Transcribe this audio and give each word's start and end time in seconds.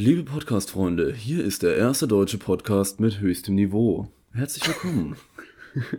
Liebe 0.00 0.22
Podcast-Freunde, 0.22 1.12
hier 1.12 1.44
ist 1.44 1.64
der 1.64 1.76
erste 1.76 2.06
deutsche 2.06 2.38
Podcast 2.38 3.00
mit 3.00 3.18
höchstem 3.18 3.56
Niveau. 3.56 4.06
Herzlich 4.32 4.68
willkommen. 4.68 5.16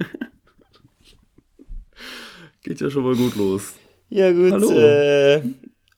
Geht 2.64 2.80
ja 2.80 2.90
schon 2.90 3.04
mal 3.04 3.18
gut 3.18 3.36
los. 3.36 3.74
Ja, 4.08 4.32
gut. 4.32 4.54
Hallo. 4.54 4.72
Äh, 4.72 5.42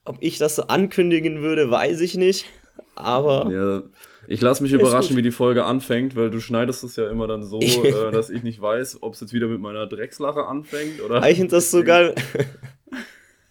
ob 0.04 0.18
ich 0.20 0.40
das 0.40 0.56
so 0.56 0.64
ankündigen 0.64 1.44
würde, 1.44 1.70
weiß 1.70 2.02
ich 2.02 2.16
nicht. 2.18 2.48
Aber 2.96 3.52
Ja, 3.52 3.84
ich 4.28 4.42
lasse 4.42 4.64
mich 4.64 4.72
überraschen, 4.74 5.10
gut. 5.10 5.18
wie 5.18 5.22
die 5.22 5.30
Folge 5.30 5.66
anfängt, 5.66 6.16
weil 6.16 6.32
du 6.32 6.40
schneidest 6.40 6.84
es 6.84 6.96
ja 6.96 7.08
immer 7.08 7.28
dann 7.28 7.44
so, 7.44 7.60
äh, 7.62 8.12
dass 8.12 8.32
ich 8.32 8.42
nicht 8.42 8.60
weiß, 8.60 9.04
ob 9.04 9.14
es 9.14 9.20
jetzt 9.20 9.34
wieder 9.34 9.46
mit 9.46 9.62
meiner 9.62 9.86
Dreckslache 9.86 10.48
anfängt 10.48 11.02
oder 11.04 11.30
ich 11.30 11.38
finde 11.38 11.52
das 11.52 11.70
so 11.70 11.84
geil. 11.84 12.16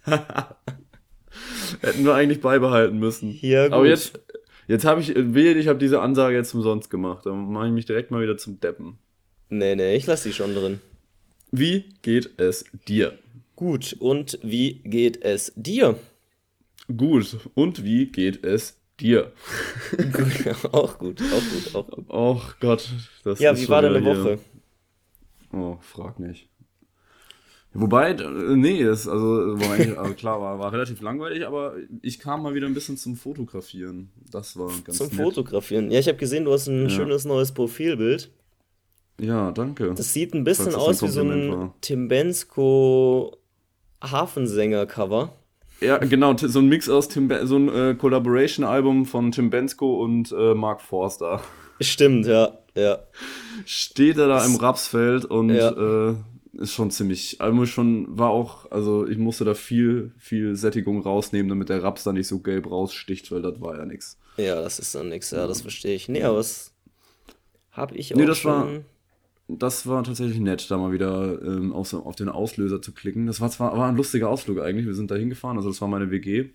hätten 1.79 2.05
wir 2.05 2.15
eigentlich 2.15 2.41
beibehalten 2.41 2.99
müssen. 2.99 3.37
Ja, 3.41 3.65
gut. 3.65 3.73
Aber 3.73 3.87
jetzt, 3.87 4.19
jetzt 4.71 4.85
habe 4.85 5.01
ich, 5.01 5.13
wehe, 5.15 5.53
ich 5.53 5.67
habe 5.67 5.79
diese 5.79 6.01
Ansage 6.01 6.35
jetzt 6.35 6.53
umsonst 6.53 6.89
gemacht. 6.89 7.25
Dann 7.25 7.51
mache 7.51 7.67
ich 7.67 7.73
mich 7.73 7.85
direkt 7.85 8.11
mal 8.11 8.21
wieder 8.21 8.37
zum 8.37 8.59
Deppen. 8.59 8.97
Nee, 9.49 9.75
nee, 9.75 9.95
ich 9.95 10.07
lasse 10.07 10.29
die 10.29 10.33
schon 10.33 10.55
drin. 10.55 10.79
Wie 11.51 11.89
geht 12.01 12.39
es 12.39 12.65
dir? 12.87 13.17
Gut, 13.55 13.95
und 13.99 14.39
wie 14.41 14.75
geht 14.85 15.23
es 15.23 15.53
dir? 15.55 15.99
Gut. 16.95 17.37
Und 17.53 17.83
wie 17.83 18.07
geht 18.07 18.43
es 18.43 18.79
dir? 18.99 19.31
Gut, 19.97 20.73
auch 20.73 20.97
gut, 20.99 21.21
auch 21.21 21.41
gut, 21.41 21.75
auch 21.75 21.87
gut. 21.87 22.05
Oh 22.07 22.41
Gott. 22.59 22.89
Das 23.23 23.39
Ja, 23.39 23.51
ist 23.51 23.59
wie 23.59 23.65
schon 23.65 23.71
war 23.71 23.81
deine 23.81 24.03
Woche? 24.05 24.39
Oh, 25.51 25.77
frag 25.81 26.19
nicht. 26.19 26.47
Wobei, 27.73 28.13
nee, 28.55 28.81
es, 28.81 29.07
also, 29.07 29.55
also 29.97 30.13
klar, 30.15 30.41
war, 30.41 30.59
war 30.59 30.73
relativ 30.73 30.99
langweilig, 31.01 31.47
aber 31.47 31.75
ich 32.01 32.19
kam 32.19 32.43
mal 32.43 32.53
wieder 32.53 32.67
ein 32.67 32.73
bisschen 32.73 32.97
zum 32.97 33.15
Fotografieren. 33.15 34.09
Das 34.29 34.57
war 34.57 34.67
ganz 34.83 34.97
Zum 34.97 35.07
nett. 35.07 35.15
Fotografieren. 35.15 35.89
Ja, 35.89 35.99
ich 35.99 36.07
habe 36.09 36.17
gesehen, 36.17 36.43
du 36.43 36.51
hast 36.51 36.67
ein 36.67 36.83
Ja. 36.83 36.89
schönes 36.89 37.23
neues 37.23 37.53
Profilbild. 37.53 38.29
Ja, 39.21 39.51
danke. 39.51 39.93
Das 39.95 40.11
sieht 40.11 40.33
ein 40.33 40.43
bisschen 40.43 40.65
das 40.65 40.75
ein 40.75 40.79
aus 40.81 41.01
wie 41.01 41.07
so 41.07 41.21
ein. 41.21 41.71
Timbensko 41.79 43.37
Hafensänger-Cover. 44.03 45.33
Ja, 45.79 45.97
genau, 45.97 46.35
so 46.37 46.59
ein 46.59 46.67
Mix 46.67 46.89
aus 46.89 47.07
Tim, 47.07 47.31
so 47.43 47.55
ein 47.57 47.69
äh, 47.69 47.95
Collaboration-Album 47.95 49.05
von 49.05 49.31
Tim 49.31 49.49
Bensko 49.49 50.03
und 50.03 50.31
äh, 50.31 50.53
Mark 50.53 50.81
Forster. 50.81 51.41
Stimmt, 51.79 52.27
ja, 52.27 52.57
ja. 52.75 52.99
Steht 53.65 54.17
er 54.17 54.27
da 54.27 54.45
im 54.45 54.55
Rapsfeld 54.57 55.25
und 55.25 55.49
Ja. 55.49 55.69
äh, 56.09 56.15
ist 56.61 56.73
schon 56.73 56.91
ziemlich, 56.91 57.41
also 57.41 57.65
schon, 57.65 58.17
war 58.17 58.29
auch, 58.29 58.71
also 58.71 59.07
ich 59.07 59.17
musste 59.17 59.43
da 59.45 59.53
viel, 59.53 60.13
viel 60.17 60.55
Sättigung 60.55 61.01
rausnehmen, 61.01 61.49
damit 61.49 61.69
der 61.69 61.83
Raps 61.83 62.03
da 62.03 62.13
nicht 62.13 62.27
so 62.27 62.39
gelb 62.39 62.69
raussticht, 62.71 63.31
weil 63.31 63.41
das 63.41 63.59
war 63.59 63.77
ja 63.77 63.85
nix. 63.85 64.17
Ja, 64.37 64.61
das 64.61 64.79
ist 64.79 64.95
dann 64.95 65.09
nix, 65.09 65.31
ja, 65.31 65.45
das 65.47 65.61
verstehe 65.61 65.93
ich. 65.95 66.07
Nee, 66.07 66.23
aber 66.23 66.37
was 66.37 66.73
habe 67.71 67.95
ich 67.95 68.13
auch 68.13 68.17
Nee, 68.17 68.25
das 68.25 68.45
war- 68.45 68.65
schon... 68.65 68.85
Das 69.53 69.85
war 69.85 70.01
tatsächlich 70.05 70.39
nett, 70.39 70.71
da 70.71 70.77
mal 70.77 70.93
wieder 70.93 71.41
ähm, 71.41 71.73
auf, 71.73 71.93
auf 71.93 72.15
den 72.15 72.29
Auslöser 72.29 72.81
zu 72.81 72.93
klicken. 72.93 73.27
Das 73.27 73.41
war 73.41 73.49
zwar 73.51 73.77
war 73.77 73.89
ein 73.89 73.97
lustiger 73.97 74.29
Ausflug 74.29 74.61
eigentlich. 74.61 74.85
Wir 74.85 74.93
sind 74.95 75.11
da 75.11 75.15
hingefahren, 75.15 75.57
also 75.57 75.67
das 75.67 75.81
war 75.81 75.89
meine 75.89 76.09
WG. 76.09 76.51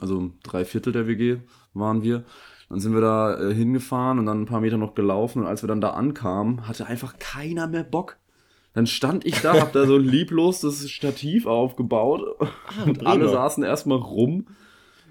Also 0.00 0.30
drei 0.44 0.64
Viertel 0.64 0.92
der 0.92 1.08
WG 1.08 1.38
waren 1.74 2.02
wir. 2.04 2.24
Dann 2.68 2.78
sind 2.78 2.94
wir 2.94 3.00
da 3.00 3.40
äh, 3.40 3.52
hingefahren 3.52 4.20
und 4.20 4.26
dann 4.26 4.42
ein 4.42 4.46
paar 4.46 4.60
Meter 4.60 4.76
noch 4.78 4.94
gelaufen. 4.94 5.40
Und 5.42 5.48
als 5.48 5.64
wir 5.64 5.66
dann 5.66 5.80
da 5.80 5.90
ankamen, 5.90 6.68
hatte 6.68 6.86
einfach 6.86 7.18
keiner 7.18 7.66
mehr 7.66 7.82
Bock. 7.82 8.18
Dann 8.78 8.86
stand 8.86 9.26
ich 9.26 9.34
da, 9.40 9.60
hab 9.60 9.72
da 9.72 9.86
so 9.86 9.98
lieblos 9.98 10.60
das 10.60 10.88
Stativ 10.88 11.46
aufgebaut 11.46 12.22
und 12.86 12.98
prima. 12.98 13.10
alle 13.10 13.28
saßen 13.28 13.64
erstmal 13.64 13.98
rum 13.98 14.46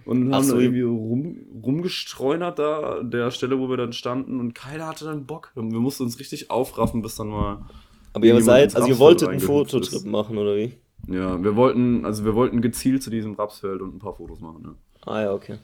und 0.06 0.34
haben 0.34 0.46
so. 0.46 0.56
da 0.56 0.62
irgendwie 0.62 0.84
rum, 0.84 1.40
rumgestreunert 1.62 2.60
da 2.60 3.00
an 3.00 3.12
der 3.12 3.30
Stelle, 3.30 3.60
wo 3.60 3.70
wir 3.70 3.76
dann 3.76 3.92
standen 3.92 4.40
und 4.40 4.56
keiner 4.56 4.88
hatte 4.88 5.04
dann 5.04 5.26
Bock. 5.26 5.52
Und 5.56 5.74
wir 5.74 5.82
mussten 5.82 6.04
uns 6.04 6.18
richtig 6.18 6.50
aufraffen, 6.50 7.02
bis 7.02 7.16
dann 7.18 7.28
mal. 7.28 7.66
Aber 8.14 8.26
ihr 8.26 8.42
seid, 8.42 8.74
also 8.74 8.88
ihr 8.88 9.00
wolltet 9.00 9.28
einen 9.28 9.42
Fototrip 9.42 9.96
ist. 9.96 10.06
machen, 10.06 10.38
oder 10.38 10.56
wie? 10.56 10.72
Ja, 11.10 11.44
wir 11.44 11.58
wollten, 11.58 12.06
also 12.06 12.24
wir 12.24 12.36
wollten 12.36 12.62
gezielt 12.62 13.04
zu 13.04 13.10
diesem 13.10 13.34
Rapsfeld 13.34 13.82
und 13.82 13.96
ein 13.96 14.00
paar 14.00 14.16
Fotos 14.16 14.40
machen. 14.40 14.62
Ne? 14.62 14.76
Ah 15.06 15.24
ja, 15.24 15.34
okay. 15.34 15.58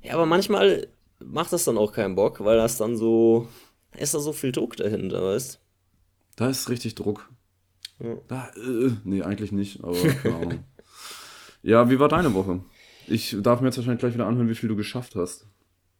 Ja, 0.00 0.14
aber 0.14 0.24
manchmal 0.24 0.86
macht 1.22 1.52
das 1.52 1.64
dann 1.64 1.76
auch 1.76 1.92
keinen 1.92 2.14
Bock, 2.14 2.42
weil 2.42 2.56
das 2.56 2.78
dann 2.78 2.96
so... 2.96 3.48
Ist 3.98 4.14
da 4.14 4.18
so 4.18 4.32
viel 4.32 4.52
Druck 4.52 4.78
dahinter, 4.78 5.22
weißt 5.22 5.60
Da 6.36 6.48
ist 6.50 6.68
richtig 6.68 6.94
Druck. 6.94 7.30
Ja. 7.98 8.16
Da, 8.28 8.48
äh, 8.56 8.92
nee, 9.04 9.22
eigentlich 9.22 9.52
nicht, 9.52 9.82
aber 9.82 9.96
keine 9.96 10.36
Ahnung. 10.36 10.64
Ja, 11.62 11.90
wie 11.90 11.98
war 11.98 12.08
deine 12.08 12.32
Woche? 12.32 12.60
Ich 13.08 13.36
darf 13.40 13.60
mir 13.60 13.66
jetzt 13.66 13.76
wahrscheinlich 13.76 13.98
gleich 13.98 14.14
wieder 14.14 14.28
anhören, 14.28 14.48
wie 14.48 14.54
viel 14.54 14.68
du 14.68 14.76
geschafft 14.76 15.16
hast. 15.16 15.46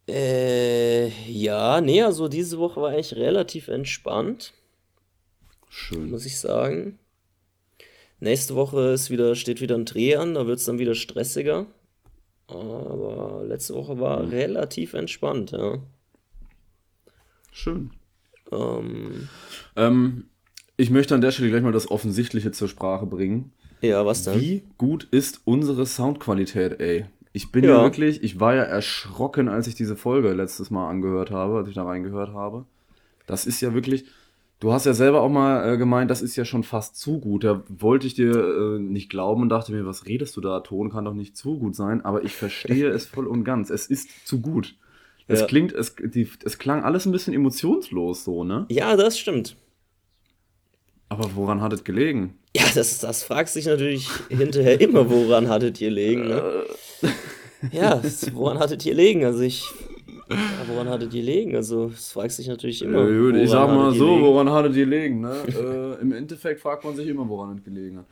Äh, 0.09 1.09
ja, 1.29 1.81
nee, 1.81 2.03
also 2.03 2.29
diese 2.29 2.59
Woche 2.59 2.81
war 2.81 2.91
eigentlich 2.91 3.17
relativ 3.17 3.67
entspannt, 3.67 4.53
Schön. 5.69 6.11
muss 6.11 6.25
ich 6.25 6.39
sagen. 6.39 7.01
Nächste 8.21 8.55
Woche 8.55 8.93
ist 8.93 9.11
wieder, 9.11 9.35
steht 9.35 9.61
wieder 9.61 9.75
ein 9.75 9.87
Dreh 9.87 10.15
an, 10.15 10.35
da 10.35 10.47
wird 10.47 10.61
es 10.61 10.67
dann 10.67 10.79
wieder 10.79 10.95
stressiger. 10.95 11.67
Aber 12.47 13.43
letzte 13.45 13.75
Woche 13.75 13.99
war 13.99 14.31
relativ 14.31 14.95
entspannt, 14.95 15.51
ja. 15.51 15.79
Schön. 17.51 17.91
Ähm, 18.53 19.29
Ähm, 19.77 20.25
ich 20.77 20.91
möchte 20.91 21.15
an 21.15 21.21
der 21.21 21.31
Stelle 21.31 21.51
gleich 21.51 21.63
mal 21.63 21.73
das 21.73 21.91
Offensichtliche 21.91 22.53
zur 22.53 22.69
Sprache 22.69 23.07
bringen. 23.07 23.53
ja, 23.81 24.05
was 24.05 24.25
denn? 24.25 24.41
Wie 24.41 24.63
gut 24.79 25.05
ist 25.11 25.41
unsere 25.45 25.87
Soundqualität, 25.87 26.81
ey? 26.81 27.07
Ich 27.33 27.53
bin 27.53 27.65
ja. 27.65 27.77
Ja. 27.77 27.83
wirklich, 27.83 28.23
ich 28.23 28.41
war 28.41 28.55
ja 28.55 28.63
erschrocken, 28.63 29.49
als 29.49 29.67
ich 29.67 29.75
diese 29.75 29.97
Folge 29.97 30.33
letztes 30.33 30.71
Mal 30.71 30.89
angehört 30.89 31.31
habe, 31.31 31.59
als 31.59 31.69
ich 31.69 31.75
da 31.75 31.85
reingehört 31.85 32.31
habe. 32.33 32.65
Das 33.27 33.45
ist 33.47 33.61
ja 33.61 33.75
wirklich, 33.75 34.07
du 34.61 34.73
hast 34.73 34.87
ja 34.87 34.95
selber 34.95 35.21
auch 35.21 35.29
mal 35.29 35.75
äh, 35.75 35.77
gemeint, 35.77 36.11
das 36.11 36.23
ist 36.23 36.37
ja 36.37 36.45
schon 36.47 36.63
fast 36.63 36.97
zu 36.97 37.19
gut. 37.21 37.45
Da 37.45 37.63
wollte 37.69 38.07
ich 38.07 38.15
dir 38.15 38.33
äh, 38.33 38.79
nicht 38.79 39.11
glauben 39.11 39.43
und 39.43 39.49
dachte 39.51 39.73
mir, 39.73 39.85
was 39.85 40.07
redest 40.07 40.37
du 40.37 40.41
da? 40.41 40.61
Ton 40.61 40.91
kann 40.91 41.05
doch 41.05 41.13
nicht 41.15 41.37
zu 41.37 41.59
gut 41.59 41.75
sein, 41.77 42.03
aber 42.05 42.25
ich 42.25 42.35
verstehe 42.35 42.89
es 42.91 43.05
voll 43.07 43.27
und 43.27 43.45
ganz. 43.45 43.69
Es 43.69 43.87
ist 43.87 44.27
zu 44.27 44.41
gut. 44.41 44.75
Es 45.29 45.41
Ja. 45.41 45.47
klingt, 45.47 45.73
es, 45.73 45.97
die, 45.99 46.29
es 46.45 46.59
klang 46.59 46.85
alles 46.85 47.05
ein 47.07 47.13
bisschen 47.13 47.35
emotionslos 47.35 48.25
so, 48.25 48.45
ne? 48.45 48.67
Ja, 48.69 48.97
das 48.97 49.19
stimmt. 49.19 49.57
Aber 51.09 51.35
woran 51.35 51.61
hat 51.61 51.73
es 51.73 51.85
gelegen? 51.85 52.39
Ja, 52.57 52.65
das, 52.75 52.99
das 53.01 53.23
fragst 53.23 53.55
dich 53.57 53.67
natürlich 53.67 54.09
hinterher 54.29 54.81
immer, 54.81 55.09
woran 55.09 55.49
hattet 55.49 55.81
ihr 55.81 55.91
liegen, 55.91 56.29
ne? 56.29 56.65
Ja, 57.73 58.01
es- 58.03 58.35
woran 58.35 58.59
hattet 58.59 58.85
ihr 58.87 58.95
liegen? 58.95 59.25
Also 59.25 59.41
ich, 59.43 59.65
ja, 60.29 60.37
woran 60.69 60.89
hattet 60.89 61.15
ihr 61.15 61.23
liegen? 61.23 61.55
Also 61.57 61.89
das 61.89 62.13
fragst 62.13 62.39
dich 62.39 62.49
natürlich 62.49 62.83
immer. 62.83 63.09
Äh, 63.09 63.19
gut, 63.19 63.37
ich 63.37 63.51
sag 63.51 63.69
mal 63.69 63.93
so, 63.95 64.21
woran 64.21 64.51
hattet 64.51 64.75
ihr 64.77 64.85
gelegen, 64.85 65.21
ne? 65.21 65.35
äh, 65.49 66.01
Im 66.01 66.13
Endeffekt 66.13 66.61
fragt 66.61 66.85
man 66.85 66.97
sich 66.97 67.07
immer, 67.09 67.29
woran 67.29 67.57
es 67.57 67.65
gelegen 67.65 67.99
hat. 67.99 68.07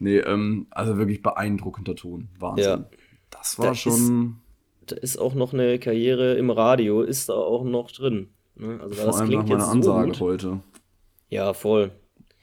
Nee, 0.00 0.18
ähm, 0.18 0.66
also 0.70 0.98
wirklich 0.98 1.22
beeindruckender 1.22 1.94
Ton. 1.94 2.28
Wahnsinn. 2.38 2.64
Ja. 2.64 2.84
Das 3.30 3.58
war 3.58 3.66
Da 3.68 3.74
schon 3.74 4.36
Da 4.86 4.96
ist 4.96 5.16
auch 5.18 5.34
noch 5.34 5.52
eine 5.52 5.78
Karriere 5.78 6.34
im 6.34 6.50
Radio, 6.50 7.02
ist 7.02 7.28
da 7.28 7.34
auch 7.34 7.64
noch 7.64 7.90
drin. 7.90 8.28
Ne? 8.56 8.78
Also 8.82 8.94
vor 8.94 9.06
das 9.06 9.16
allem 9.16 9.24
nach 9.30 9.44
klingt 9.44 9.48
meiner 9.48 9.54
jetzt 9.60 9.66
so 9.66 9.70
Ansage 9.72 10.08
gut. 10.12 10.20
heute. 10.20 10.60
Ja, 11.30 11.52
voll. 11.54 11.90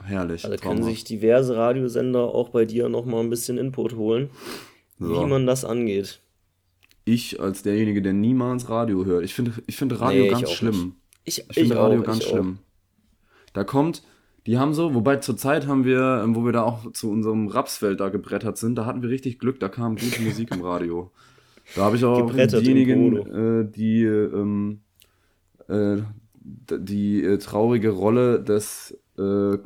Herrlich. 0.02 0.44
Also 0.44 0.56
können 0.56 0.82
sich 0.82 1.04
diverse 1.04 1.56
Radiosender 1.56 2.22
auch 2.34 2.48
bei 2.48 2.64
dir 2.64 2.88
noch 2.88 3.04
mal 3.04 3.20
ein 3.20 3.30
bisschen 3.30 3.56
Input 3.58 3.94
holen, 3.94 4.30
So. 4.98 5.08
wie 5.22 5.26
man 5.28 5.46
das 5.46 5.64
angeht. 5.64 6.20
ich 7.04 7.40
als 7.40 7.62
derjenige, 7.62 8.02
der 8.02 8.12
niemals 8.12 8.68
Radio 8.68 9.04
hört. 9.04 9.24
Ich 9.24 9.34
finde 9.34 9.52
ich 9.66 9.76
finde 9.76 10.00
Radio 10.00 10.22
Nee, 10.22 10.26
ich 10.28 10.32
ganz 10.32 10.44
auch 10.48 10.52
schlimm. 10.54 10.94
nicht. 11.24 11.38
Ich, 11.38 11.38
Ich 11.48 11.54
finde 11.54 11.78
auch, 11.80 11.84
Radio 11.84 12.00
ich 12.00 12.06
ganz 12.06 12.24
auch. 12.24 12.30
schlimm. 12.30 12.58
Da 13.52 13.62
kommt, 13.64 14.02
die 14.46 14.58
haben 14.58 14.74
so, 14.74 14.94
wobei 14.94 15.16
zur 15.16 15.36
Zeit 15.36 15.66
haben 15.68 15.84
wir, 15.84 16.20
ähm, 16.24 16.34
wo 16.34 16.44
wir 16.44 16.52
da 16.52 16.62
auch 16.64 16.90
zu 16.92 17.10
unserem 17.10 17.46
Rapsfeld 17.46 18.00
da 18.00 18.08
gebrettert 18.08 18.58
sind, 18.58 18.74
da 18.76 18.86
hatten 18.86 19.02
wir 19.02 19.08
richtig 19.08 19.38
Glück, 19.38 19.60
da 19.60 19.68
kam 19.68 19.94
gute 19.96 20.20
Musik 20.22 20.50
im 20.52 20.62
Radio. 20.62 21.10
Da 21.74 21.82
habe 21.82 21.96
ich 21.96 22.04
auch 22.04 22.30
diejenigen, 22.30 23.16
äh, 23.16 23.70
die 23.70 24.04
ähm, 24.04 24.80
äh, 25.68 25.98
die 26.44 27.22
äh, 27.24 27.38
traurige 27.38 27.90
Rolle 27.90 28.42
des 28.42 28.98
äh, 29.18 29.58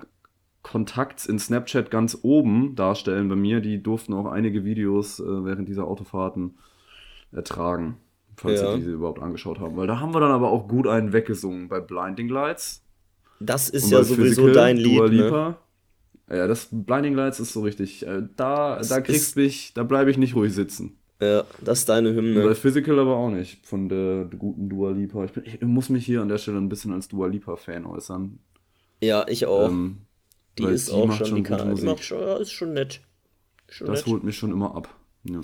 Kontakts 0.62 1.26
in 1.26 1.38
Snapchat 1.38 1.90
ganz 1.90 2.18
oben 2.22 2.74
darstellen 2.74 3.28
bei 3.28 3.36
mir, 3.36 3.60
die 3.60 3.82
durften 3.82 4.12
auch 4.14 4.26
einige 4.26 4.64
Videos 4.64 5.20
äh, 5.20 5.24
während 5.44 5.68
dieser 5.68 5.86
Autofahrten 5.86 6.58
ertragen, 7.32 7.96
falls 8.36 8.60
Ja. 8.60 8.72
sie 8.72 8.78
diese 8.78 8.92
überhaupt 8.92 9.22
angeschaut 9.22 9.60
haben. 9.60 9.76
Weil 9.76 9.86
da 9.86 10.00
haben 10.00 10.12
wir 10.14 10.20
dann 10.20 10.32
aber 10.32 10.50
auch 10.50 10.68
gut 10.68 10.86
einen 10.86 11.12
weggesungen 11.12 11.68
bei 11.68 11.80
Blinding 11.80 12.28
Lights. 12.28 12.82
Das 13.40 13.68
ist 13.68 13.90
ja 13.90 14.02
sowieso 14.02 14.42
Physical, 14.46 14.52
dein 14.52 14.76
Lied, 14.76 15.12
ne? 15.12 15.56
Ja, 16.28 16.46
das 16.48 16.68
Blinding 16.72 17.14
Lights 17.14 17.38
ist 17.38 17.52
so 17.52 17.60
richtig. 17.60 18.04
Äh, 18.06 18.22
da, 18.36 18.76
Das 18.76 18.88
da 18.88 19.00
kriegst 19.00 19.36
mich, 19.36 19.72
da 19.74 19.84
bleibe 19.84 20.10
ich 20.10 20.18
nicht 20.18 20.34
ruhig 20.34 20.52
sitzen. 20.52 20.98
Ja, 21.20 21.44
das 21.62 21.78
ist 21.80 21.88
deine 21.88 22.10
Bei 22.10 22.16
Hymne. 22.16 22.54
Physical 22.54 22.98
aber 22.98 23.16
auch 23.16 23.30
nicht, 23.30 23.64
von 23.66 23.88
der, 23.88 24.26
der 24.26 24.38
guten 24.38 24.68
Dua 24.68 24.90
Lipa. 24.90 25.24
Ich, 25.24 25.32
bin, 25.32 25.44
ich 25.46 25.60
muss 25.62 25.88
mich 25.88 26.04
hier 26.04 26.20
an 26.20 26.28
der 26.28 26.36
Stelle 26.38 26.58
ein 26.58 26.68
bisschen 26.68 26.92
als 26.92 27.08
Dua 27.08 27.26
Lipa-Fan 27.26 27.86
äußern. 27.86 28.38
Ja, 29.00 29.24
ich 29.28 29.46
auch. 29.46 29.68
Ähm, 29.68 29.98
die 30.58 30.64
weil 30.64 30.72
ist 30.74 30.88
die 30.88 30.92
auch 30.92 31.06
macht 31.06 31.18
schon, 31.18 31.26
schon 31.28 31.36
die 31.36 31.42
gute 31.44 31.56
kann, 31.56 31.70
Musik. 31.70 31.86
macht 31.86 32.04
schon, 32.04 32.20
ja, 32.20 32.36
ist 32.36 32.52
schon 32.52 32.72
nett. 32.74 33.00
Schon 33.68 33.86
das 33.86 34.00
nett. 34.00 34.06
holt 34.12 34.24
mich 34.24 34.36
schon 34.36 34.52
immer 34.52 34.74
ab. 34.74 34.88
Ja. 35.24 35.40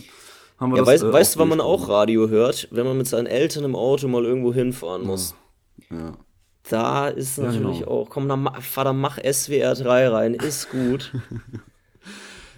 haben 0.58 0.72
wir 0.72 0.76
Ja, 0.78 0.84
das. 0.84 0.88
weißt, 0.88 1.04
äh, 1.04 1.12
weißt 1.12 1.34
du, 1.36 1.38
wann 1.40 1.48
man 1.48 1.60
auch 1.62 1.88
Radio 1.88 2.28
hört? 2.28 2.68
Wenn 2.70 2.86
man 2.86 2.98
mit 2.98 3.06
seinen 3.06 3.26
Eltern 3.26 3.64
im 3.64 3.74
Auto 3.74 4.08
mal 4.08 4.24
irgendwo 4.24 4.52
hinfahren 4.52 5.06
muss. 5.06 5.34
Ja. 5.90 6.12
Da 6.68 7.08
ist 7.08 7.38
Ja, 7.38 7.44
natürlich 7.44 7.80
genau. 7.80 7.90
auch, 7.90 8.10
komm, 8.10 8.28
dann, 8.28 8.48
Vater, 8.60 8.92
mach 8.92 9.18
SWR 9.18 9.74
3 9.74 10.08
rein, 10.08 10.34
ist 10.34 10.70
gut. 10.70 11.12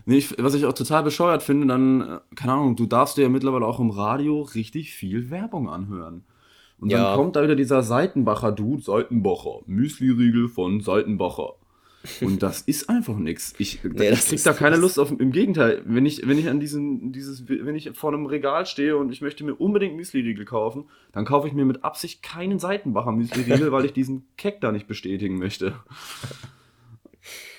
Nee, 0.06 0.18
ich, 0.18 0.34
was 0.38 0.54
ich 0.54 0.66
auch 0.66 0.74
total 0.74 1.02
bescheuert 1.02 1.42
finde, 1.42 1.66
dann, 1.66 2.00
äh, 2.00 2.18
keine 2.34 2.52
Ahnung, 2.52 2.76
du 2.76 2.86
darfst 2.86 3.16
dir 3.16 3.22
ja 3.22 3.28
mittlerweile 3.28 3.66
auch 3.66 3.80
im 3.80 3.90
Radio 3.90 4.42
richtig 4.42 4.92
viel 4.92 5.30
Werbung 5.30 5.68
anhören. 5.68 6.24
Und 6.78 6.92
dann 6.92 7.00
Ja. 7.00 7.14
kommt 7.14 7.36
da 7.36 7.42
wieder 7.42 7.56
dieser 7.56 7.82
Seitenbacher 7.82 8.52
Dude, 8.52 8.82
Seitenbacher, 8.82 9.60
Müsli-Riegel 9.66 10.48
von 10.48 10.80
Seitenbacher. 10.80 11.54
Und 12.20 12.42
das 12.42 12.60
ist 12.60 12.90
einfach 12.90 13.16
nix. 13.16 13.54
Ich, 13.56 13.80
Nee, 13.84 14.10
ich 14.10 14.20
krieg 14.26 14.42
da 14.42 14.52
keine 14.52 14.76
Lust 14.76 14.98
auf. 14.98 15.10
Im 15.10 15.32
Gegenteil, 15.32 15.80
wenn 15.86 16.04
ich, 16.04 16.26
wenn 16.28 16.36
ich 16.36 16.50
an 16.50 16.60
diesen, 16.60 17.12
dieses, 17.12 17.48
wenn 17.48 17.74
ich 17.74 17.92
vor 17.94 18.12
einem 18.12 18.26
Regal 18.26 18.66
stehe 18.66 18.98
und 18.98 19.10
ich 19.10 19.22
möchte 19.22 19.42
mir 19.42 19.54
unbedingt 19.54 19.96
Müsli-Riegel 19.96 20.44
kaufen, 20.44 20.84
dann 21.12 21.24
kaufe 21.24 21.48
ich 21.48 21.54
mir 21.54 21.64
mit 21.64 21.82
Absicht 21.82 22.22
keinen 22.22 22.58
Seitenbacher 22.58 23.12
Müsli-Riegel, 23.12 23.72
weil 23.72 23.86
ich 23.86 23.94
diesen 23.94 24.26
Keck 24.36 24.60
da 24.60 24.70
nicht 24.70 24.86
bestätigen 24.86 25.38
möchte. 25.38 25.72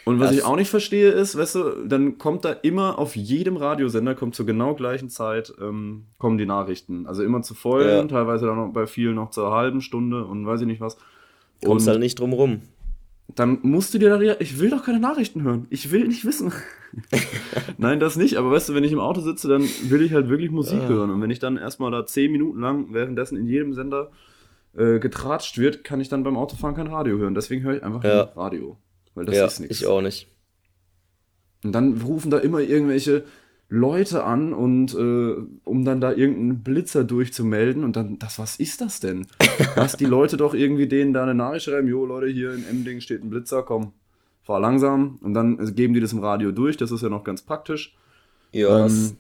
Und 0.06 0.20
was 0.20 0.30
Das- 0.30 0.38
ich 0.38 0.44
auch 0.46 0.56
nicht 0.56 0.70
verstehe 0.70 1.10
ist, 1.10 1.36
weißt 1.38 1.56
du, 1.56 1.88
dann 1.88 2.18
kommt 2.20 2.46
da 2.46 2.52
immer 2.52 3.00
auf 3.00 3.16
jedem 3.16 3.58
Radiosender, 3.58 4.14
kommt 4.16 4.36
zur 4.36 4.46
genau 4.46 4.76
gleichen 4.76 5.10
Zeit, 5.10 5.54
ähm, 5.60 6.06
kommen 6.20 6.38
die 6.38 6.46
Nachrichten. 6.46 7.08
Also 7.08 7.24
immer 7.24 7.42
zu 7.42 7.56
vollen, 7.56 7.88
Ja. 7.88 8.04
teilweise 8.06 8.46
dann 8.46 8.56
noch 8.58 8.72
bei 8.72 8.86
vielen 8.86 9.16
noch 9.16 9.32
zur 9.32 9.52
halben 9.52 9.82
Stunde 9.82 10.24
und 10.26 10.46
weiß 10.46 10.62
ich 10.62 10.68
nicht 10.68 10.80
was. 10.82 10.98
Kommst 11.66 11.88
und 11.88 11.92
halt 11.92 12.00
nicht 12.02 12.20
drum 12.20 12.34
rum. 12.34 12.62
dann 13.34 13.58
musst 13.64 13.92
du 13.94 13.98
dir 13.98 14.10
da, 14.10 14.36
ich 14.40 14.60
will 14.60 14.70
doch 14.70 14.84
keine 14.84 15.00
Nachrichten 15.00 15.42
hören. 15.42 15.66
Ich 15.72 15.92
will 15.92 16.08
nicht 16.08 16.24
wissen. 16.26 16.54
Nein, 17.80 18.00
das 18.00 18.16
nicht. 18.16 18.38
Aber 18.38 18.52
weißt 18.52 18.70
du, 18.70 18.76
wenn 18.76 18.84
ich 18.84 18.92
im 18.92 19.00
Auto 19.00 19.22
sitze, 19.22 19.48
dann 19.48 19.64
will 19.90 20.02
ich 20.04 20.14
halt 20.14 20.30
wirklich 20.30 20.52
Musik 20.52 20.82
Ja. 20.84 20.88
hören. 20.90 21.10
Und 21.10 21.22
wenn 21.22 21.32
ich 21.32 21.40
dann 21.40 21.58
erstmal 21.58 21.90
da 21.92 22.06
zehn 22.06 22.32
Minuten 22.32 22.60
lang 22.62 22.94
währenddessen 22.94 23.38
in 23.38 23.48
jedem 23.48 23.74
Sender 23.74 24.12
äh, 24.78 25.00
getratscht 25.00 25.58
wird, 25.58 25.84
kann 25.84 26.02
ich 26.02 26.10
dann 26.10 26.24
beim 26.24 26.36
Autofahren 26.38 26.76
kein 26.76 26.88
Radio 26.88 27.18
hören. 27.18 27.34
Deswegen 27.34 27.64
höre 27.64 27.78
ich 27.78 27.84
einfach 27.84 28.04
Ja. 28.04 28.22
Radio. 28.36 28.78
Weil 29.16 29.26
das 29.26 29.36
ja, 29.36 29.46
ist 29.46 29.60
nichts. 29.60 29.78
ich 29.78 29.88
auch 29.88 30.02
nicht. 30.02 30.28
Und 31.64 31.72
dann 31.72 32.00
rufen 32.02 32.30
da 32.30 32.38
immer 32.38 32.60
irgendwelche 32.60 33.24
Leute 33.68 34.24
an 34.24 34.54
und 34.54 34.94
äh, 34.94 35.36
um 35.64 35.86
dann 35.86 36.00
da 36.00 36.12
irgendeinen 36.12 36.62
Blitzer 36.62 37.04
durchzumelden 37.04 37.84
und 37.84 37.96
dann, 37.96 38.20
das, 38.20 38.38
was 38.38 38.58
ist 38.58 38.82
das 38.82 39.00
denn? 39.00 39.26
Lass 39.76 39.98
die 39.98 40.06
Leute 40.06 40.38
doch 40.38 40.54
irgendwie 40.54 40.88
denen 40.88 41.14
da 41.14 41.24
eine 41.24 41.34
Nachricht 41.34 41.66
schreiben, 41.66 41.88
jo 41.88 42.06
Leute, 42.06 42.28
hier 42.28 42.54
in 42.54 42.68
Emding 42.68 43.02
steht 43.02 43.24
ein 43.24 43.32
Blitzer, 43.32 43.64
komm, 43.64 43.94
fahr 44.44 44.60
langsam. 44.60 45.18
Und 45.22 45.34
dann 45.34 45.58
äh, 45.60 45.72
geben 45.72 45.96
die 45.96 46.00
das 46.00 46.14
im 46.14 46.20
Radio 46.20 46.52
durch, 46.52 46.78
das 46.78 46.92
ist 46.92 47.02
ja 47.02 47.10
noch 47.10 47.24
ganz 47.24 47.42
praktisch. 47.42 47.96
Ja, 48.52 48.86
Ähm, 48.86 49.18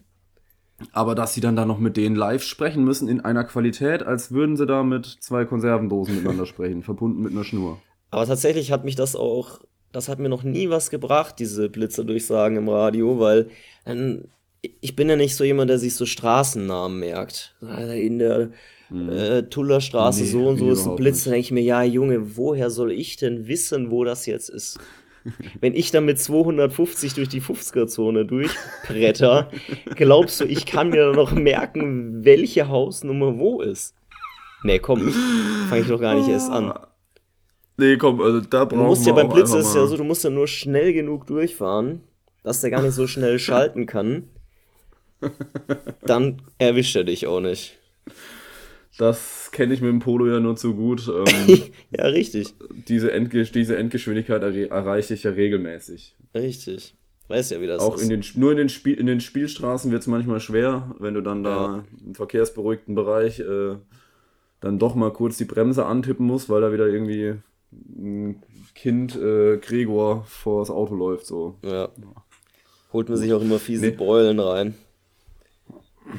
aber 0.91 1.15
dass 1.15 1.33
sie 1.33 1.41
dann 1.41 1.55
da 1.55 1.65
noch 1.65 1.79
mit 1.79 1.97
denen 1.97 2.15
live 2.15 2.43
sprechen 2.43 2.83
müssen 2.83 3.07
in 3.07 3.21
einer 3.21 3.45
Qualität, 3.45 4.03
als 4.03 4.31
würden 4.31 4.57
sie 4.57 4.65
da 4.65 4.83
mit 4.83 5.05
zwei 5.05 5.45
Konservendosen 5.45 6.15
miteinander 6.15 6.45
sprechen, 6.45 6.83
verbunden 6.83 7.23
mit 7.23 7.31
einer 7.31 7.45
Schnur. 7.45 7.79
aber 8.11 8.25
tatsächlich 8.25 8.71
hat 8.71 8.83
mich 8.83 8.95
das 8.95 9.15
auch, 9.15 9.61
das 9.95 10.09
hat 10.09 10.19
mir 10.19 10.29
noch 10.29 10.43
nie 10.43 10.69
was 10.69 10.89
gebracht, 10.89 11.35
diese 11.39 11.69
Blitzerdurchsagen 11.69 12.57
im 12.57 12.67
Radio, 12.67 13.17
weil 13.19 13.49
ähm, 13.85 14.25
ich 14.81 14.95
bin 14.95 15.09
ja 15.09 15.15
nicht 15.15 15.35
so 15.35 15.43
jemand, 15.43 15.69
der 15.69 15.79
sich 15.79 15.95
so 15.95 16.05
Straßennamen 16.05 16.99
merkt. 16.99 17.55
In 17.61 18.19
der 18.19 18.49
äh, 18.91 19.43
Tullerstraße 19.43 20.23
Nee, 20.23 20.29
so 20.29 20.47
und 20.47 20.57
so 20.57 20.69
ist 20.69 20.85
ein 20.85 20.95
Blitz, 20.97 21.23
dann 21.23 21.33
denke 21.33 21.45
ich 21.45 21.51
mir, 21.51 21.63
ja 21.63 21.81
Junge, 21.83 22.35
woher 22.35 22.69
soll 22.69 22.91
ich 22.91 23.15
denn 23.15 23.47
wissen, 23.47 23.89
wo 23.89 24.03
das 24.03 24.25
jetzt 24.25 24.49
ist? 24.49 24.79
Wenn 25.59 25.73
ich 25.73 25.89
dann 25.91 26.05
mit 26.05 26.19
250 26.19 27.13
durch 27.13 27.29
die 27.29 27.41
50er-Zone 27.41 28.25
durchbretter, 28.25 29.49
glaubst 29.95 30.41
du, 30.41 30.45
ich 30.45 30.65
kann 30.65 30.89
mir 30.89 31.13
noch 31.13 31.31
merken, 31.31 32.25
welche 32.25 32.67
Hausnummer 32.67 33.39
wo 33.39 33.61
ist? 33.61 33.95
Nee, 34.63 34.79
komm, 34.79 35.09
fange 35.69 35.81
ich 35.81 35.87
doch 35.87 36.01
gar 36.01 36.15
nicht 36.15 36.27
erst 36.27 36.51
an. 36.51 36.73
Nee, 37.77 37.97
komm, 37.97 38.21
also 38.21 38.39
da 38.41 38.65
Du 38.65 38.75
brauchen 38.75 38.87
musst 38.87 39.05
wir 39.05 39.13
ja 39.13 39.21
beim 39.23 39.29
Blitz 39.29 39.53
ist 39.53 39.75
ja 39.75 39.85
so, 39.85 39.97
du 39.97 40.03
musst 40.03 40.23
ja 40.23 40.29
nur 40.29 40.47
schnell 40.47 40.93
genug 40.93 41.27
durchfahren, 41.27 42.01
dass 42.43 42.61
der 42.61 42.69
gar 42.71 42.81
nicht 42.81 42.93
so 42.93 43.07
schnell 43.07 43.37
schalten 43.39 43.85
kann. 43.85 44.29
Dann 46.05 46.41
erwischt 46.57 46.95
er 46.95 47.03
dich 47.03 47.27
auch 47.27 47.41
nicht. 47.41 47.77
Das 48.97 49.49
kenne 49.51 49.73
ich 49.73 49.81
mit 49.81 49.89
dem 49.89 49.99
Polo 49.99 50.27
ja 50.27 50.39
nur 50.39 50.55
zu 50.55 50.73
gut. 50.75 51.07
Ähm, 51.09 51.63
Ja, 51.91 52.05
richtig. 52.05 52.53
diese, 52.87 53.11
Endge 53.11 53.43
diese 53.43 53.75
Endgeschwindigkeit 53.75 54.41
erre 54.41 54.69
erreiche 54.69 55.13
ich 55.13 55.23
ja 55.23 55.31
regelmäßig. 55.31 56.15
Richtig. 56.33 56.95
Weiß 57.27 57.49
ja, 57.49 57.59
wie 57.59 57.67
das 57.67 57.81
Auch 57.81 57.95
ist. 57.95 58.03
in 58.03 58.09
den, 58.09 58.23
nur 58.35 58.51
in 58.51 58.57
den, 58.57 58.69
Spiel 58.69 58.93
in 58.93 59.07
den 59.07 59.19
Spielstraßen 59.19 59.91
wird 59.91 60.01
es 60.01 60.07
manchmal 60.07 60.39
schwer, 60.39 60.95
wenn 60.99 61.15
du 61.15 61.21
dann 61.21 61.43
da 61.43 61.83
im 62.05 62.13
verkehrsberuhigten 62.13 62.93
Bereich 62.93 63.39
äh, 63.39 63.75
dann 64.61 64.79
doch 64.79 64.93
mal 64.95 65.11
kurz 65.11 65.37
die 65.37 65.45
Bremse 65.45 65.85
antippen 65.85 66.25
musst, 66.25 66.49
weil 66.49 66.61
da 66.61 66.71
wieder 66.71 66.87
irgendwie 66.87 67.33
ein 67.97 68.43
Kind 68.73 69.15
äh, 69.15 69.57
Gregor 69.57 70.23
vor 70.25 70.61
das 70.61 70.69
Auto 70.69 70.95
läuft. 70.95 71.25
So. 71.25 71.55
Ja. 71.63 71.89
Holt 72.93 73.09
man 73.09 73.17
sich 73.17 73.33
auch 73.33 73.41
immer 73.41 73.59
fiese 73.59 73.87
Nee. 73.87 73.91
Beulen 73.91 74.39
rein. 74.39 74.75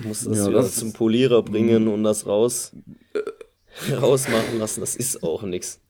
Muss 0.04 0.24
das 0.24 0.38
Ja, 0.38 0.46
wieder 0.48 0.58
das 0.58 0.76
zum 0.76 0.92
Polierer 0.92 1.42
bringen 1.42 1.88
und 1.88 2.02
das 2.04 2.26
raus 2.26 2.74
rausmachen 4.00 4.58
lassen. 4.58 4.80
Das 4.80 4.96
ist 4.96 5.22
auch 5.22 5.42
nix. 5.42 5.80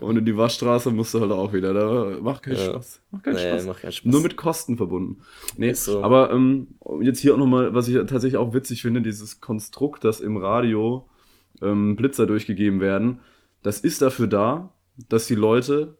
Und 0.00 0.16
in 0.16 0.24
die 0.24 0.36
Waschstraße 0.36 0.90
musst 0.90 1.12
du 1.12 1.20
halt 1.20 1.32
auch 1.32 1.52
wieder. 1.52 1.74
Da 1.74 2.18
macht 2.20 2.44
keinen 2.44 2.56
Ja. 2.56 2.64
Spaß. 2.66 3.00
Macht 3.10 3.24
keinen 3.24 3.34
Nee, 3.34 3.48
Spaß. 3.50 3.66
macht 3.66 3.82
keinen 3.82 3.92
Spaß. 3.92 4.10
Nur 4.12 4.20
mit 4.22 4.36
Kosten 4.36 4.76
verbunden. 4.76 5.22
Nee, 5.56 5.74
so. 5.74 6.02
aber 6.02 6.30
ähm, 6.30 6.68
jetzt 7.02 7.18
hier 7.20 7.34
auch 7.34 7.38
nochmal, 7.38 7.74
was 7.74 7.88
ich 7.88 7.96
tatsächlich 7.96 8.36
auch 8.38 8.54
witzig 8.54 8.82
finde, 8.82 9.02
dieses 9.02 9.40
Konstrukt, 9.40 10.04
dass 10.04 10.20
im 10.20 10.36
Radio 10.38 11.06
ähm, 11.60 11.96
Blitzer 11.96 12.26
durchgegeben 12.26 12.80
werden, 12.80 13.20
das 13.62 13.80
ist 13.80 14.02
dafür 14.02 14.26
da, 14.26 14.72
dass 15.08 15.26
die 15.26 15.34
Leute 15.34 15.98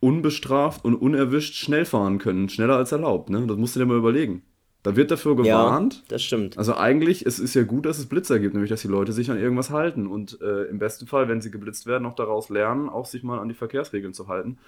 unbestraft 0.00 0.84
und 0.84 0.94
unerwischt 0.96 1.54
schnell 1.54 1.84
fahren 1.84 2.18
können. 2.18 2.48
Schneller 2.48 2.76
als 2.76 2.92
erlaubt, 2.92 3.30
ne? 3.30 3.46
Das 3.46 3.56
musst 3.56 3.74
du 3.74 3.80
dir 3.80 3.86
mal 3.86 3.96
überlegen. 3.96 4.42
Da 4.82 4.96
wird 4.96 5.10
dafür 5.10 5.32
Ja, 5.44 5.64
gewarnt. 5.64 6.04
das 6.08 6.22
stimmt. 6.22 6.58
Also 6.58 6.74
eigentlich, 6.76 7.24
es 7.24 7.38
ist 7.38 7.54
ja 7.54 7.62
gut, 7.62 7.86
dass 7.86 7.98
es 7.98 8.04
Blitzer 8.06 8.38
gibt, 8.38 8.52
nämlich 8.52 8.68
dass 8.68 8.82
die 8.82 8.88
Leute 8.88 9.12
sich 9.14 9.30
an 9.30 9.38
irgendwas 9.38 9.70
halten 9.70 10.06
und 10.06 10.38
äh, 10.42 10.64
im 10.64 10.78
besten 10.78 11.06
Fall, 11.06 11.26
wenn 11.28 11.40
sie 11.40 11.50
geblitzt 11.50 11.86
werden, 11.86 12.04
auch 12.04 12.14
daraus 12.14 12.50
lernen, 12.50 12.90
auch 12.90 13.06
sich 13.06 13.22
mal 13.22 13.38
an 13.38 13.48
die 13.48 13.54
Verkehrsregeln 13.54 14.12
zu 14.12 14.28
halten. 14.28 14.58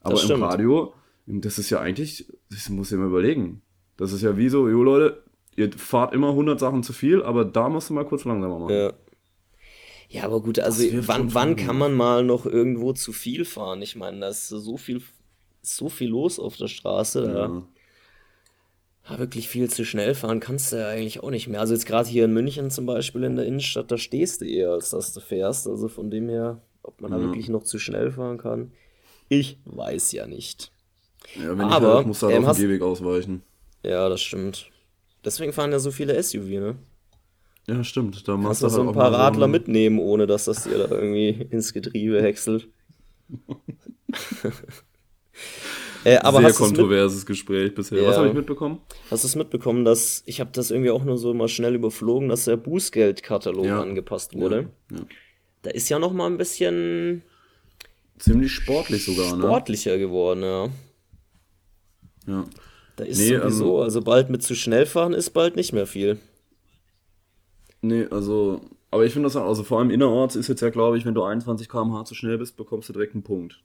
Aber 0.00 0.18
im. 0.22 0.42
Radio, 0.42 0.94
das 1.26 1.58
ist 1.58 1.68
ja 1.68 1.80
eigentlich, 1.80 2.26
das 2.50 2.70
muss 2.70 2.90
ich 2.90 2.96
mir 2.98 3.04
überlegen. 3.04 3.60
Das 3.98 4.12
ist 4.12 4.22
ja 4.22 4.38
wie 4.38 4.48
so, 4.48 4.66
jo 4.66 4.82
Leute, 4.82 5.22
ihr 5.56 5.70
fahrt 5.72 6.14
immer 6.14 6.30
100 6.30 6.58
Sachen 6.58 6.82
zu 6.82 6.94
viel, 6.94 7.22
aber 7.22 7.44
da 7.44 7.68
musst 7.68 7.90
du 7.90 7.94
mal 7.94 8.06
kurz 8.06 8.24
langsamer 8.24 8.58
machen. 8.58 8.74
Ja. 8.74 8.92
Ja, 10.08 10.24
aber 10.24 10.40
gut, 10.40 10.58
also 10.58 10.82
wann, 11.08 11.34
wann 11.34 11.56
kann 11.56 11.76
man 11.76 11.92
mal 11.92 12.22
noch 12.22 12.46
irgendwo 12.46 12.92
zu 12.92 13.12
viel 13.12 13.44
fahren? 13.44 13.82
Ich 13.82 13.96
meine, 13.96 14.20
da 14.20 14.28
ist 14.28 14.48
so 14.48 14.76
viel, 14.76 15.02
so 15.62 15.88
viel 15.88 16.08
los 16.08 16.38
auf 16.38 16.56
der 16.56 16.68
Straße. 16.68 17.22
Da 17.22 17.46
Ja. 17.48 17.62
Ja, 19.08 19.18
wirklich 19.20 19.48
viel 19.48 19.70
zu 19.70 19.84
schnell 19.84 20.14
fahren 20.16 20.40
kannst 20.40 20.72
du 20.72 20.76
ja 20.76 20.88
eigentlich 20.88 21.22
auch 21.22 21.30
nicht 21.30 21.46
mehr. 21.46 21.60
Also 21.60 21.74
jetzt 21.74 21.86
gerade 21.86 22.08
hier 22.08 22.24
in 22.24 22.32
München 22.32 22.70
zum 22.72 22.86
Beispiel 22.86 23.22
in 23.22 23.36
der 23.36 23.46
Innenstadt, 23.46 23.90
da 23.90 23.98
stehst 23.98 24.40
du 24.40 24.46
eher, 24.46 24.70
als 24.70 24.90
dass 24.90 25.12
du 25.12 25.20
fährst. 25.20 25.68
Also 25.68 25.88
von 25.88 26.10
dem 26.10 26.28
her, 26.28 26.60
ob 26.82 27.00
man 27.00 27.12
da 27.12 27.18
Ja. 27.18 27.22
wirklich 27.22 27.48
noch 27.48 27.62
zu 27.62 27.78
schnell 27.78 28.10
fahren 28.10 28.38
kann, 28.38 28.72
ich 29.28 29.58
weiß 29.64 30.12
ja 30.12 30.26
nicht. 30.26 30.72
Ja, 31.36 31.56
wenn 31.56 31.60
Aber, 31.68 31.88
ich 31.88 31.94
halt, 31.96 32.06
muss 32.06 32.22
halt 32.22 32.34
ähm, 32.34 32.44
auf 32.46 32.56
den 32.56 32.68
Gehweg 32.68 32.82
ausweichen. 32.82 33.42
Ja, 33.84 34.08
das 34.08 34.22
stimmt. 34.22 34.70
Deswegen 35.24 35.52
fahren 35.52 35.72
ja 35.72 35.78
so 35.78 35.90
viele 35.90 36.14
SUV, 36.14 36.48
ne? 36.48 36.76
Ja, 37.68 37.82
stimmt. 37.82 38.26
Da 38.28 38.36
Kannst 38.40 38.62
du 38.62 38.66
du 38.66 38.70
so 38.72 38.78
halt 38.78 38.88
ein 38.90 38.94
paar 38.94 39.10
so 39.10 39.16
Radler 39.16 39.46
ein- 39.46 39.50
mitnehmen, 39.50 39.98
ohne 39.98 40.26
dass 40.26 40.44
das 40.44 40.64
dir 40.64 40.78
da 40.78 40.94
irgendwie 40.94 41.30
ins 41.50 41.72
Getriebe 41.72 42.22
häckselt. 42.22 42.68
äh, 46.04 46.16
aber 46.18 46.38
Sehr 46.38 46.46
du 46.48 46.52
es 46.52 46.58
kontroverses 46.58 47.26
Gespräch 47.26 47.74
bisher. 47.74 47.98
Was 48.06 48.12
Ja. 48.12 48.16
habe 48.18 48.28
ich 48.28 48.34
mitbekommen? 48.34 48.80
hast 49.10 49.24
du's 49.24 49.34
mitbekommen, 49.34 49.84
dass 49.84 50.22
ich 50.26 50.40
habe 50.40 50.50
das 50.52 50.70
irgendwie 50.70 50.90
auch 50.90 51.04
nur 51.04 51.18
so 51.18 51.34
mal 51.34 51.48
schnell 51.48 51.74
überflogen, 51.74 52.28
dass 52.28 52.44
der 52.44 52.56
Bußgeldkatalog 52.56 53.64
Ja. 53.66 53.80
angepasst 53.82 54.34
wurde. 54.34 54.68
Ja. 54.92 54.98
Da 55.62 55.70
ist 55.70 55.88
ja 55.88 55.98
noch 55.98 56.12
mal 56.12 56.26
ein 56.26 56.38
bisschen 56.38 57.22
Ziemlich 58.18 58.52
sportlich 58.52 59.04
sogar, 59.04 59.36
ne? 59.36 59.42
sportlicher 59.42 59.98
geworden, 59.98 60.42
ja. 60.42 60.68
Ja. 62.28 62.44
Da 62.96 63.04
ist 63.04 63.18
Nee, 63.18 63.36
sowieso, 63.36 63.82
also 63.82 64.00
bald 64.00 64.30
mit 64.30 64.42
zu 64.42 64.54
schnell 64.54 64.86
fahren 64.86 65.12
ist 65.12 65.30
bald 65.30 65.56
nicht 65.56 65.72
mehr 65.72 65.86
viel. 65.86 66.18
Nee, 67.82 68.06
also, 68.10 68.60
aber 68.90 69.04
ich 69.04 69.12
finde 69.12 69.26
das 69.26 69.36
auch, 69.36 69.46
also 69.46 69.62
vor 69.62 69.78
allem 69.78 69.90
innerorts 69.90 70.36
ist 70.36 70.48
jetzt 70.48 70.60
ja, 70.60 70.70
glaube 70.70 70.98
ich, 70.98 71.04
wenn 71.04 71.14
du 71.14 71.22
21 71.22 71.68
km/h 71.68 72.04
zu 72.04 72.14
schnell 72.14 72.38
bist, 72.38 72.56
bekommst 72.56 72.88
du 72.88 72.92
direkt 72.92 73.14
einen 73.14 73.22
Punkt. 73.22 73.62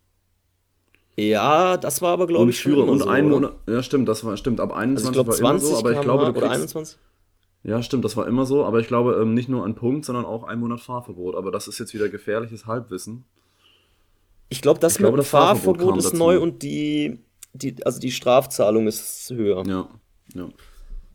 Ja, 1.18 1.78
das 1.78 2.02
war 2.02 2.12
aber 2.14 2.28
glaube 2.28 2.52
ich 2.52 2.60
schon 2.60 2.90
und 2.90 3.00
so, 3.00 3.08
ein? 3.08 3.30
Monat, 3.30 3.54
ja 3.68 3.84
stimmt, 3.84 4.08
das 4.08 4.24
war, 4.24 4.38
stimmt, 4.38 4.60
ab 4.60 4.72
21 4.72 5.08
Also 5.08 5.10
ich 5.10 5.14
glaube 5.14 5.30
war 5.30 5.52
immer 5.52 5.60
20 5.60 5.70
so, 5.70 5.78
aber 5.78 5.92
ich 5.92 6.02
glaube, 6.02 6.24
du 6.26 6.30
oder 6.32 6.40
kriegst, 6.42 6.56
21. 6.56 6.98
ja 7.64 7.84
stimmt, 7.84 8.06
das 8.06 8.16
war 8.18 8.28
immer 8.28 8.46
so, 8.46 8.66
aber 8.66 8.80
ich 8.80 8.88
glaube 8.88 9.20
ähm, 9.22 9.34
nicht 9.34 9.50
nur 9.50 9.66
ein 9.66 9.76
Punkt, 9.76 10.06
sondern 10.06 10.26
auch 10.26 10.44
ein 10.44 10.60
Monat 10.60 10.80
Fahrverbot, 10.80 11.36
aber 11.36 11.52
das 11.52 11.68
ist 11.68 11.80
jetzt 11.80 11.94
wieder 11.94 12.10
gefährliches 12.10 12.66
Halbwissen. 12.66 13.26
Ich 14.50 14.62
glaube, 14.62 14.80
das 14.80 14.94
Ich 14.94 14.98
glaube, 15.00 15.18
mit 15.18 15.20
dem 15.20 15.24
das 15.24 15.30
Fahrverbot 15.30 15.78
Fahrverbot 15.78 15.98
ist 16.00 16.06
dazu. 16.06 16.18
neu 16.18 16.40
und 16.40 16.62
die, 16.64 17.20
die, 17.54 17.86
also 17.86 18.00
die 18.00 18.12
Strafzahlung 18.12 18.88
ist 18.88 19.30
höher. 19.32 19.64
Ja, 19.66 19.90
ja. 20.34 20.50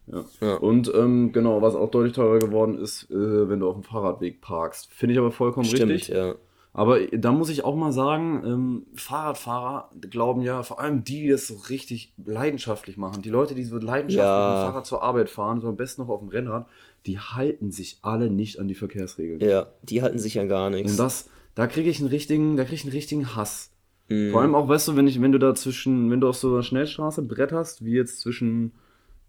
Ja. 0.06 0.24
Ja. 0.40 0.54
Und 0.56 0.92
ähm, 0.94 1.32
genau, 1.32 1.62
was 1.62 1.74
auch 1.74 1.90
deutlich 1.90 2.12
teurer 2.14 2.38
geworden 2.38 2.78
ist, 2.78 3.10
äh, 3.10 3.48
wenn 3.48 3.60
du 3.60 3.68
auf 3.68 3.74
dem 3.74 3.82
Fahrradweg 3.82 4.40
parkst. 4.40 4.92
Finde 4.92 5.14
ich 5.14 5.18
aber 5.18 5.32
vollkommen 5.32 5.66
Stimmt, 5.66 5.90
richtig. 5.92 6.14
ja. 6.14 6.34
Aber 6.72 7.00
da 7.06 7.32
muss 7.32 7.48
ich 7.48 7.64
auch 7.64 7.74
mal 7.74 7.90
sagen, 7.90 8.42
ähm, 8.44 8.86
Fahrradfahrer 8.94 9.88
glauben 10.10 10.42
ja, 10.42 10.62
vor 10.62 10.78
allem 10.78 11.04
die, 11.04 11.22
die 11.22 11.28
das 11.30 11.46
so 11.46 11.54
richtig 11.70 12.12
leidenschaftlich 12.24 12.98
machen, 12.98 13.22
die 13.22 13.30
Leute, 13.30 13.54
die 13.54 13.64
so 13.64 13.76
leidenschaftlich 13.78 14.16
Ja. 14.18 14.48
mit 14.50 14.58
dem 14.58 14.66
Fahrrad 14.72 14.86
zur 14.86 15.02
Arbeit 15.02 15.30
fahren, 15.30 15.60
so 15.62 15.68
am 15.68 15.76
besten 15.76 16.02
noch 16.02 16.10
auf 16.10 16.20
dem 16.20 16.28
Rennrad, 16.28 16.66
die 17.06 17.18
halten 17.18 17.70
sich 17.72 17.98
alle 18.02 18.30
nicht 18.30 18.58
an 18.60 18.68
die 18.68 18.74
Verkehrsregeln. 18.74 19.40
Ja, 19.40 19.68
die 19.84 20.02
halten 20.02 20.18
sich 20.18 20.38
an 20.38 20.48
gar 20.48 20.68
nichts. 20.68 20.92
Und 20.92 20.98
das, 20.98 21.30
da 21.54 21.66
kriege 21.66 21.88
ich 21.88 21.98
einen 22.00 22.08
richtigen, 22.10 22.56
da 22.58 22.64
kriege 22.64 22.74
ich 22.76 22.84
einen 22.84 22.92
richtigen 22.92 23.34
Hass. 23.34 23.70
Mhm. 24.08 24.32
Vor 24.32 24.42
allem 24.42 24.54
auch, 24.54 24.68
weißt 24.68 24.86
du, 24.88 24.96
wenn 24.96 25.08
ich, 25.08 25.20
wenn 25.22 25.32
du 25.32 25.38
da 25.38 25.54
zwischen, 25.54 26.10
wenn 26.10 26.20
du 26.20 26.28
auf 26.28 26.36
so 26.36 26.52
einer 26.52 26.62
Schnellstraße 26.62 27.22
bretterst, 27.22 27.84
wie 27.86 27.92
jetzt 27.94 28.20
zwischen 28.20 28.72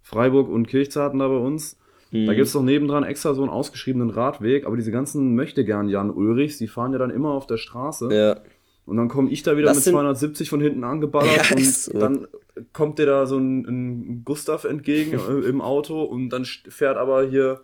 Freiburg 0.07 0.49
und 0.49 0.67
Kirchzarten 0.67 1.19
da 1.19 1.27
bei 1.27 1.37
uns, 1.37 1.77
Mhm. 2.11 2.25
da 2.25 2.33
gibt 2.33 2.47
es 2.47 2.53
doch 2.53 2.63
nebendran 2.63 3.03
extra 3.03 3.33
so 3.33 3.41
einen 3.41 3.51
ausgeschriebenen 3.51 4.09
Radweg, 4.09 4.65
aber 4.65 4.77
diese 4.77 4.91
ganzen 4.91 5.35
möchte 5.35 5.65
gern 5.65 5.89
Jan 5.89 6.09
Ulrichs, 6.09 6.57
die 6.57 6.67
fahren 6.69 6.93
ja 6.93 6.97
dann 6.99 7.09
immer 7.09 7.31
auf 7.31 7.47
der 7.47 7.57
Straße. 7.57 8.07
Ja, 8.13 8.39
Und 8.85 8.95
dann 8.95 9.09
komme 9.09 9.29
ich 9.29 9.43
da 9.43 9.57
wieder 9.57 9.67
Das 9.67 9.75
mit 9.77 9.83
sind- 9.83 9.91
270 9.93 10.49
von 10.49 10.61
hinten 10.61 10.85
angeballert 10.85 11.27
Ja, 11.49 11.55
und 11.57 11.65
so. 11.65 11.99
dann 11.99 12.27
kommt 12.71 12.97
dir 12.99 13.05
da 13.05 13.25
so 13.25 13.37
ein, 13.37 13.65
ein 13.65 14.21
Gustav 14.23 14.63
entgegen 14.63 15.19
äh, 15.19 15.45
im 15.49 15.59
Auto 15.59 16.01
und 16.03 16.29
dann 16.29 16.45
fährt 16.45 16.95
aber 16.95 17.25
hier, 17.27 17.59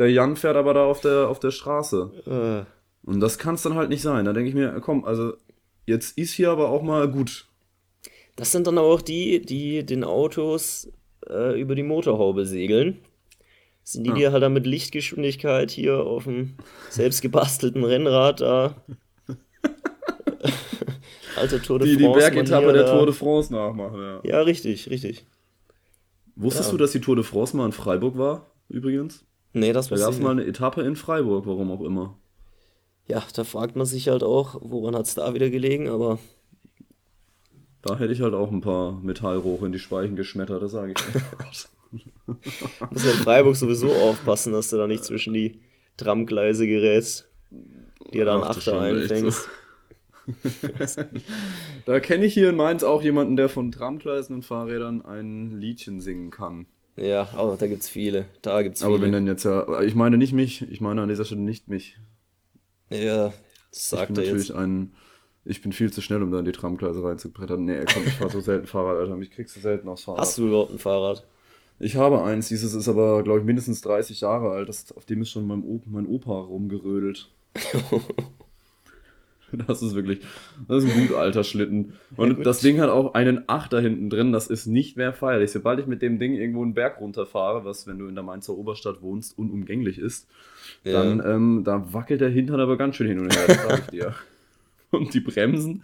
der 0.00 0.10
Jan 0.10 0.34
fährt 0.34 0.56
aber 0.56 0.74
da 0.74 0.84
auf 0.84 1.00
der, 1.00 1.28
auf 1.28 1.38
der 1.38 1.52
Straße. 1.52 2.66
äh, 2.66 3.08
Und 3.08 3.20
das 3.20 3.38
kann 3.38 3.54
es 3.54 3.62
dann 3.62 3.74
halt 3.76 3.90
nicht 3.90 4.02
sein. 4.02 4.24
Da 4.24 4.32
denke 4.32 4.48
ich 4.48 4.56
mir, 4.56 4.80
komm, 4.80 5.04
also 5.04 5.34
jetzt 5.86 6.18
ist 6.18 6.32
hier 6.32 6.50
aber 6.50 6.68
auch 6.70 6.82
mal 6.82 7.06
gut. 7.08 7.46
das 8.34 8.50
sind 8.50 8.66
dann 8.66 8.78
aber 8.78 8.88
auch 8.88 9.02
die, 9.02 9.40
die 9.40 9.86
den 9.86 10.02
Autos 10.02 10.90
äh, 11.28 11.60
über 11.60 11.74
die 11.74 11.82
Motorhaube 11.82 12.46
segeln. 12.46 12.98
Sind 13.82 14.04
die, 14.06 14.12
die 14.14 14.28
halt 14.28 14.42
dann 14.42 14.54
mit 14.54 14.66
Lichtgeschwindigkeit 14.66 15.70
hier 15.70 16.00
auf 16.00 16.24
dem 16.24 16.54
selbst 16.88 17.20
gebastelten 17.20 17.84
Rennrad 17.84 18.40
da. 18.40 18.76
Alter 21.36 21.60
Tour 21.62 21.78
de 21.80 21.88
Die 21.88 21.96
die 21.96 22.04
France. 22.04 22.18
Bergetappe 22.20 22.66
Manier 22.66 22.78
der 22.78 22.86
da. 22.86 22.96
Tour 22.96 23.06
de 23.06 23.14
France 23.14 23.52
nachmachen, 23.52 24.00
ja. 24.00 24.20
Ja, 24.24 24.40
richtig, 24.42 24.88
richtig. 24.90 25.26
Wusstest 26.36 26.68
Ja. 26.68 26.72
du, 26.72 26.78
dass 26.78 26.92
die 26.92 27.00
Tour 27.00 27.16
de 27.16 27.24
France 27.24 27.56
mal 27.56 27.66
in 27.66 27.72
Freiburg 27.72 28.16
war, 28.16 28.50
übrigens? 28.68 29.24
Nee, 29.52 29.72
das 29.72 29.86
Da 29.88 29.92
wusste 29.92 30.06
gab 30.06 30.14
es 30.14 30.20
mal 30.20 30.30
eine 30.32 30.44
Etappe 30.46 30.82
in 30.82 30.96
Freiburg, 30.96 31.46
warum 31.46 31.70
auch 31.70 31.82
immer. 31.82 32.16
Ja, 33.06 33.22
da 33.34 33.44
fragt 33.44 33.76
man 33.76 33.86
sich 33.86 34.08
halt 34.08 34.22
auch, 34.22 34.56
woran 34.62 34.96
hat 34.96 35.06
es 35.06 35.14
da 35.14 35.34
wieder 35.34 35.50
gelegen, 35.50 35.88
aber 35.88 36.18
Da 37.84 37.98
hätte 37.98 38.12
ich 38.12 38.20
halt 38.22 38.34
auch 38.34 38.50
ein 38.50 38.60
paar 38.62 38.98
Metallrohre 39.02 39.66
in 39.66 39.72
die 39.72 39.78
Speichen 39.78 40.16
geschmettert, 40.16 40.62
das 40.62 40.72
sage 40.72 40.92
ich 40.92 40.96
dir. 41.12 41.20
muss 42.90 43.04
ja 43.04 43.10
in 43.12 43.18
Freiburg 43.18 43.56
sowieso 43.56 43.92
aufpassen, 43.92 44.52
dass 44.52 44.70
du 44.70 44.76
da 44.78 44.86
nicht 44.86 45.04
zwischen 45.04 45.34
die 45.34 45.60
Tramgleise 45.96 46.66
gerätst, 46.66 47.28
dir 48.12 48.24
da 48.24 48.34
einen 48.34 48.44
Ach, 48.44 48.54
du 48.54 48.58
Achter 48.58 48.80
einfängst. 48.80 49.48
Da 51.84 52.00
kenne 52.00 52.24
ich 52.24 52.32
hier 52.32 52.48
in 52.48 52.56
Mainz 52.56 52.82
auch 52.82 53.02
jemanden, 53.02 53.36
der 53.36 53.50
von 53.50 53.70
Tramgleisen 53.70 54.34
und 54.36 54.42
Fahrrädern 54.44 55.04
ein 55.04 55.60
Liedchen 55.60 56.00
singen 56.00 56.30
kann. 56.30 56.66
Ja, 56.96 57.28
aber 57.34 57.56
da 57.58 57.66
gibt's 57.66 57.88
viele. 57.88 58.26
Da 58.40 58.62
gibt's 58.62 58.82
Aber 58.82 58.94
viele. 58.94 59.06
wenn 59.06 59.12
denn 59.12 59.26
jetzt 59.26 59.44
ja, 59.44 59.80
ich 59.82 59.94
meine 59.94 60.16
nicht 60.16 60.32
mich, 60.32 60.62
ich 60.70 60.80
meine 60.80 61.02
an 61.02 61.08
dieser 61.10 61.24
Stelle 61.26 61.42
nicht 61.42 61.68
mich. 61.68 61.98
ja, 62.90 63.34
das 63.70 63.88
Ich 63.90 63.90
sagt 63.90 64.14
bin 64.14 64.16
er 64.16 64.22
natürlich 64.24 64.48
jetzt. 64.48 64.56
ein, 64.56 64.94
ich 65.44 65.62
bin 65.62 65.72
viel 65.72 65.92
zu 65.92 66.00
schnell, 66.00 66.22
um 66.22 66.30
da 66.30 66.38
in 66.38 66.44
die 66.44 66.52
Tramgleise 66.52 67.02
reinzubrettern. 67.02 67.64
Nee, 67.64 67.84
komm, 67.92 68.04
ich 68.06 68.14
fahre 68.14 68.30
so 68.30 68.40
selten 68.40 68.66
Fahrrad, 68.66 68.96
Alter. 68.96 69.16
Mich 69.16 69.30
kriegst 69.30 69.56
du 69.56 69.60
selten 69.60 69.88
aufs 69.88 70.04
Fahrrad. 70.04 70.20
Hast 70.20 70.38
du 70.38 70.46
überhaupt 70.46 70.72
ein 70.72 70.78
Fahrrad? 70.78 71.26
Ich 71.80 71.96
habe 71.96 72.22
eins, 72.22 72.48
dieses 72.48 72.72
ist 72.72 72.88
aber, 72.88 73.22
glaube 73.22 73.40
ich, 73.40 73.44
mindestens 73.44 73.80
30 73.82 74.20
Jahre 74.20 74.50
alt. 74.50 74.68
Das, 74.68 74.92
auf 74.92 75.04
dem 75.04 75.22
ist 75.22 75.30
schon 75.30 75.46
mein, 75.46 75.62
Opa, 75.62 75.90
mein 75.90 76.06
Opa 76.06 76.32
rumgerödelt. 76.32 77.30
Das 79.68 79.82
ist 79.82 79.94
wirklich, 79.94 80.20
das 80.66 80.82
ist 80.82 80.90
ein 80.90 81.06
gut 81.06 81.16
alter 81.16 81.44
Schlitten. 81.44 81.92
Und 82.16 82.36
gut. 82.36 82.46
das 82.46 82.58
Ding 82.60 82.80
hat 82.80 82.90
auch 82.90 83.14
einen 83.14 83.44
Achter 83.46 83.80
hinten 83.80 84.10
drin, 84.10 84.32
das 84.32 84.48
ist 84.48 84.66
nicht 84.66 84.96
mehr 84.96 85.12
feierlich. 85.12 85.52
Sobald 85.52 85.78
ich 85.78 85.86
mit 85.86 86.02
dem 86.02 86.18
Ding 86.18 86.34
irgendwo 86.34 86.62
einen 86.62 86.74
Berg 86.74 87.00
runterfahre, 87.00 87.64
was, 87.64 87.86
wenn 87.86 87.98
du 87.98 88.08
in 88.08 88.16
der 88.16 88.24
Mainzer 88.24 88.56
Oberstadt 88.56 89.00
wohnst, 89.00 89.38
unumgänglich 89.38 89.98
ist, 89.98 90.26
dann 90.82 91.22
ähm, 91.24 91.62
da 91.64 91.92
wackelt 91.92 92.20
der 92.20 92.30
Hintern 92.30 92.58
aber 92.58 92.76
ganz 92.76 92.96
schön 92.96 93.06
hin 93.06 93.20
und 93.20 93.32
her, 93.32 93.46
das 93.46 93.62
sag 93.62 93.78
ich 93.78 93.86
dir. 93.86 94.14
Und 94.94 95.14
die 95.14 95.20
Bremsen, 95.20 95.82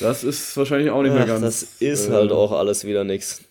das 0.00 0.24
ist 0.24 0.56
wahrscheinlich 0.56 0.90
auch 0.90 1.02
nicht 1.02 1.12
mehr 1.12 1.22
Ach, 1.22 1.28
ganz. 1.28 1.40
das 1.42 1.62
ist 1.80 2.08
äh, 2.08 2.12
halt 2.12 2.32
auch 2.32 2.52
alles 2.52 2.84
wieder 2.84 3.04
nix. 3.04 3.44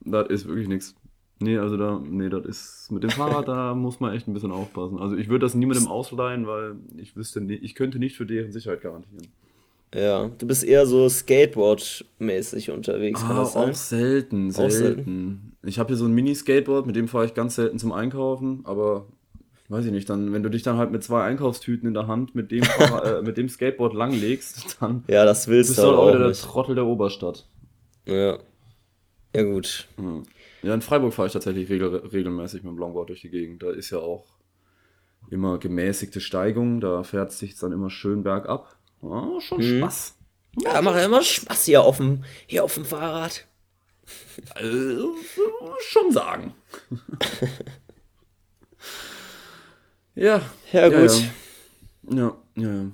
Das 0.00 0.28
ist 0.28 0.46
wirklich 0.46 0.68
nichts. 0.68 0.94
Nee, 1.38 1.58
also 1.58 1.76
da, 1.76 2.00
nee, 2.02 2.30
das 2.30 2.46
ist, 2.46 2.92
mit 2.92 3.02
dem 3.02 3.10
Fahrrad, 3.10 3.46
da 3.46 3.74
muss 3.74 4.00
man 4.00 4.14
echt 4.14 4.26
ein 4.26 4.32
bisschen 4.32 4.52
aufpassen. 4.52 4.98
Also 4.98 5.16
ich 5.16 5.28
würde 5.28 5.44
das 5.44 5.54
niemandem 5.54 5.86
ausleihen, 5.86 6.46
weil 6.46 6.76
ich 6.96 7.14
wüsste, 7.14 7.40
ich 7.40 7.74
könnte 7.74 7.98
nicht 7.98 8.16
für 8.16 8.24
deren 8.24 8.52
Sicherheit 8.52 8.80
garantieren. 8.80 9.26
Ja, 9.94 10.28
du 10.28 10.46
bist 10.46 10.64
eher 10.64 10.86
so 10.86 11.06
Skateboard-mäßig 11.06 12.70
unterwegs, 12.70 13.20
kann 13.20 13.36
das 13.36 13.52
sein? 13.52 13.64
Ah, 13.64 13.70
auch 13.70 13.74
selten, 13.74 14.54
Auch 14.54 14.70
selten. 14.70 15.52
Ich 15.62 15.78
habe 15.78 15.88
hier 15.88 15.96
so 15.96 16.06
ein 16.06 16.12
Mini-Skateboard, 16.12 16.86
mit 16.86 16.96
dem 16.96 17.08
fahre 17.08 17.26
ich 17.26 17.34
ganz 17.34 17.54
selten 17.56 17.78
zum 17.78 17.92
Einkaufen, 17.92 18.60
aber 18.64 19.06
weiß 19.68 19.84
ich 19.86 19.92
nicht, 19.92 20.08
dann, 20.08 20.32
wenn 20.32 20.42
du 20.42 20.48
dich 20.50 20.62
dann 20.62 20.76
halt 20.76 20.90
mit 20.92 21.02
zwei 21.02 21.22
Einkaufstüten 21.24 21.88
in 21.88 21.94
der 21.94 22.06
Hand 22.06 22.34
mit 22.34 22.50
dem, 22.50 22.62
äh, 23.04 23.22
mit 23.22 23.36
dem 23.36 23.48
Skateboard 23.48 23.94
langlegst, 23.94 24.76
dann 24.80 25.04
Ja, 25.08 25.24
das 25.24 25.48
willst 25.48 25.70
bist 25.70 25.78
du 25.80 25.84
halt 25.88 25.96
auch 25.96 26.08
wieder 26.08 26.18
der 26.20 26.28
nicht. 26.28 26.42
Trottel 26.42 26.74
der 26.74 26.86
Oberstadt. 26.86 27.46
Ja. 28.06 28.38
Ja, 29.34 29.42
gut. 29.42 29.88
Ja. 29.98 30.22
Ja, 30.62 30.74
in 30.74 30.80
Freiburg 30.82 31.12
fahre 31.14 31.26
ich 31.26 31.32
tatsächlich 31.32 31.68
regel 31.68 31.94
regelmäßig 31.96 32.62
mit 32.64 32.72
dem 32.72 32.78
Longboard 32.78 33.10
durch 33.10 33.20
die 33.20 33.30
Gegend. 33.30 33.62
Da 33.62 33.70
ist 33.70 33.90
ja 33.90 33.98
auch 33.98 34.24
immer 35.30 35.58
gemäßigte 35.58 36.20
Steigung, 36.20 36.80
da 36.80 37.02
fährt 37.02 37.30
es 37.30 37.38
sich 37.38 37.56
dann 37.58 37.72
immer 37.72 37.90
schön 37.90 38.22
bergab. 38.22 38.76
Ah, 39.02 39.38
schon 39.40 39.58
Mhm. 39.58 39.78
Spaß. 39.80 40.16
Ja, 40.62 40.80
macht 40.82 40.96
ja 40.96 41.04
immer 41.04 41.22
Spaß 41.22 41.64
hier 41.66 41.82
auf 41.82 41.98
dem, 41.98 42.24
hier 42.46 42.64
auf 42.64 42.74
dem 42.74 42.84
Fahrrad. 42.84 43.46
Also, 44.54 45.14
schon 45.80 46.10
sagen. 46.12 46.54
ja. 50.16 50.40
Ja, 50.72 50.88
gut. 50.88 51.22
Ja, 52.10 52.36
ja, 52.56 52.72
ja. 52.72 52.84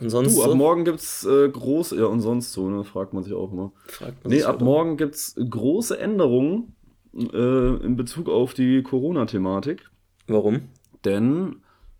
Und 0.00 0.10
sonst 0.10 0.36
Du, 0.36 0.42
ab 0.42 0.50
so? 0.50 0.54
morgen 0.56 0.84
gibt's 0.84 1.24
äh, 1.24 1.48
große, 1.48 1.96
ja, 1.96 2.06
und 2.06 2.20
sonst 2.20 2.52
so, 2.52 2.68
ne, 2.68 2.82
fragt 2.84 3.12
man 3.12 3.22
sich 3.22 3.34
auch 3.34 3.52
immer. 3.52 3.72
Fragt 3.86 4.24
man 4.24 4.30
Nee, 4.32 4.38
sich 4.38 4.46
ab 4.46 4.60
morgen 4.60 4.96
gibt's 4.96 5.36
große 5.36 5.98
Änderungen 5.98 6.74
äh, 7.14 7.76
in 7.84 7.96
Bezug 7.96 8.28
auf 8.28 8.54
die 8.54 8.82
Corona-Thematik. 8.82 9.90
Warum? 10.26 10.62
Denn 11.04 11.56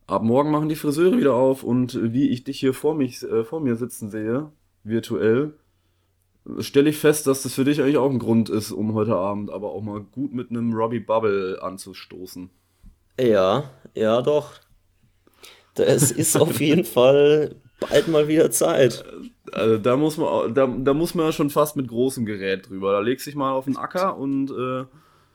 ab 0.06 0.22
morgen 0.22 0.50
machen 0.50 0.68
die 0.68 0.74
Friseure 0.76 1.16
wieder 1.16 1.34
auf 1.34 1.62
und 1.62 1.98
wie 2.12 2.28
ich 2.30 2.44
dich 2.44 2.58
hier 2.60 2.74
vor, 2.74 2.94
mich, 2.94 3.22
äh, 3.22 3.44
vor 3.44 3.60
mir 3.60 3.76
sitzen 3.76 4.10
sehe, 4.10 4.50
virtuell, 4.84 5.54
stelle 6.58 6.90
ich 6.90 6.96
fest, 6.98 7.26
dass 7.28 7.42
das 7.44 7.54
für 7.54 7.64
dich 7.64 7.80
eigentlich 7.80 7.98
auch 7.98 8.10
ein 8.10 8.18
Grund 8.18 8.48
ist, 8.48 8.72
um 8.72 8.94
heute 8.94 9.14
Abend 9.14 9.50
aber 9.50 9.70
auch 9.70 9.82
mal 9.82 10.00
gut 10.00 10.32
mit 10.32 10.50
einem 10.50 10.72
Robbie 10.74 10.98
Bubble 11.00 11.62
anzustoßen. 11.62 12.50
Ja, 13.20 13.70
ja, 13.94 14.22
doch. 14.22 14.52
Es 15.76 16.10
ist 16.10 16.36
auf 16.36 16.60
jeden 16.60 16.84
Fall 16.84 17.56
bald 17.80 18.08
mal 18.08 18.28
wieder 18.28 18.50
Zeit. 18.50 19.04
Also 19.52 19.78
da 19.78 19.96
muss 19.96 20.16
man 20.16 20.54
da, 20.54 20.66
da 20.66 20.94
muss 20.94 21.14
man 21.14 21.26
ja 21.26 21.32
schon 21.32 21.50
fast 21.50 21.76
mit 21.76 21.88
großem 21.88 22.24
Gerät 22.24 22.68
drüber. 22.68 22.92
Da 22.92 23.00
legst 23.00 23.26
dich 23.26 23.34
mal 23.34 23.52
auf 23.52 23.64
den 23.66 23.76
Acker 23.76 24.16
und 24.16 24.50
äh, 24.50 24.84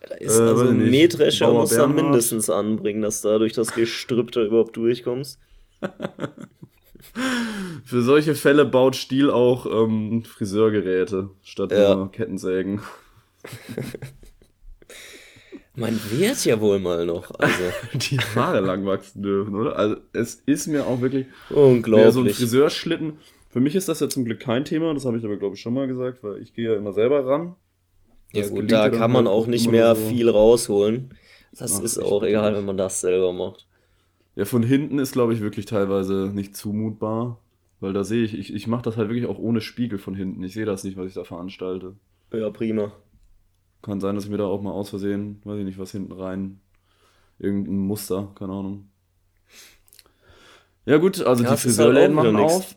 Da 0.07 0.15
ist 0.19 0.37
Äh, 0.39 0.41
also 0.43 0.55
weiß 0.63 0.63
ich 0.65 0.69
ein. 0.71 0.89
Mähdrescher 0.89 1.51
muss 1.51 1.69
da 1.71 1.87
mindestens 1.87 2.49
anbringen, 2.49 3.01
dass 3.01 3.21
da 3.21 3.37
durch 3.37 3.53
das 3.53 3.73
Gestrüpp 3.73 4.31
da 4.31 4.41
überhaupt 4.43 4.75
durchkommst. 4.77 5.39
für 7.85 8.01
solche 8.01 8.33
Fälle 8.35 8.65
baut 8.65 8.95
Stiel 8.95 9.29
auch 9.29 9.65
ähm, 9.65 10.23
Friseurgeräte 10.23 11.29
statt 11.43 11.71
Ja. 11.71 11.95
nur 11.95 12.11
Kettensägen. 12.11 12.81
Man 15.77 15.99
wird 16.11 16.43
ja 16.45 16.59
wohl 16.59 16.79
mal 16.79 17.05
noch. 17.05 17.31
Also, 17.39 17.63
Die 17.93 18.17
Haare 18.35 18.59
lang 18.61 18.85
wachsen 18.85 19.21
dürfen, 19.21 19.55
oder? 19.55 19.75
Also 19.77 19.97
es 20.13 20.35
ist 20.45 20.67
mir 20.67 20.85
auch 20.87 21.01
wirklich 21.01 21.27
Ja, 21.91 22.11
so 22.11 22.21
ein 22.21 22.29
unglaublich. 22.29 22.35
Friseurschlitten. 22.35 23.19
Für 23.49 23.59
mich 23.59 23.75
ist 23.75 23.87
das 23.89 23.99
ja 23.99 24.09
zum 24.09 24.25
Glück 24.25 24.39
kein 24.39 24.65
Thema, 24.65 24.93
das 24.93 25.05
habe 25.05 25.17
ich 25.17 25.25
aber, 25.25 25.37
glaube 25.37 25.55
ich, 25.55 25.61
schon 25.61 25.73
mal 25.73 25.87
gesagt, 25.87 26.23
weil 26.23 26.41
ich 26.41 26.53
gehe 26.53 26.71
ja 26.71 26.75
immer 26.77 26.93
selber 26.93 27.25
ran. 27.25 27.55
Ja 28.33 28.41
Das 28.41 28.49
gut, 28.49 28.67
gelingt 28.67 28.71
da 28.71 28.85
ja 28.85 28.89
kann 28.89 29.11
man 29.11 29.25
halt 29.25 29.35
auch 29.35 29.47
nicht 29.47 29.69
mehr 29.71 29.95
so. 29.95 30.07
viel 30.09 30.29
rausholen. 30.29 31.13
Das 31.57 31.73
Ach, 31.73 31.81
ist 31.81 31.97
auch 31.99 32.23
egal, 32.23 32.55
wenn 32.55 32.65
man 32.65 32.77
das 32.77 33.01
selber 33.01 33.33
macht. 33.33 33.67
Ja, 34.35 34.45
von 34.45 34.63
hinten 34.63 34.99
ist, 34.99 35.13
glaube 35.13 35.33
ich, 35.33 35.41
wirklich 35.41 35.65
teilweise 35.65 36.31
nicht 36.33 36.55
zumutbar, 36.55 37.39
weil 37.79 37.93
da 37.93 38.03
sehe 38.03 38.23
ich, 38.23 38.37
ich, 38.37 38.53
ich 38.53 38.67
mache 38.67 38.83
das 38.83 38.97
halt 38.97 39.09
wirklich 39.09 39.25
auch 39.27 39.39
ohne 39.39 39.61
Spiegel 39.61 39.99
von 39.99 40.15
hinten. 40.15 40.43
Ich 40.43 40.53
sehe 40.53 40.65
das 40.65 40.83
nicht, 40.83 40.97
was 40.97 41.07
ich 41.07 41.13
da 41.15 41.23
veranstalte. 41.23 41.95
Ja, 42.31 42.49
prima. 42.51 42.91
Kann 43.87 44.01
sein, 44.01 44.15
dass 44.15 44.25
ich 44.25 44.29
mir 44.29 44.37
da 44.37 44.43
auch 44.45 44.61
mal 44.61 44.71
aus 44.71 44.89
Versehen, 44.89 45.41
weiß 45.45 45.59
ich 45.59 45.65
nicht, 45.65 45.79
was 45.79 45.91
hinten 45.91 46.11
rein, 46.11 46.59
irgendein 47.39 47.77
Muster, 47.77 48.33
keine 48.35 48.51
Ahnung. 48.51 48.89
Ja 50.85 50.97
gut, 50.97 51.21
also 51.21 51.41
Ja, 51.43 51.47
die 51.47 51.49
halt 51.51 51.59
Friseurläden 51.61 52.17
wieder 52.17 52.31
machen 52.33 52.43
auf. 52.43 52.75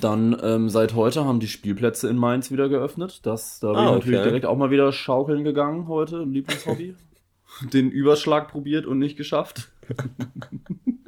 Dann 0.00 0.36
ähm, 0.40 0.68
seit 0.70 0.94
heute 0.94 1.24
haben 1.24 1.40
die 1.40 1.48
Spielplätze 1.48 2.08
in 2.08 2.16
Mainz 2.16 2.52
wieder 2.52 2.68
geöffnet. 2.68 3.26
Das, 3.26 3.58
da 3.58 3.72
bin 3.72 3.76
Ah, 3.76 3.84
ich 3.86 3.90
natürlich 3.96 4.18
okay. 4.20 4.28
direkt 4.28 4.46
auch 4.46 4.56
mal 4.56 4.70
wieder 4.70 4.92
schaukeln 4.92 5.42
gegangen 5.42 5.88
heute, 5.88 6.22
Lieblingshobby. 6.22 6.94
Den 7.72 7.90
Überschlag 7.90 8.48
probiert 8.52 8.86
und 8.86 8.98
nicht 9.00 9.16
geschafft. 9.16 9.72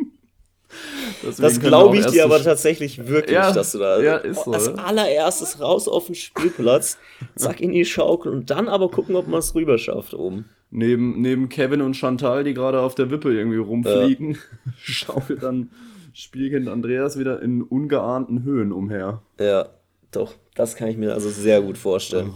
Deswegen 1.23 1.43
Das 1.43 1.61
glaube 1.61 1.99
ich 1.99 2.07
dir 2.07 2.25
aber 2.25 2.43
tatsächlich 2.43 3.07
wirklich, 3.07 3.35
Ja, 3.35 3.53
dass 3.53 3.73
du 3.73 3.79
da 3.79 4.01
ja, 4.01 4.17
ist 4.17 4.45
so, 4.45 4.53
als 4.53 4.67
ja. 4.67 4.75
allererstes 4.75 5.61
raus 5.61 5.89
auf 5.89 6.07
den 6.07 6.15
Spielplatz, 6.15 6.99
zack 7.37 7.61
in 7.61 7.73
die 7.73 7.85
Schaukel 7.85 8.33
und 8.33 8.51
dann 8.51 8.69
aber 8.69 8.91
gucken, 8.91 9.17
ob 9.17 9.29
man 9.29 9.41
es 9.41 9.55
rüber 9.55 9.79
schafft 9.79 10.15
oben. 10.15 10.47
Neben, 10.71 11.21
neben 11.21 11.49
Kevin 11.49 11.81
und 11.81 11.95
Chantal, 11.95 12.45
die 12.45 12.55
gerade 12.55 12.81
auf 12.81 12.95
der 12.95 13.11
Wippe 13.11 13.33
irgendwie 13.33 13.59
rumfliegen, 13.59 14.39
schaukelt 14.79 15.43
dann 15.43 15.71
Spielkind 16.13 16.69
Andreas 16.69 17.19
wieder 17.19 17.43
in 17.43 17.63
ungeahnten 17.63 18.43
Höhen 18.43 18.73
umher. 18.73 19.23
Ja, 19.39 19.69
doch, 20.11 20.35
das 20.55 20.77
kann 20.77 20.89
ich 20.89 20.97
mir 20.97 21.13
also 21.13 21.29
sehr 21.29 21.61
gut 21.61 21.79
vorstellen. 21.79 22.33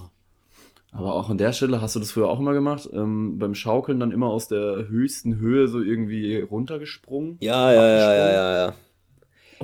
Aber 0.92 1.14
auch 1.14 1.30
an 1.30 1.38
der 1.38 1.52
Stelle 1.52 1.80
hast 1.80 1.94
du 1.94 2.00
das 2.00 2.10
früher 2.10 2.28
auch 2.28 2.40
immer 2.40 2.52
gemacht, 2.52 2.88
ähm, 2.92 3.38
beim 3.38 3.54
Schaukeln 3.54 4.00
dann 4.00 4.10
immer 4.10 4.28
aus 4.28 4.48
der 4.48 4.88
höchsten 4.88 5.38
Höhe 5.38 5.68
so 5.68 5.80
irgendwie 5.80 6.40
runtergesprungen. 6.40 7.36
Ja, 7.40 7.72
ja, 7.72 7.86
ja, 7.86 8.14
ja, 8.14 8.32
ja, 8.32 8.66
ja. 8.66 8.74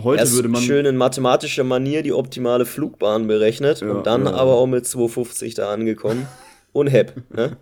Heute 0.03 0.21
Erst 0.21 0.35
würde 0.35 0.49
man 0.49 0.61
schön 0.61 0.85
in 0.85 0.97
mathematischer 0.97 1.65
Manier 1.65 2.03
die 2.03 2.13
optimale 2.13 2.67
Flugbahn 2.67 3.27
berechnet 3.27 3.81
Ja, 3.81 3.91
und 3.91 4.07
dann 4.07 4.27
ja. 4.27 4.35
aber 4.35 4.53
auch 4.53 4.67
mit 4.67 4.87
250 4.87 5.55
da 5.55 5.73
angekommen. 5.73 6.27
Und 6.73 6.89
hepp, 6.89 7.15
ne? 7.35 7.57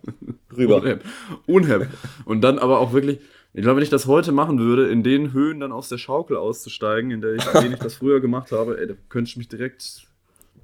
Rüber. 0.56 0.78
Unhepp. 0.78 1.04
Unhepp. 1.47 1.88
Und 2.25 2.40
dann 2.40 2.59
aber 2.59 2.80
auch 2.80 2.92
wirklich, 2.92 3.21
ich 3.52 3.62
glaube, 3.62 3.76
wenn 3.76 3.85
ich 3.85 3.90
das 3.90 4.09
heute 4.09 4.33
machen 4.33 4.59
würde, 4.59 4.88
in 4.88 5.04
den 5.04 5.33
Höhen 5.33 5.61
dann 5.61 5.71
aus 5.71 5.88
der 5.88 5.99
Schaukel 5.99 6.37
auszusteigen, 6.37 7.12
in 7.12 7.21
der 7.21 7.35
ich, 7.35 7.47
in 7.47 7.61
denen 7.61 7.75
ich 7.75 7.78
das 7.78 7.94
früher 7.94 8.21
gemacht 8.21 8.50
habe, 8.50 8.80
ey, 8.80 8.88
da 8.88 8.94
könnte 9.09 9.28
ich 9.28 9.37
mich 9.37 9.47
direkt, 9.47 10.09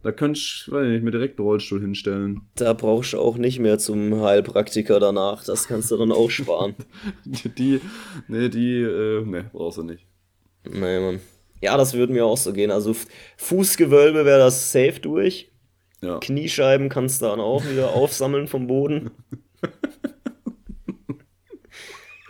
da 0.02 0.12
könnte 0.12 0.38
ich, 0.38 0.66
weiß 0.70 0.86
ich 0.86 0.92
nicht, 0.92 1.04
mir 1.04 1.10
direkt 1.10 1.38
einen 1.38 1.46
Rollstuhl 1.46 1.80
hinstellen. 1.80 2.42
Da 2.54 2.72
brauchst 2.72 3.12
du 3.12 3.18
auch 3.18 3.36
nicht 3.36 3.58
mehr 3.58 3.78
zum 3.78 4.22
Heilpraktiker 4.22 4.98
danach. 4.98 5.44
Das 5.44 5.68
kannst 5.68 5.90
du 5.90 5.96
dann 5.96 6.12
auch 6.12 6.30
sparen. 6.30 6.74
Die, 7.24 7.80
nee, 8.28 8.48
die, 8.48 8.80
äh, 8.80 9.22
nee, 9.24 9.44
brauchst 9.52 9.78
du 9.78 9.82
nicht. 9.82 10.06
Nee, 10.64 11.00
Mann. 11.00 11.20
Ja, 11.60 11.76
das 11.76 11.94
würde 11.94 12.12
mir 12.12 12.24
auch 12.24 12.38
so 12.38 12.52
gehen. 12.52 12.70
Also 12.70 12.94
Fußgewölbe 13.36 14.24
wäre 14.24 14.38
das 14.38 14.72
safe 14.72 15.00
durch. 15.00 15.50
Ja. 16.02 16.18
Kniescheiben 16.18 16.88
kannst 16.88 17.20
du 17.20 17.26
dann 17.26 17.40
auch 17.40 17.64
wieder 17.66 17.90
aufsammeln 17.90 18.48
vom 18.48 18.66
Boden. 18.66 19.10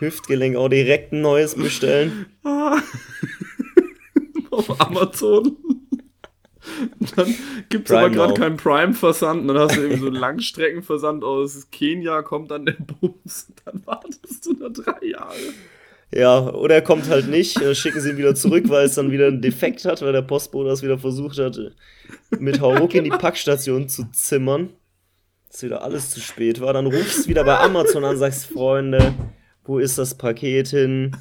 Hüftgelenk 0.00 0.56
auch 0.56 0.68
direkt 0.68 1.12
ein 1.12 1.20
neues 1.20 1.54
bestellen. 1.54 2.26
Auf 4.50 4.80
Amazon. 4.80 5.56
Dann 7.16 7.34
gibt 7.68 7.90
es 7.90 7.96
aber 7.96 8.10
gerade 8.10 8.34
keinen 8.34 8.56
Prime-Versand. 8.56 9.48
Dann 9.48 9.58
hast 9.58 9.76
du 9.76 9.80
irgendwie 9.80 10.00
so 10.00 10.06
einen 10.06 10.16
Langstreckenversand 10.16 11.24
aus 11.24 11.70
Kenia, 11.70 12.22
kommt 12.22 12.50
dann 12.50 12.66
der 12.66 12.76
Bums. 12.78 13.48
Dann 13.64 13.84
wartest 13.86 14.46
du 14.46 14.54
da 14.54 14.68
drei 14.68 15.06
Jahre. 15.06 15.36
Ja, 16.12 16.52
oder 16.52 16.74
er 16.74 16.82
kommt 16.82 17.08
halt 17.08 17.28
nicht, 17.28 17.60
äh, 17.60 17.74
schicken 17.74 18.00
sie 18.00 18.10
ihn 18.10 18.16
wieder 18.16 18.34
zurück, 18.34 18.64
weil 18.68 18.86
es 18.86 18.96
dann 18.96 19.12
wieder 19.12 19.28
einen 19.28 19.40
Defekt 19.40 19.84
hat, 19.84 20.02
weil 20.02 20.12
der 20.12 20.22
Postbote 20.22 20.68
das 20.68 20.82
wieder 20.82 20.98
versucht 20.98 21.38
hat, 21.38 21.56
mit 22.36 22.60
Hauruck 22.60 22.94
in 22.96 23.04
die 23.04 23.10
Packstation 23.10 23.88
zu 23.88 24.10
zimmern. 24.10 24.70
Dass 25.48 25.62
wieder 25.62 25.82
alles 25.82 26.10
zu 26.10 26.20
spät 26.20 26.60
war. 26.60 26.72
Dann 26.72 26.86
rufst 26.86 27.24
du 27.24 27.30
wieder 27.30 27.44
bei 27.44 27.58
Amazon 27.58 28.04
an, 28.04 28.16
sagst, 28.16 28.46
Freunde, 28.46 29.14
wo 29.64 29.78
ist 29.78 29.98
das 29.98 30.16
Paket 30.16 30.68
hin? 30.68 31.16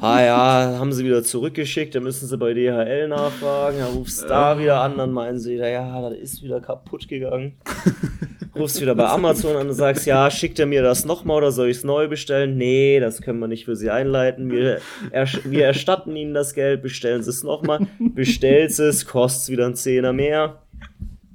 Ah 0.00 0.20
ja, 0.22 0.76
haben 0.78 0.92
sie 0.92 1.04
wieder 1.04 1.22
zurückgeschickt, 1.22 1.94
dann 1.94 2.02
müssen 2.02 2.26
sie 2.26 2.36
bei 2.36 2.52
DHL 2.52 3.08
nachfragen. 3.08 3.78
Dann 3.78 3.92
rufst 3.94 4.22
du 4.24 4.26
da 4.28 4.58
wieder 4.58 4.80
an, 4.80 4.96
dann 4.98 5.12
meinen 5.12 5.38
sie 5.38 5.54
wieder, 5.54 5.68
ja, 5.68 6.00
das 6.10 6.18
ist 6.18 6.42
wieder 6.42 6.60
kaputt 6.60 7.06
gegangen. 7.08 7.54
Rufst 8.54 8.82
wieder 8.82 8.94
bei 8.94 9.06
Amazon 9.08 9.56
an 9.56 9.68
und 9.68 9.72
sagst, 9.74 10.04
ja, 10.04 10.30
schickt 10.30 10.58
er 10.58 10.66
mir 10.66 10.82
das 10.82 11.06
nochmal 11.06 11.38
oder 11.38 11.52
soll 11.52 11.68
ich 11.70 11.78
es 11.78 11.84
neu 11.84 12.06
bestellen? 12.08 12.58
Nee, 12.58 13.00
das 13.00 13.22
können 13.22 13.38
wir 13.38 13.48
nicht 13.48 13.64
für 13.64 13.76
Sie 13.76 13.88
einleiten. 13.88 14.50
Wir, 14.50 14.78
ersch- 15.10 15.40
wir 15.50 15.64
erstatten 15.64 16.14
Ihnen 16.16 16.34
das 16.34 16.52
Geld, 16.52 16.82
bestellen 16.82 17.22
Sie 17.22 17.30
es 17.30 17.42
nochmal. 17.44 17.86
Bestellst 17.98 18.78
es, 18.78 19.06
kostet 19.06 19.52
wieder 19.52 19.64
ein 19.64 19.74
Zehner 19.74 20.12
mehr. 20.12 20.60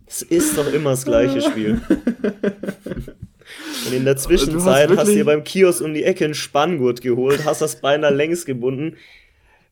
Es 0.05 0.21
ist 0.21 0.57
doch 0.59 0.71
immer 0.71 0.91
das 0.91 1.05
gleiche 1.05 1.41
Spiel. 1.41 1.81
Und 3.85 3.93
in 3.93 4.05
der 4.05 4.17
Zwischenzeit 4.17 4.89
hast 4.89 4.97
hast, 4.99 5.07
du 5.09 5.13
dir 5.13 5.25
beim 5.25 5.43
Kiosk 5.43 5.81
um 5.81 5.93
die 5.93 6.03
Ecke 6.03 6.25
einen 6.25 6.33
Spanngurt 6.33 7.01
geholt, 7.01 7.45
hast 7.45 7.61
das 7.61 7.79
beinahe 7.79 8.13
längs 8.13 8.45
gebunden, 8.45 8.97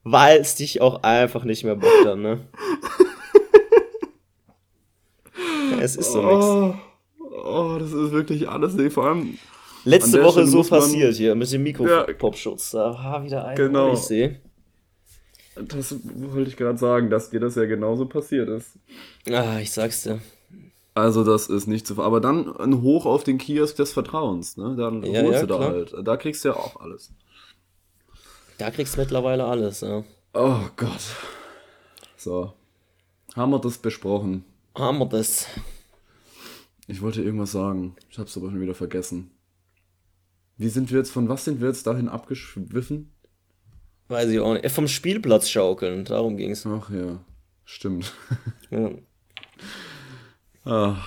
weil 0.04 0.40
es 0.40 0.56
dich 0.56 0.82
auch 0.82 1.04
einfach 1.04 1.44
nicht 1.44 1.64
mehr 1.64 1.76
bockt 1.76 2.06
dann, 2.06 2.22
ne? 2.22 2.40
Ja, 5.72 5.80
es 5.82 5.96
ist 5.96 6.12
so 6.12 6.22
nix. 6.22 6.46
Oh, 6.46 6.74
oh, 7.46 7.78
das 7.80 7.92
ist 7.92 8.12
wirklich 8.12 8.48
alles. 8.48 8.74
Nee, 8.76 8.90
vor 8.90 9.08
allem, 9.08 9.38
Letzte 9.84 10.24
Woche 10.24 10.42
Stelle 10.46 10.48
so 10.48 10.64
passiert 10.64 11.16
hier 11.16 11.36
mit 11.36 11.52
dem 11.52 11.66
Ja. 11.66 12.06
Mikropopschutz. 12.08 12.72
Da 12.72 12.92
war 12.94 13.24
wieder 13.24 13.46
ein 13.46 13.56
Genau. 13.56 13.90
Odyssee. 13.90 14.38
das 15.56 15.96
wollte 16.16 16.50
ich 16.50 16.58
gerade 16.58 16.78
sagen, 16.78 17.10
dass 17.10 17.30
dir 17.30 17.40
das 17.40 17.56
ja 17.56 17.66
genauso 17.66 18.06
passiert 18.06 18.50
ist. 18.50 18.72
Ah, 19.32 19.60
ich 19.60 19.72
sag's 19.72 20.04
dir. 20.04 20.20
Also 20.96 21.24
das 21.24 21.48
ist 21.48 21.68
nicht 21.68 21.86
zu 21.86 21.96
ver- 21.96 22.04
Aber 22.06 22.22
dann 22.22 22.56
ein 22.58 22.82
Hoch 22.82 23.06
auf 23.06 23.24
den 23.24 23.38
Kiosk 23.38 23.76
des 23.76 23.92
Vertrauens, 23.94 24.56
ne? 24.58 24.76
Dann 24.78 25.04
Ja, 25.04 25.22
holst 25.24 25.34
ja, 25.34 25.42
du 25.42 25.48
da 25.48 25.58
klar. 25.58 25.70
halt. 25.72 25.96
Da 26.04 26.18
kriegst 26.18 26.44
du 26.44 26.50
ja 26.50 26.56
auch 26.56 26.80
alles. 26.80 27.12
Da 28.58 28.72
kriegst 28.72 28.96
du 28.96 29.02
mittlerweile 29.02 29.44
alles, 29.46 29.82
ja. 29.82 30.04
Oh 30.34 30.60
Gott. 30.78 31.02
So. 32.18 32.54
Haben 33.36 33.52
wir 33.52 33.60
das 33.60 33.78
besprochen? 33.78 34.46
Haben 34.76 35.00
wir 35.00 35.06
das. 35.08 35.48
Ich 36.88 37.02
wollte 37.02 37.22
irgendwas 37.22 37.52
sagen. 37.52 37.96
Ich 38.10 38.18
hab's 38.18 38.38
aber 38.38 38.50
schon 38.50 38.62
wieder 38.62 38.76
vergessen. 38.76 39.32
Wie 40.58 40.70
sind 40.70 40.90
wir 40.92 41.00
jetzt, 41.00 41.12
von 41.12 41.28
was 41.28 41.44
sind 41.44 41.60
wir 41.60 41.68
jetzt 41.68 41.86
dahin 41.88 42.08
abgeschwiffen? 42.08 43.12
Weiß 44.08 44.30
ich 44.30 44.40
auch 44.40 44.54
nicht. 44.54 44.70
Vom 44.72 44.88
Spielplatz 44.88 45.50
schaukeln, 45.50 46.06
darum 46.06 46.38
ging's. 46.38 46.66
Ach 46.66 46.90
ja, 46.90 47.20
stimmt. 47.66 48.14
Ja. 48.70 48.92
Ah. 50.66 50.98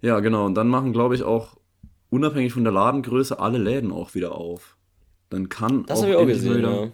Ja, 0.00 0.20
genau. 0.20 0.44
Und 0.44 0.54
dann 0.54 0.68
machen, 0.68 0.92
glaube 0.92 1.14
ich, 1.14 1.22
auch 1.22 1.56
unabhängig 2.10 2.52
von 2.52 2.62
der 2.64 2.72
Ladengröße 2.72 3.38
alle 3.38 3.58
Läden 3.58 3.90
auch 3.90 4.14
wieder 4.14 4.34
auf. 4.34 4.76
Dann 5.30 5.48
kann 5.48 5.84
Das 5.86 6.02
habe 6.02 6.12
ich 6.12 6.16
auch 6.16 6.26
gesehen, 6.26 6.58
wieder 6.58 6.84
ja. 6.84 6.92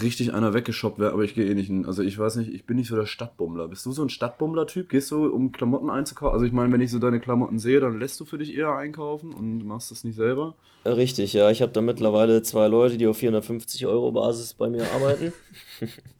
richtig 0.00 0.32
einer 0.32 0.54
weggeshoppt 0.54 0.98
werden, 0.98 1.12
aber 1.12 1.24
ich 1.24 1.34
gehe 1.34 1.46
eh 1.46 1.54
nicht 1.54 1.66
hin. 1.66 1.84
Also 1.84 2.02
ich 2.02 2.18
weiß 2.18 2.36
nicht, 2.36 2.54
ich 2.54 2.64
bin 2.64 2.76
nicht 2.76 2.88
so 2.88 2.96
der 2.96 3.06
Stadtbummler. 3.06 3.68
Bist 3.68 3.84
du 3.84 3.92
so 3.92 4.02
ein 4.02 4.08
Stadtbummler-Typ? 4.08 4.88
Gehst 4.88 5.10
du, 5.10 5.26
um 5.26 5.52
Klamotten 5.52 5.90
einzukaufen? 5.90 6.32
Also 6.32 6.46
ich 6.46 6.52
meine, 6.52 6.72
wenn 6.72 6.80
ich 6.80 6.90
so 6.90 6.98
deine 6.98 7.20
Klamotten 7.20 7.58
sehe, 7.58 7.80
dann 7.80 7.98
lässt 7.98 8.18
du 8.20 8.24
für 8.24 8.38
dich 8.38 8.54
eher 8.56 8.74
einkaufen 8.74 9.34
und 9.34 9.66
machst 9.66 9.90
das 9.90 10.04
nicht 10.04 10.16
selber. 10.16 10.54
Richtig, 10.86 11.32
ja. 11.32 11.50
Ich 11.50 11.60
habe 11.60 11.72
da 11.72 11.80
mittlerweile 11.80 12.42
zwei 12.42 12.68
Leute, 12.68 12.96
die 12.96 13.06
auf 13.06 13.16
450 13.18 13.86
Euro 13.86 14.12
Basis 14.12 14.54
bei 14.54 14.70
mir 14.70 14.90
arbeiten. 14.92 15.32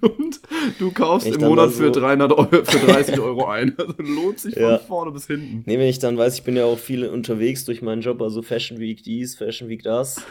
Und 0.00 0.40
du 0.78 0.90
kaufst 0.92 1.26
im 1.26 1.40
Monat 1.40 1.66
mal 1.66 1.70
für, 1.70 1.94
so- 1.94 2.00
300 2.00 2.32
Euro, 2.32 2.64
für 2.64 2.86
30 2.86 3.20
Euro 3.20 3.46
ein. 3.46 3.74
Also 3.78 3.94
lohnt 3.98 4.38
sich 4.38 4.54
von 4.54 4.62
Ja. 4.62 4.78
vorne 4.78 5.10
bis 5.12 5.26
hinten. 5.26 5.62
Nee, 5.66 5.78
wenn 5.78 5.88
ich 5.88 5.98
dann 5.98 6.16
weiß, 6.16 6.34
ich 6.34 6.42
bin 6.42 6.56
ja 6.56 6.64
auch 6.64 6.78
viel 6.78 7.06
unterwegs 7.06 7.64
durch 7.64 7.82
meinen 7.82 8.02
Job, 8.02 8.20
also 8.22 8.42
Fashion 8.42 8.78
Week 8.78 9.02
dies, 9.02 9.34
Fashion 9.36 9.68
Week 9.68 9.82
das. 9.82 10.22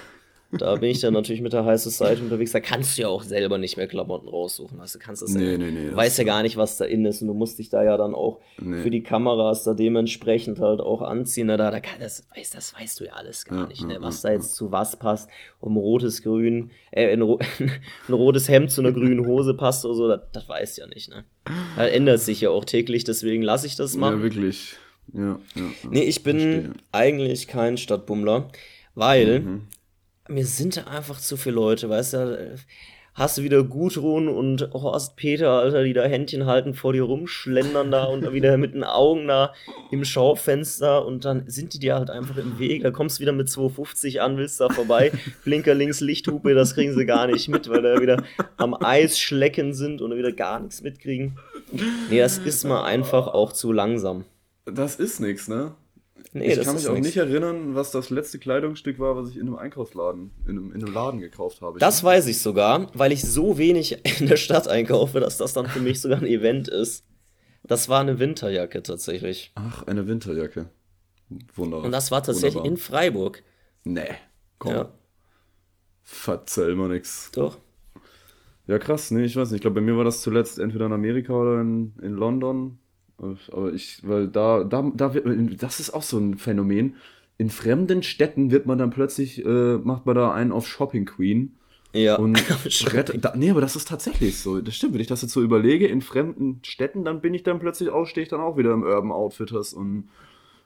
Da 0.52 0.76
bin 0.76 0.90
ich 0.90 1.02
dann 1.02 1.14
natürlich 1.14 1.42
mit 1.42 1.52
der 1.52 1.66
High 1.66 1.80
Society 1.82 2.22
unterwegs. 2.22 2.54
Da 2.54 2.62
kannst 2.62 2.98
du 2.98 3.02
ja 3.02 3.10
auch 3.10 3.22
selber 3.24 3.58
nicht 3.58 3.76
mehr 3.76 3.88
Klamotten 3.88 4.30
raussuchen. 4.30 4.80
Also, 4.80 4.98
du 4.98 5.04
kannst 5.06 5.22
das 5.22 5.32
Nee, 5.34 5.52
ja, 5.52 5.58
nee, 5.58 5.72
nee, 5.72 5.94
weißt 5.94 6.18
ja 6.20 6.24
gar 6.24 6.42
nicht, 6.42 6.56
was 6.56 6.78
da 6.78 6.86
in 6.86 7.04
ist. 7.06 7.22
Und 7.22 7.28
du 7.28 7.34
musst 7.34 7.60
dich 7.60 7.68
da 7.70 7.84
ja 7.84 7.98
dann 7.98 8.16
auch 8.16 8.40
Nee. 8.58 8.82
für 8.82 8.90
die 8.90 9.04
Kameras 9.04 9.64
da 9.66 9.74
dementsprechend 9.74 10.60
halt 10.60 10.80
auch 10.80 11.02
anziehen. 11.02 11.50
Da, 11.50 11.58
da 11.58 11.80
kann, 11.82 12.00
das, 12.00 12.26
weißt, 12.34 12.56
das 12.56 12.74
weißt 12.80 13.00
du 13.02 13.06
ja 13.06 13.14
alles 13.14 13.44
gar 13.44 13.60
Ja, 13.64 13.68
nicht, 13.68 13.82
ja, 13.82 13.88
ne? 13.88 13.98
was 14.00 14.22
da 14.22 14.32
jetzt 14.32 14.56
zu 14.56 14.72
was 14.72 14.96
passt. 14.98 15.30
Um 15.60 15.76
rotes 15.76 16.24
Grün, 16.24 16.72
äh, 16.92 17.12
ein, 17.12 17.22
ro 17.22 17.40
ein 18.08 18.14
rotes 18.14 18.48
Hemd 18.48 18.72
zu 18.72 18.80
einer 18.82 18.94
grünen 18.94 19.26
Hose 19.28 19.54
passt 19.54 19.84
oder 19.86 19.96
so, 19.96 20.08
das, 20.08 20.22
das 20.32 20.48
weißt 20.48 20.78
du 20.78 20.82
ja 20.84 20.88
nicht, 20.88 21.10
ne? 21.10 21.26
Das 21.76 21.90
ändert 21.92 22.22
sich 22.22 22.40
ja 22.42 22.52
auch 22.52 22.64
täglich, 22.64 23.04
deswegen 23.04 23.42
lasse 23.44 23.68
ich 23.68 23.76
das 23.76 23.96
machen. 23.98 24.18
Ja, 24.20 24.24
wirklich. 24.24 24.76
Ja, 25.14 25.40
ja. 25.56 25.64
Nee, 25.90 26.04
ich 26.04 26.24
bin 26.24 26.40
Verstehe. 26.40 26.74
eigentlich 26.94 27.48
kein 27.48 27.78
Stadtbummler, 27.78 28.50
weil 28.96 29.40
Mhm. 29.42 29.62
Mir 30.30 30.46
sind 30.46 30.78
da 30.78 30.84
einfach 30.84 31.20
zu 31.20 31.38
viele 31.38 31.56
Leute, 31.56 31.90
weißt 31.90 32.14
du, 32.14 32.58
hast 33.18 33.38
du 33.38 33.44
wieder 33.44 33.64
Gudrun 33.64 34.28
und 34.30 34.70
Horst 34.74 35.16
Peter, 35.16 35.50
Alter, 35.50 35.84
die 35.84 35.94
da 35.94 36.04
Händchen 36.04 36.46
halten, 36.46 36.76
vor 36.76 36.94
dir 36.94 37.04
rumschlendern 37.04 37.90
da 37.90 38.06
und 38.06 38.32
wieder 38.32 38.58
mit 38.58 38.76
den 38.76 38.84
Augen 38.84 39.28
da 39.28 39.54
im 39.90 40.06
Schaufenster 40.06 41.04
und 41.04 41.26
dann 41.26 41.50
sind 41.50 41.74
die 41.74 41.80
dir 41.80 41.96
halt 41.96 42.12
einfach 42.12 42.38
im 42.38 42.60
Weg, 42.60 42.84
da 42.84 42.92
kommst 42.92 43.18
du 43.18 43.22
wieder 43.22 43.32
mit 43.32 43.50
250 43.50 44.22
an, 44.22 44.38
willst 44.38 44.60
da 44.60 44.70
vorbei, 44.70 45.12
Blinker 45.44 45.74
links, 45.74 46.00
Lichthupe, 46.00 46.54
das 46.54 46.76
kriegen 46.76 46.94
sie 46.94 47.06
gar 47.08 47.26
nicht 47.26 47.50
mit, 47.50 47.68
weil 47.70 47.82
da 47.82 48.00
wieder 48.00 48.24
am 48.58 48.76
Eis 48.76 49.20
schlecken 49.20 49.74
sind 49.74 50.02
und 50.02 50.16
wieder 50.16 50.32
gar 50.32 50.60
nichts 50.60 50.84
mitkriegen. 50.84 51.40
Nee, 52.10 52.20
das 52.20 52.38
ist 52.38 52.66
mal 52.66 52.84
einfach 52.84 53.28
auch 53.28 53.52
zu 53.52 53.74
langsam. 53.74 54.26
Das 54.66 54.98
ist 54.98 55.20
nix, 55.20 55.48
ne? 55.48 55.74
Nee, 56.40 56.54
ich 56.54 56.62
kann 56.62 56.76
mich 56.76 56.88
auch 56.88 56.94
nix. 56.94 57.06
nicht 57.08 57.18
erinnern, 57.18 57.76
was 57.76 57.92
das 57.92 58.10
letzte 58.10 58.40
Kleidungsstück 58.40 59.00
war, 59.00 59.16
was 59.16 59.30
ich 59.30 59.38
in 59.38 59.48
einem 59.48 59.56
Einkaufsladen, 59.56 60.32
in 60.46 60.52
einem, 60.52 60.72
in 60.74 60.84
einem 60.84 60.94
Laden 60.94 61.20
gekauft 61.20 61.62
habe. 61.62 61.80
Das 61.80 62.04
weiß 62.04 62.28
ich 62.28 62.40
sogar, 62.40 62.90
weil 62.94 63.12
ich 63.12 63.24
so 63.24 63.58
wenig 63.58 63.98
in 64.22 64.28
der 64.28 64.38
Stadt 64.38 64.68
einkaufe, 64.68 65.20
dass 65.20 65.38
das 65.38 65.54
dann 65.54 65.68
für 65.68 65.80
mich 65.80 66.02
sogar 66.02 66.20
ein 66.20 66.26
Event 66.26 66.68
ist. 66.68 67.06
Das 67.64 67.90
war 67.90 68.02
eine 68.02 68.20
Winterjacke 68.20 68.82
tatsächlich. 68.84 69.52
Ach, 69.56 69.84
eine 69.88 70.08
Winterjacke. 70.08 70.70
Wunderbar. 71.56 71.86
Und 71.86 71.92
das 71.92 72.12
war 72.12 72.24
tatsächlich 72.24 72.56
Wunderbar. 72.56 72.72
in 72.72 72.78
Freiburg. 72.78 73.44
Nee, 73.84 74.16
komm. 74.60 74.72
Ja, 74.72 74.94
Verzähl 76.04 76.74
mal 76.76 76.88
nix. 76.88 77.32
doch. 77.32 77.58
Ja, 78.68 78.80
krass, 78.80 79.12
nee, 79.12 79.24
ich 79.24 79.36
weiß 79.36 79.52
nicht. 79.52 79.58
Ich 79.58 79.62
glaube, 79.62 79.76
bei 79.76 79.82
mir 79.82 79.98
war 79.98 80.04
das 80.04 80.22
zuletzt 80.22 80.60
entweder 80.60 80.86
in 80.86 80.94
Amerika 80.94 81.34
oder 81.34 81.62
in, 81.62 81.94
in 82.02 82.14
London. 82.14 82.80
Aber 83.20 83.74
ich, 83.74 84.08
weil 84.08 84.28
da, 84.28 84.64
da, 84.64 84.92
da 84.94 85.14
wird, 85.14 85.62
das 85.64 85.80
ist 85.80 85.92
auch 85.92 86.04
so 86.04 86.18
ein 86.20 86.38
Phänomen. 86.38 86.96
In 87.40 87.50
fremden 87.50 88.04
Städten 88.04 88.52
wird 88.52 88.66
man 88.66 88.78
dann 88.78 88.90
plötzlich, 88.90 89.44
äh, 89.46 89.78
macht 89.78 90.06
man 90.06 90.16
da 90.16 90.32
einen 90.34 90.52
auf 90.52 90.68
Shopping 90.68 91.06
Queen. 91.06 91.54
Ja. 91.94 92.18
Und 92.18 92.38
Shopping. 92.70 92.96
rett- 93.00 93.18
da, 93.22 93.34
nee, 93.36 93.50
aber 93.50 93.62
das 93.62 93.76
ist 93.76 93.88
tatsächlich 93.88 94.38
so. 94.38 94.60
Das 94.62 94.76
stimmt, 94.76 94.94
wenn 94.94 95.02
ich 95.02 95.08
das 95.08 95.22
jetzt 95.22 95.32
so 95.34 95.42
überlege, 95.42 95.88
in 95.88 96.02
fremden 96.02 96.60
Städten, 96.64 97.06
dann 97.06 97.22
bin 97.22 97.34
ich 97.34 97.44
dann 97.44 97.60
plötzlich 97.60 97.90
auch, 97.90 98.06
stehe 98.06 98.24
ich 98.24 98.30
dann 98.30 98.40
auch 98.42 98.58
wieder 98.58 98.74
im 98.74 98.84
Urban 98.84 99.12
Outfitters 99.12 99.74
und, 99.74 100.10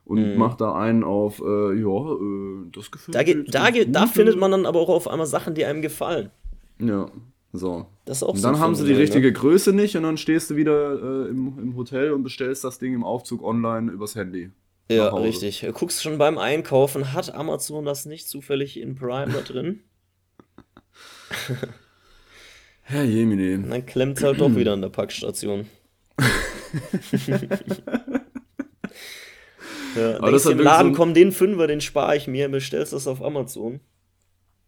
und 0.05 0.35
mach 0.35 0.55
da 0.55 0.73
einen 0.75 1.03
auf, 1.03 1.39
äh, 1.39 1.73
ja, 1.79 2.13
äh, 2.13 2.69
das 2.73 2.91
gefällt 2.91 3.15
Da, 3.15 3.23
geht, 3.23 3.53
da, 3.53 3.69
geht, 3.69 3.95
da 3.95 4.07
findet 4.07 4.37
man 4.37 4.51
dann 4.51 4.65
aber 4.65 4.79
auch 4.79 4.89
auf 4.89 5.07
einmal 5.07 5.27
Sachen, 5.27 5.55
die 5.55 5.63
einem 5.63 5.81
gefallen. 5.81 6.31
Ja, 6.79 7.09
so. 7.53 7.85
Das 8.05 8.17
ist 8.17 8.23
auch 8.23 8.29
Und 8.29 8.37
so 8.37 8.43
dann 8.43 8.55
ein 8.55 8.61
haben 8.61 8.75
sie 8.75 8.85
die 8.85 8.93
richtige 8.93 9.27
ne? 9.27 9.33
Größe 9.33 9.73
nicht 9.73 9.97
und 9.97 10.03
dann 10.03 10.17
stehst 10.17 10.49
du 10.49 10.55
wieder 10.55 10.93
äh, 10.93 11.29
im, 11.29 11.57
im 11.59 11.75
Hotel 11.75 12.11
und 12.11 12.23
bestellst 12.23 12.63
das 12.63 12.79
Ding 12.79 12.93
im 12.93 13.03
Aufzug 13.03 13.43
online 13.43 13.91
übers 13.91 14.15
Handy. 14.15 14.51
Ja, 14.89 15.09
richtig. 15.09 15.61
Du 15.61 15.71
guckst 15.71 16.03
schon 16.03 16.17
beim 16.17 16.37
Einkaufen, 16.37 17.13
hat 17.13 17.33
Amazon 17.33 17.85
das 17.85 18.05
nicht 18.05 18.27
zufällig 18.27 18.77
in 18.79 18.95
Prime 18.95 19.31
da 19.31 19.41
drin? 19.41 19.81
Herr 22.81 23.03
Jemine. 23.03 23.55
Und 23.55 23.69
dann 23.69 23.85
klemmt 23.85 24.17
es 24.17 24.23
halt 24.23 24.41
doch 24.41 24.55
wieder 24.55 24.73
an 24.73 24.81
der 24.81 24.89
Packstation. 24.89 25.67
ja, 29.95 30.17
Aber 30.17 30.31
das 30.31 30.41
ist 30.41 30.47
du 30.47 30.51
im 30.51 30.59
Laden, 30.59 30.93
so 30.93 30.97
komm, 30.97 31.13
den 31.13 31.31
Fünfer, 31.31 31.67
den 31.67 31.79
spare 31.79 32.17
ich 32.17 32.27
mir, 32.27 32.49
bestellst 32.49 32.91
das 32.91 33.07
auf 33.07 33.23
Amazon. 33.23 33.79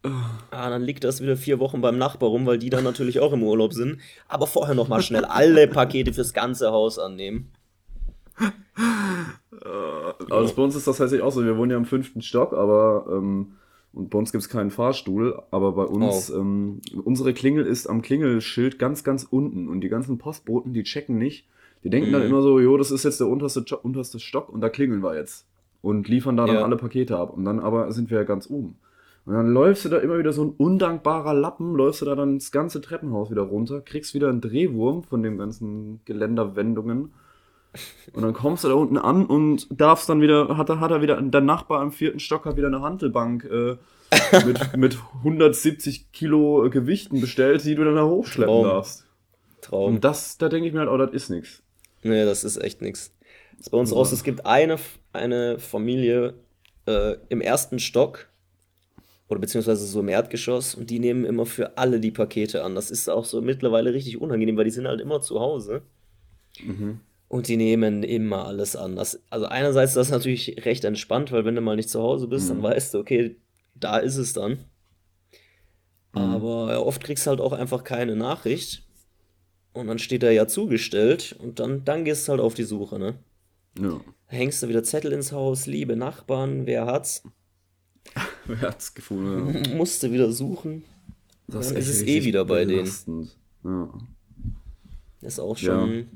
Ah, 0.05 0.69
dann 0.69 0.81
liegt 0.83 1.03
das 1.05 1.21
wieder 1.21 1.37
vier 1.37 1.59
Wochen 1.59 1.79
beim 1.81 1.97
Nachbar 1.97 2.29
rum, 2.29 2.45
weil 2.45 2.57
die 2.57 2.69
dann 2.69 2.83
natürlich 2.83 3.19
auch 3.21 3.31
im 3.31 3.41
Urlaub 3.43 3.73
sind. 3.73 3.99
Aber 4.27 4.47
vorher 4.47 4.75
noch 4.75 4.89
mal 4.89 5.01
schnell 5.01 5.23
alle 5.23 5.67
Pakete 5.67 6.13
fürs 6.13 6.33
ganze 6.33 6.71
Haus 6.71 6.99
annehmen. 6.99 7.51
Aber 9.61 10.15
das, 10.29 10.53
bei 10.55 10.61
uns 10.61 10.75
ist 10.75 10.87
das 10.87 10.97
tatsächlich 10.97 11.21
auch 11.25 11.31
so. 11.31 11.43
Wir 11.45 11.57
wohnen 11.57 11.71
ja 11.71 11.77
im 11.77 11.85
fünften 11.85 12.21
Stock, 12.21 12.53
aber 12.53 13.05
ähm, 13.11 13.53
und 13.93 14.09
bei 14.09 14.17
uns 14.17 14.31
gibt 14.31 14.41
es 14.43 14.49
keinen 14.49 14.71
Fahrstuhl, 14.71 15.39
aber 15.51 15.71
bei 15.73 15.83
uns, 15.83 16.31
Oh. 16.31 16.39
ähm, 16.39 16.81
unsere 17.05 17.33
Klingel 17.33 17.65
ist 17.65 17.87
am 17.87 18.01
Klingelschild 18.01 18.79
ganz, 18.79 19.03
ganz 19.03 19.23
unten 19.29 19.69
und 19.69 19.81
die 19.81 19.89
ganzen 19.89 20.17
Postboten, 20.17 20.73
die 20.73 20.83
checken 20.83 21.17
nicht. 21.17 21.45
Die 21.83 21.89
denken 21.89 22.11
dann 22.11 22.23
Mhm. 22.23 22.27
immer 22.29 22.41
so, 22.41 22.59
jo, 22.59 22.75
das 22.77 22.91
ist 22.91 23.03
jetzt 23.03 23.19
der 23.19 23.27
unterste, 23.27 23.63
unterste 23.77 24.19
Stock 24.19 24.49
und 24.49 24.61
da 24.61 24.69
klingeln 24.69 25.03
wir 25.03 25.15
jetzt. 25.15 25.45
Und 25.81 26.07
liefern 26.07 26.37
da 26.37 26.45
dann 26.47 26.55
Ja. 26.55 26.63
alle 26.63 26.77
Pakete 26.77 27.17
ab. 27.17 27.33
Und 27.35 27.45
dann 27.45 27.59
aber 27.59 27.91
sind 27.91 28.09
wir 28.09 28.17
ja 28.17 28.23
ganz 28.23 28.49
oben. 28.49 28.75
Und 29.25 29.36
dann 29.36 29.53
läufst 29.53 29.86
du 29.86 29.89
da 29.89 29.99
immer 29.99 30.19
wieder 30.19 30.33
so 30.33 30.43
ein 30.43 30.49
undankbarer 30.49 31.33
Lappen, 31.33 31.75
läufst 31.75 32.01
du 32.01 32.05
da 32.05 32.15
dann 32.15 32.39
das 32.39 32.51
ganze 32.51 32.81
Treppenhaus 32.81 33.31
wieder 33.31 33.43
runter, 33.43 33.79
kriegst 33.81 34.13
wieder 34.13 34.29
einen 34.29 34.41
Drehwurm 34.41 35.03
von 35.03 35.23
den 35.23 35.38
ganzen 35.38 36.01
Geländerwendungen. 36.03 37.13
Und 38.12 38.21
dann 38.21 38.33
kommst 38.33 38.63
du 38.63 38.67
da 38.67 38.75
unten 38.75 38.97
an 38.97 39.25
und 39.25 39.67
darfst 39.71 40.09
dann 40.09 40.21
wieder, 40.21 40.57
hat 40.57 40.69
er, 40.69 40.79
hat 40.79 40.91
er 40.91 41.01
wieder, 41.01 41.19
der 41.21 41.41
Nachbar 41.41 41.81
im 41.81 41.91
vierten 41.91 42.19
Stock 42.19 42.45
hat 42.45 42.57
wieder 42.57 42.67
eine 42.67 42.81
Hantelbank 42.81 43.45
äh, 43.45 43.77
mit, 44.45 44.77
mit 44.77 44.97
170 45.19 46.12
Kilo 46.12 46.69
Gewichten 46.69 47.21
bestellt, 47.21 47.63
die 47.63 47.75
du 47.75 47.83
dann 47.83 47.95
da 47.95 48.05
hochschleppen 48.05 48.53
Traum. 48.53 48.65
darfst. 48.65 49.05
Traum. 49.62 49.95
Und 49.95 50.03
das, 50.03 50.38
da 50.38 50.49
denke 50.49 50.67
ich 50.67 50.73
mir 50.73 50.81
halt, 50.81 50.89
oh, 50.89 50.97
das 50.97 51.12
ist 51.12 51.29
nix. 51.29 51.63
Nee, 52.03 52.25
das 52.25 52.43
ist 52.43 52.57
echt 52.57 52.81
nix. 52.81 53.12
Das 53.53 53.67
ist 53.67 53.69
bei 53.69 53.77
uns 53.77 53.93
auch 53.93 54.05
so, 54.05 54.13
es 54.13 54.23
gibt 54.23 54.45
eine, 54.45 54.77
eine 55.13 55.57
Familie 55.57 56.36
äh, 56.86 57.15
im 57.29 57.41
ersten 57.41 57.79
Stock 57.79 58.27
oder 59.29 59.39
beziehungsweise 59.39 59.86
so 59.86 59.99
im 60.01 60.09
Erdgeschoss 60.09 60.75
und 60.75 60.89
die 60.89 60.99
nehmen 60.99 61.25
immer 61.25 61.45
für 61.45 61.77
alle 61.77 61.99
die 61.99 62.12
Pakete 62.12 62.63
an. 62.63 62.75
Das 62.75 62.91
ist 62.91 63.09
auch 63.09 63.25
so 63.25 63.41
mittlerweile 63.41 63.93
richtig 63.93 64.19
unangenehm, 64.21 64.57
weil 64.57 64.65
die 64.65 64.71
sind 64.71 64.88
halt 64.88 65.01
immer 65.01 65.21
zu 65.21 65.39
Hause 65.39 65.81
und 67.29 67.47
die 67.47 67.57
nehmen 67.57 68.03
immer 68.03 68.45
alles 68.45 68.75
an. 68.75 68.95
Das, 68.95 69.21
also 69.29 69.47
einerseits 69.47 69.91
ist 69.91 69.97
das 69.97 70.12
natürlich 70.12 70.65
recht 70.65 70.83
entspannt, 70.83 71.31
weil 71.31 71.45
wenn 71.45 71.55
du 71.55 71.62
mal 71.62 71.75
nicht 71.75 71.89
zu 71.89 72.01
Hause 72.01 72.27
bist, 72.27 72.49
dann 72.49 72.62
weißt 72.62 72.93
du, 72.93 72.99
okay, 72.99 73.38
da 73.73 73.97
ist 73.97 74.17
es 74.17 74.33
dann. 74.33 74.59
Aber 76.12 76.71
ja, 76.71 76.79
oft 76.79 77.03
kriegst 77.03 77.25
du 77.25 77.31
halt 77.31 77.41
auch 77.41 77.53
einfach 77.53 77.83
keine 77.83 78.15
Nachricht. 78.15 78.83
Und 79.73 79.88
dann 79.88 79.97
steht 79.97 80.21
er 80.21 80.31
ja 80.31 80.47
zugestellt 80.47 81.36
und 81.39 81.59
dann, 81.59 81.83
dann 81.83 82.05
gehst 82.05 82.27
du 82.27 82.33
halt 82.33 82.41
auf 82.41 82.53
die 82.53 82.63
Suche, 82.63 82.99
ne? 82.99 83.15
Ja. 83.79 83.99
Hängst 84.27 84.62
du 84.62 84.67
wieder 84.67 84.83
Zettel 84.83 85.12
ins 85.12 85.31
Haus, 85.31 85.65
liebe 85.65 85.95
Nachbarn, 85.95 86.67
wer 86.67 86.86
hat's? 86.86 87.23
Wer 88.45 88.62
hat's 88.69 88.93
gefunden? 88.93 89.63
Ja. 89.65 89.75
Musste 89.75 90.12
wieder 90.12 90.32
suchen. 90.32 90.84
Das 91.47 91.69
Dann 91.69 91.77
ist 91.77 91.89
es 91.89 92.01
eh 92.03 92.23
wieder 92.23 92.45
bei 92.45 92.65
denen. 92.65 92.77
belastend. 92.84 93.36
Ja. 93.63 93.89
Ist 95.21 95.39
auch 95.39 95.58
schon. 95.58 96.08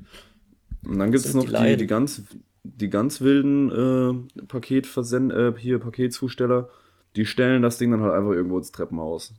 Und 0.86 1.00
dann 1.00 1.12
gibt 1.12 1.26
es 1.26 1.34
noch 1.34 1.46
die 1.46 1.78
die, 1.78 1.88
ganz, 1.88 2.22
die 2.64 2.90
ganz 2.90 3.22
wilden 3.22 4.28
äh, 4.38 4.44
Paketversend, 4.48 5.32
äh, 5.32 5.54
hier 5.58 5.80
Paketzusteller, 5.80 6.70
die 7.16 7.26
stellen 7.26 7.62
das 7.62 7.78
Ding 7.78 7.92
dann 7.92 8.02
halt 8.02 8.14
einfach 8.14 8.32
irgendwo 8.32 8.58
ins 8.58 8.72
Treppenhaus. 8.72 9.34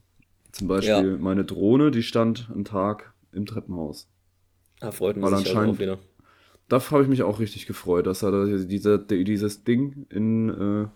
Zum 0.53 0.69
Beispiel 0.69 0.91
Ja. 1.13 1.17
meine 1.19 1.45
Drohne, 1.45 1.91
die 1.91 2.03
stand 2.03 2.49
einen 2.53 2.65
Tag 2.65 3.13
im 3.33 3.47
Treppenhaus. 3.47 4.09
Da 4.81 4.91
freut 4.91 5.17
man 5.17 5.37
sich 5.37 5.47
halt 5.49 5.57
auch 5.57 5.61
anscheinend- 5.61 5.79
wieder. 5.81 5.99
Da 6.69 6.81
habe 6.91 7.03
ich 7.03 7.09
mich 7.09 7.23
auch 7.23 7.41
richtig 7.41 7.67
gefreut, 7.67 8.07
dass 8.07 8.21
da 8.21 8.45
dieser, 8.45 8.99
dieses 8.99 9.65
Ding 9.65 10.07
in, 10.11 10.49
äh, 10.51 10.87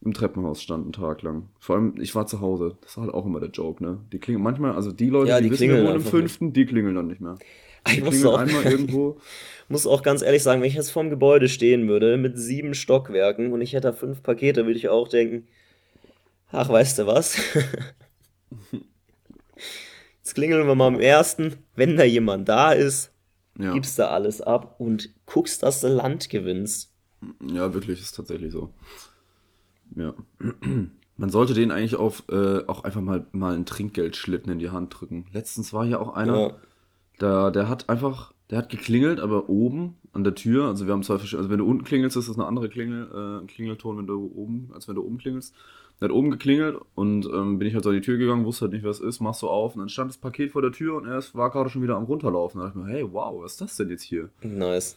im 0.00 0.14
Treppenhaus 0.14 0.62
stand 0.62 0.84
einen 0.84 0.92
Tag 0.92 1.22
lang. 1.22 1.48
Vor 1.58 1.76
allem, 1.76 1.94
ich 2.00 2.14
war 2.14 2.26
zu 2.26 2.40
Hause. 2.40 2.78
Das 2.82 2.96
war 2.96 3.04
halt 3.04 3.14
auch 3.14 3.26
immer 3.26 3.40
der 3.40 3.50
Joke, 3.50 3.82
ne? 3.82 3.98
Die 4.12 4.18
klingeln 4.18 4.42
manchmal, 4.44 4.72
also 4.72 4.92
die 4.92 5.08
Leute, 5.10 5.30
Ja, 5.30 5.38
die, 5.38 5.44
die 5.46 5.50
wissen, 5.52 5.68
wir 5.68 5.82
wohnen 5.82 5.96
im 5.96 6.00
fünften, 6.02 6.52
die 6.52 6.66
klingeln 6.66 6.94
dann 6.94 7.08
nicht 7.08 7.20
mehr. 7.20 7.36
Ich 7.86 7.94
Die 7.94 8.00
muss 8.02 8.10
klingeln 8.10 8.34
auch, 8.34 8.38
einmal 8.38 8.64
irgendwo. 8.70 9.18
muss 9.68 9.86
auch 9.86 10.02
ganz 10.02 10.22
ehrlich 10.22 10.42
sagen, 10.42 10.60
wenn 10.62 10.68
ich 10.68 10.74
jetzt 10.74 10.90
vorm 10.90 11.10
Gebäude 11.10 11.48
stehen 11.48 11.88
würde 11.88 12.16
mit 12.16 12.38
sieben 12.38 12.74
Stockwerken 12.74 13.52
und 13.52 13.60
ich 13.60 13.72
hätte 13.72 13.88
da 13.88 13.92
fünf 13.92 14.22
Pakete, 14.22 14.66
würde 14.66 14.78
ich 14.78 14.88
auch 14.88 15.08
denken, 15.08 15.46
ach, 16.52 16.68
weißt 16.68 17.00
du 17.00 17.06
was? 17.06 17.36
Jetzt 20.18 20.34
klingeln 20.34 20.66
wir 20.66 20.74
mal 20.74 20.86
am 20.88 21.00
ersten, 21.00 21.56
wenn 21.74 21.96
da 21.96 22.04
jemand 22.04 22.48
da 22.48 22.72
ist, 22.72 23.12
Ja. 23.58 23.72
gibst 23.72 23.98
da 23.98 24.08
alles 24.08 24.40
ab 24.40 24.76
und 24.78 25.10
guckst, 25.26 25.62
dass 25.62 25.80
du 25.80 25.88
Land 25.88 26.28
gewinnst. 26.28 26.92
Ja, 27.42 27.72
wirklich, 27.74 28.00
ist 28.00 28.14
tatsächlich 28.14 28.52
so. 28.52 28.72
Ja. 29.96 30.14
Man 31.20 31.30
sollte 31.30 31.52
denen 31.54 31.72
eigentlich 31.72 31.96
auf, 31.96 32.22
äh, 32.30 32.64
auch 32.68 32.84
einfach 32.84 33.00
mal, 33.00 33.26
mal 33.32 33.54
einen 33.54 33.66
Trinkgeldschlitten 33.66 34.52
in 34.52 34.60
die 34.60 34.70
Hand 34.70 34.94
drücken. 35.00 35.26
Letztens 35.32 35.72
war 35.72 35.84
ja 35.84 35.98
auch 35.98 36.14
einer, 36.14 36.38
Ja. 36.38 36.50
der, 37.20 37.50
der 37.50 37.68
hat 37.68 37.88
einfach, 37.88 38.32
der 38.50 38.58
hat 38.58 38.68
geklingelt, 38.68 39.18
aber 39.18 39.48
oben 39.48 39.96
an 40.12 40.22
der 40.22 40.36
Tür, 40.36 40.66
also 40.66 40.86
wir 40.86 40.92
haben 40.92 41.02
zwei 41.02 41.18
verschiedene, 41.18 41.40
also 41.40 41.50
wenn 41.50 41.58
du 41.58 41.66
unten 41.66 41.82
klingelst, 41.84 42.16
ist 42.16 42.28
das 42.28 42.36
eine 42.38 42.46
andere 42.46 42.68
Klingel, 42.68 43.08
äh, 43.12 43.42
ein 43.42 43.48
Klingelton, 43.48 43.98
wenn 43.98 44.06
du 44.06 44.30
oben, 44.34 44.70
als 44.72 44.86
wenn 44.86 44.94
du 44.94 45.02
oben 45.04 45.18
klingelst. 45.18 45.54
Der 46.00 46.08
hat 46.08 46.14
oben 46.14 46.30
geklingelt 46.30 46.78
und 46.94 47.26
ähm, 47.26 47.58
bin 47.58 47.66
ich 47.66 47.74
halt 47.74 47.82
so 47.82 47.90
an 47.90 47.96
die 47.96 48.00
Tür 48.02 48.16
gegangen, 48.18 48.44
wusste 48.44 48.66
halt 48.66 48.72
nicht, 48.74 48.84
es 48.84 49.00
ist, 49.00 49.18
machst 49.18 49.40
so 49.40 49.50
auf 49.50 49.74
und 49.74 49.80
dann 49.80 49.88
stand 49.88 50.10
das 50.12 50.18
Paket 50.18 50.52
vor 50.52 50.62
der 50.62 50.70
Tür 50.70 50.94
und 50.96 51.06
er 51.08 51.18
ist- 51.18 51.34
war 51.34 51.50
gerade 51.50 51.68
schon 51.68 51.82
wieder 51.82 51.96
am 51.96 52.04
runterlaufen. 52.04 52.60
Da 52.60 52.66
dachte 52.68 52.78
ich 52.78 52.84
mir, 52.84 52.92
hey, 52.92 53.04
wow, 53.12 53.42
was 53.42 53.52
ist 53.54 53.60
das 53.62 53.76
denn 53.76 53.90
jetzt 53.90 54.02
hier? 54.04 54.28
Nice. 54.44 54.96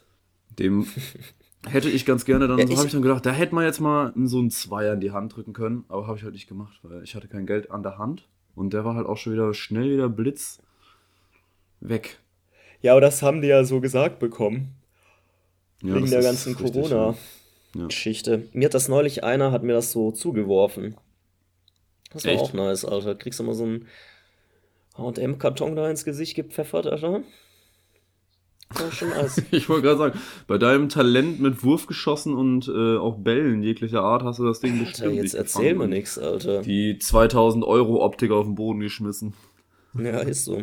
Dem 0.60 0.86
hätte 1.68 1.90
ich 1.90 2.06
ganz 2.06 2.26
gerne 2.26 2.48
dann, 2.48 2.58
Ja, 2.58 2.78
habe 2.78 2.86
ich 2.86 2.92
dann 2.92 3.02
gedacht, 3.02 3.26
da 3.26 3.32
hätte 3.32 3.56
man 3.56 3.66
jetzt 3.66 3.80
mal 3.80 4.14
so 4.26 4.40
einen 4.40 4.52
Zweier 4.52 4.94
in 4.94 5.00
die 5.00 5.12
Hand 5.12 5.36
drücken 5.36 5.54
können, 5.54 5.86
aber 5.90 6.08
habe 6.08 6.18
ich 6.18 6.24
halt 6.24 6.34
nicht 6.34 6.48
gemacht, 6.48 6.80
weil 6.84 7.04
ich 7.04 7.16
hatte 7.16 7.28
kein 7.28 7.46
Geld 7.46 7.72
an 7.72 7.84
der 7.84 7.98
Hand 7.98 8.28
und 8.56 8.74
der 8.74 8.86
war 8.86 8.96
halt 8.96 9.08
auch 9.08 9.18
schon 9.18 9.34
wieder 9.34 9.54
schnell 9.54 9.92
wieder 9.92 10.10
Blitz 10.10 10.60
weg. 11.80 12.20
Ja, 12.82 12.94
aber 12.94 13.02
das 13.02 13.22
haben 13.22 13.42
die 13.42 13.48
ja 13.48 13.64
so 13.64 13.80
gesagt 13.80 14.20
bekommen. 14.20 14.76
Ja, 15.84 15.96
wegen 15.96 16.10
der 16.10 16.22
ganzen 16.22 16.56
Corona-Geschichte. 16.56 18.48
Mir 18.54 18.66
hat 18.66 18.74
das 18.74 18.88
neulich 18.88 19.24
einer, 19.24 19.52
hat 19.52 19.64
mir 19.64 19.74
das 19.74 19.92
so 19.92 20.12
zugeworfen. 20.12 20.96
Das 22.12 22.26
war 22.26 22.34
Echt? 22.34 22.42
auch 22.42 22.54
nice, 22.54 22.86
Alter. 22.86 23.16
Kriegst 23.16 23.40
du 23.40 23.44
mal 23.44 23.54
so 23.54 23.64
einen 23.64 23.88
H&M-Karton 24.98 25.76
da 25.76 25.90
ins 25.90 26.06
Gesicht 26.06 26.36
gepfeffert, 26.36 26.86
Alter? 26.88 27.22
Schon. 28.92 29.10
Ja. 29.10 29.28
Ich 29.52 29.70
wollte 29.70 29.84
gerade 29.84 29.98
sagen, 29.98 30.20
bei 30.48 30.58
deinem 30.58 30.90
Talent 30.90 31.40
mit 31.40 31.64
Wurfgeschossen 31.64 32.34
und 32.34 32.68
äh, 32.68 32.98
auch 32.98 33.18
Bällen 33.18 33.64
jeglicher 33.64 34.02
Art 34.02 34.24
hast 34.24 34.40
du 34.40 34.46
das 34.46 34.60
Ding 34.60 34.74
Alter, 34.74 34.86
bestimmt 34.86 35.16
jetzt 35.16 35.24
nicht 35.24 35.36
erzähl 35.36 35.76
mir 35.76 35.88
nix, 35.88 36.18
Alter. 36.18 36.62
Die 36.62 36.98
2000 36.98 37.64
Euro 37.66 38.04
Optik 38.04 38.32
auf 38.32 38.46
den 38.46 38.56
Boden 38.56 38.80
geschmissen. 38.80 39.34
Ja, 39.98 40.20
ist 40.20 40.46
so. 40.46 40.62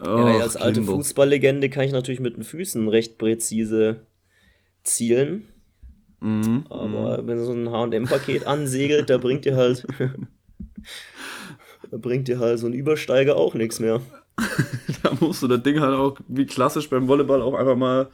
Oh, 0.00 0.04
Ja, 0.04 0.40
als 0.40 0.56
alte 0.56 0.82
Fußballlegende 0.82 1.68
kann 1.68 1.84
ich 1.84 1.92
natürlich 1.92 2.20
mit 2.20 2.36
den 2.36 2.44
Füßen 2.44 2.88
recht 2.88 3.18
präzise 3.18 4.06
zielen. 4.82 5.46
Mhm. 6.20 6.64
Aber 6.68 7.26
wenn 7.26 7.44
so 7.44 7.52
ein 7.52 7.70
HM-Paket 7.70 8.46
ansegelt, 8.46 9.10
da 9.10 9.18
bringt 9.18 9.44
dir 9.44 9.56
halt. 9.56 9.86
da 11.90 11.96
bringt 11.96 12.28
dir 12.28 12.38
halt 12.38 12.58
so 12.58 12.66
ein 12.66 12.72
Übersteiger 12.72 13.36
auch 13.36 13.54
nichts 13.54 13.80
mehr. 13.80 14.00
Da 15.02 15.12
musst 15.20 15.42
du 15.42 15.48
das 15.48 15.62
Ding 15.62 15.80
halt 15.80 15.94
auch, 15.94 16.18
wie 16.28 16.46
klassisch 16.46 16.88
beim 16.90 17.08
Volleyball, 17.08 17.42
auch 17.42 17.54
einfach 17.54 17.76
mal 17.76 18.08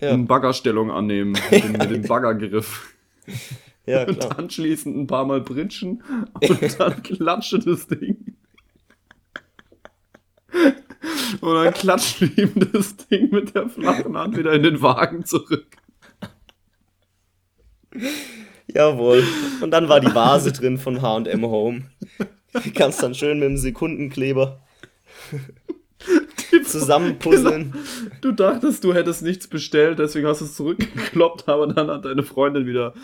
Ja. 0.00 0.10
in 0.10 0.26
Baggerstellung 0.26 0.90
annehmen. 0.90 1.32
Mit 1.50 1.64
dem, 1.64 1.72
mit 1.72 1.90
dem 1.90 2.02
Baggergriff. 2.08 2.94
Ja, 3.86 4.04
Und 4.06 4.18
klar. 4.20 4.38
anschließend 4.38 4.96
ein 4.96 5.06
paar 5.06 5.24
Mal 5.24 5.40
britschen 5.40 6.02
und 6.40 6.60
dann 6.80 7.02
klatsche 7.02 7.58
das 7.58 7.86
Ding. 7.86 8.36
Und 11.40 11.54
dann 11.54 11.72
klatscht 11.74 12.22
ihm 12.22 12.52
das 12.72 12.96
Ding 12.96 13.30
mit 13.30 13.54
der 13.54 13.68
flachen 13.68 14.16
Hand 14.16 14.36
wieder 14.36 14.52
in 14.52 14.62
den 14.62 14.80
Wagen 14.82 15.24
zurück. 15.24 15.66
Jawohl. 18.66 19.24
Und 19.60 19.70
dann 19.70 19.88
war 19.88 20.00
die 20.00 20.14
Vase 20.14 20.52
drin 20.52 20.78
von 20.78 21.00
HM 21.00 21.44
Home. 21.44 21.82
Die 22.64 22.70
kannst 22.70 23.02
dann 23.02 23.14
schön 23.14 23.38
mit 23.38 23.48
dem 23.48 23.56
Sekundenkleber 23.56 24.60
zusammenpuzzeln. 26.64 27.74
Du 28.20 28.32
dachtest, 28.32 28.84
du 28.84 28.94
hättest 28.94 29.22
nichts 29.22 29.48
bestellt, 29.48 29.98
deswegen 29.98 30.26
hast 30.26 30.40
du 30.40 30.44
es 30.44 30.54
zurückgekloppt, 30.54 31.48
aber 31.48 31.66
dann 31.66 31.88
hat 31.88 32.04
deine 32.04 32.22
Freundin 32.22 32.66
wieder 32.66 32.94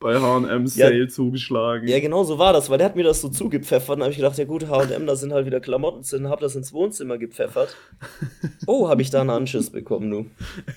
bei 0.00 0.20
H&M 0.20 0.66
Sale 0.66 1.08
zugeschlagen. 1.08 1.88
Ja, 1.88 2.00
genau 2.00 2.24
so 2.24 2.38
war 2.38 2.52
das, 2.52 2.70
weil 2.70 2.78
der 2.78 2.86
hat 2.86 2.96
mir 2.96 3.04
das 3.04 3.20
so 3.20 3.28
zugepfeffert. 3.28 3.96
Dann 3.96 4.02
habe 4.02 4.12
ich 4.12 4.18
gedacht, 4.18 4.38
ja 4.38 4.44
gut, 4.44 4.68
HM, 4.68 5.06
da 5.06 5.16
sind 5.16 5.32
halt 5.32 5.46
wieder 5.46 5.60
Klamotten 5.60 6.02
drin, 6.02 6.28
hab 6.28 6.40
das 6.40 6.54
ins 6.56 6.72
Wohnzimmer 6.72 7.18
gepfeffert. 7.18 7.76
Oh, 8.66 8.88
habe 8.88 9.02
ich 9.02 9.10
da 9.10 9.20
einen 9.20 9.30
Anschiss 9.30 9.70
bekommen, 9.70 10.10
du. 10.10 10.26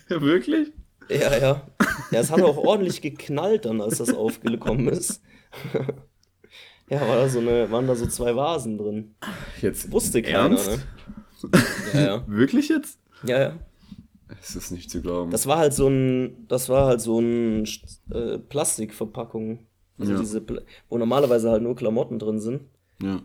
Wirklich? 0.21 0.71
Ja, 1.09 1.37
ja. 1.37 1.67
Ja, 2.11 2.19
es 2.19 2.31
hat 2.31 2.41
auch 2.41 2.57
ordentlich 2.57 3.01
geknallt 3.01 3.65
dann, 3.65 3.79
als 3.81 3.99
das 3.99 4.13
aufgekommen 4.13 4.89
ist. 4.89 5.21
Ja, 6.89 7.01
war 7.01 7.17
da 7.17 7.27
so 7.27 7.39
eine, 7.39 7.69
waren 7.69 7.85
da 7.85 7.95
so 7.95 8.05
zwei 8.07 8.33
Vasen 8.35 8.77
drin. 8.77 9.15
Jetzt 9.61 9.91
Wusste 9.91 10.21
keiner, 10.21 10.57
Ernst? 10.57 10.69
ne? 10.69 10.79
Ja, 11.93 11.99
ja. 12.01 12.23
Wirklich 12.27 12.69
jetzt? 12.69 12.99
Ja, 13.23 13.39
ja. 13.39 13.59
Es 14.41 14.55
ist 14.55 14.71
nicht 14.71 14.89
zu 14.89 15.01
glauben. 15.01 15.29
Das 15.31 15.47
war 15.47 15.57
halt 15.57 15.73
so 15.73 15.87
ein, 15.89 16.47
das 16.47 16.69
war 16.69 16.85
halt 16.87 17.01
so 17.01 17.19
ein 17.19 17.65
äh, 18.11 18.37
Plastikverpackung. 18.39 19.67
Also 19.99 20.13
Ja. 20.13 20.19
diese, 20.19 20.43
wo 20.89 20.97
normalerweise 20.97 21.49
halt 21.51 21.61
nur 21.63 21.75
Klamotten 21.75 22.19
drin 22.19 22.39
sind. 22.39 22.61
ja. 23.01 23.21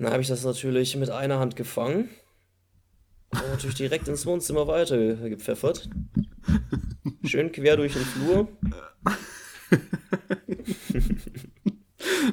Dann 0.00 0.12
habe 0.12 0.22
ich 0.22 0.28
das 0.28 0.44
natürlich 0.44 0.94
mit 0.96 1.10
einer 1.10 1.40
Hand 1.40 1.56
gefangen. 1.56 2.08
Und 3.32 3.48
natürlich 3.50 3.74
direkt 3.76 4.06
ins 4.06 4.26
Wohnzimmer 4.26 4.68
weiter 4.68 4.96
gepfeffert. 5.28 5.90
Schön 7.24 7.50
quer 7.50 7.76
durch 7.76 7.94
den 7.94 8.02
Flur. 8.02 8.48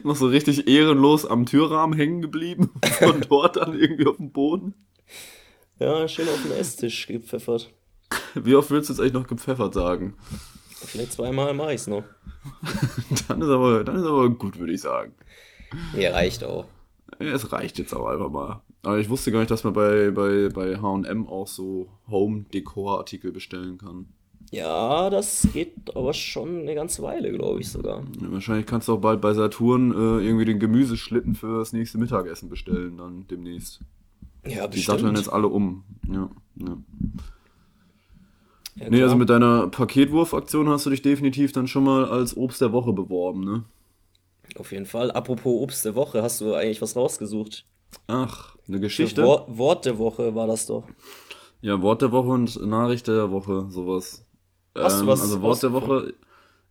Noch 0.03 0.15
so 0.15 0.27
richtig 0.27 0.67
ehrenlos 0.67 1.25
am 1.25 1.45
Türrahmen 1.45 1.97
hängen 1.97 2.21
geblieben. 2.21 2.71
Von 2.99 3.21
dort 3.21 3.57
dann 3.57 3.79
irgendwie 3.79 4.07
auf 4.07 4.17
dem 4.17 4.31
Boden. 4.31 4.73
Ja, 5.79 6.07
schön 6.07 6.27
auf 6.27 6.41
den 6.43 6.51
Esstisch 6.53 7.07
gepfeffert. 7.07 7.71
Wie 8.35 8.55
oft 8.55 8.71
willst 8.71 8.89
du 8.89 8.93
jetzt 8.93 8.99
eigentlich 8.99 9.13
noch 9.13 9.27
gepfeffert 9.27 9.73
sagen? 9.73 10.15
Vielleicht 10.71 11.13
zweimal 11.13 11.53
mache 11.53 11.73
ich's 11.73 11.87
noch. 11.87 12.03
Dann 13.27 13.41
ist 13.41 13.49
aber, 13.49 13.83
dann 13.83 13.95
ist 13.95 14.05
aber 14.05 14.29
gut, 14.29 14.59
würde 14.59 14.73
ich 14.73 14.81
sagen. 14.81 15.13
Ja, 15.97 16.11
reicht 16.11 16.43
auch. 16.43 16.65
Ja, 17.19 17.27
Es 17.27 17.51
reicht 17.51 17.77
jetzt 17.79 17.93
auch 17.93 18.07
einfach 18.07 18.29
mal. 18.29 18.61
Aber 18.83 18.99
ich 18.99 19.09
wusste 19.09 19.31
gar 19.31 19.39
nicht, 19.39 19.51
dass 19.51 19.63
man 19.63 19.73
bei, 19.73 20.11
bei, 20.11 20.49
bei 20.49 20.77
H&M 20.79 21.27
auch 21.27 21.47
so 21.47 21.89
Home-Dekor-Artikel 22.07 23.31
bestellen 23.31 23.77
kann. 23.79 24.07
Ja, 24.55 25.09
das 25.09 25.47
geht 25.51 25.73
aber 25.95 26.13
schon 26.13 26.61
eine 26.61 26.75
ganze 26.75 27.03
Weile, 27.03 27.31
glaube 27.33 27.59
ich 27.59 27.69
sogar. 27.69 28.03
Ja, 28.21 28.31
wahrscheinlich 28.31 28.65
kannst 28.65 28.87
du 28.87 28.93
auch 28.93 29.01
bald 29.01 29.19
bei 29.19 29.33
Saturn 29.33 29.91
äh, 29.91 30.25
irgendwie 30.25 30.45
den 30.45 30.59
Gemüseschlitten 30.59 31.35
für 31.35 31.59
das 31.59 31.73
nächste 31.73 31.97
Mittagessen 31.97 32.47
bestellen, 32.47 32.97
dann 32.97 33.27
demnächst. 33.27 33.81
Ja, 34.47 34.67
Die 34.67 34.79
satteln 34.79 35.11
bestimmt. 35.13 35.17
jetzt 35.17 35.29
alle 35.29 35.47
um. 35.47 35.83
Ja, 36.07 36.29
ja. 36.55 36.77
Ja, 38.77 38.89
Nee, 38.89 39.03
also 39.03 39.15
mit 39.17 39.29
deiner 39.29 39.67
Paketwurfaktion 39.67 40.69
hast 40.69 40.85
du 40.85 40.89
dich 40.89 41.01
definitiv 41.01 41.51
dann 41.51 41.67
schon 41.67 41.83
mal 41.83 42.05
als 42.05 42.35
Obst 42.37 42.61
der 42.61 42.71
Woche 42.71 42.93
beworben, 42.93 43.43
ne? 43.43 43.63
Auf 44.57 44.71
jeden 44.71 44.85
Fall. 44.85 45.11
Apropos 45.11 45.61
Obst 45.61 45.83
der 45.83 45.95
Woche, 45.95 46.21
hast 46.21 46.39
du 46.39 46.53
eigentlich 46.53 46.81
was 46.81 46.95
rausgesucht? 46.95 47.65
Ach, 48.07 48.55
eine 48.67 48.79
Geschichte? 48.79 49.23
Wort, 49.23 49.57
Wort 49.57 49.85
der 49.85 49.97
Woche 49.97 50.33
war 50.35 50.47
das 50.47 50.65
doch. 50.67 50.83
Ja, 51.61 51.81
Wort 51.81 52.01
der 52.01 52.11
Woche 52.11 52.29
und 52.29 52.65
Nachricht 52.65 53.07
der 53.07 53.31
Woche, 53.31 53.65
sowas. 53.69 54.24
Hast 54.75 55.01
du 55.01 55.07
was 55.07 55.21
Also 55.21 55.41
Wort 55.41 55.63
der? 55.63 55.73
Woche, 55.73 56.13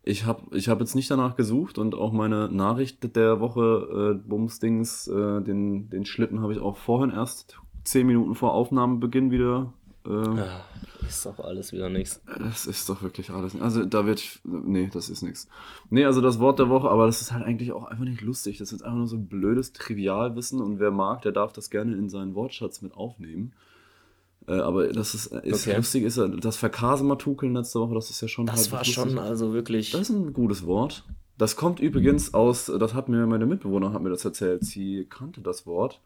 ich 0.03 0.25
habe 0.25 0.55
ich 0.55 0.69
hab 0.69 0.79
jetzt 0.79 0.95
nicht 0.95 1.09
danach 1.09 1.35
gesucht 1.35 1.77
und 1.77 1.95
auch 1.95 2.11
meine 2.13 2.49
Nachricht 2.49 3.15
der 3.15 3.39
Woche, 3.39 4.15
äh, 4.23 4.27
Bumsdings, 4.27 5.07
äh, 5.07 5.41
den, 5.41 5.89
den 5.89 6.05
Schlitten 6.05 6.41
habe 6.41 6.53
ich 6.53 6.59
auch 6.59 6.77
vorhin 6.77 7.09
erst 7.09 7.57
zehn 7.83 8.05
Minuten 8.07 8.35
vor 8.35 8.53
Aufnahmebeginn 8.53 9.31
wieder. 9.31 9.73
Äh, 10.05 10.09
Ah, 10.09 10.61
ist 11.07 11.25
doch 11.25 11.39
alles 11.39 11.71
wieder 11.71 11.89
nichts. 11.89 12.21
Das 12.37 12.67
ist 12.67 12.87
doch 12.89 13.01
wirklich 13.01 13.31
alles. 13.31 13.59
Also 13.59 13.85
da 13.85 14.05
wird. 14.05 14.39
Nee, 14.43 14.89
das 14.93 15.09
ist 15.09 15.23
nichts. 15.23 15.47
Nee, 15.89 16.05
also 16.05 16.21
das 16.21 16.39
Wort 16.39 16.59
der 16.59 16.69
Woche, 16.69 16.89
aber 16.89 17.07
das 17.07 17.21
ist 17.21 17.31
halt 17.33 17.43
eigentlich 17.43 17.71
auch 17.71 17.85
einfach 17.85 18.05
nicht 18.05 18.21
lustig. 18.21 18.59
Das 18.59 18.71
ist 18.71 18.83
einfach 18.83 18.97
nur 18.97 19.07
so 19.07 19.15
ein 19.15 19.27
blödes 19.27 19.73
Trivialwissen 19.73 20.61
und 20.61 20.79
wer 20.79 20.91
mag, 20.91 21.23
der 21.23 21.31
darf 21.31 21.53
das 21.53 21.71
gerne 21.71 21.95
in 21.95 22.09
seinen 22.09 22.35
Wortschatz 22.35 22.81
mit 22.83 22.93
aufnehmen. 22.93 23.53
Äh, 24.47 24.53
aber 24.59 24.87
das 24.89 25.15
ist, 25.15 25.27
ist 25.27 25.67
Okay. 25.67 25.77
lustig, 25.77 26.03
ist 26.03 26.17
ja 26.17 26.27
das 26.27 26.57
Verkasematukeln 26.57 27.53
letzte 27.53 27.79
Woche, 27.79 27.95
das 27.95 28.09
ist 28.09 28.21
ja 28.21 28.27
schon 28.27 28.45
Das 28.45 28.57
halt 28.57 28.71
war 28.71 28.79
lustig. 28.79 28.93
schon 28.95 29.17
also 29.19 29.53
wirklich. 29.53 29.91
Das 29.91 30.01
ist 30.01 30.09
ein 30.09 30.33
gutes 30.33 30.65
Wort. 30.65 31.03
Das 31.37 31.55
kommt 31.55 31.79
übrigens 31.79 32.33
aus, 32.33 32.67
das 32.79 32.93
hat 32.93 33.09
mir 33.09 33.25
meine 33.27 33.45
Mitbewohnerin 33.45 33.93
hat 33.93 34.01
mir 34.01 34.09
das 34.09 34.23
erzählt. 34.23 34.63
Sie 34.63 35.05
kannte 35.09 35.41
das 35.41 35.65
Wort. 35.65 35.99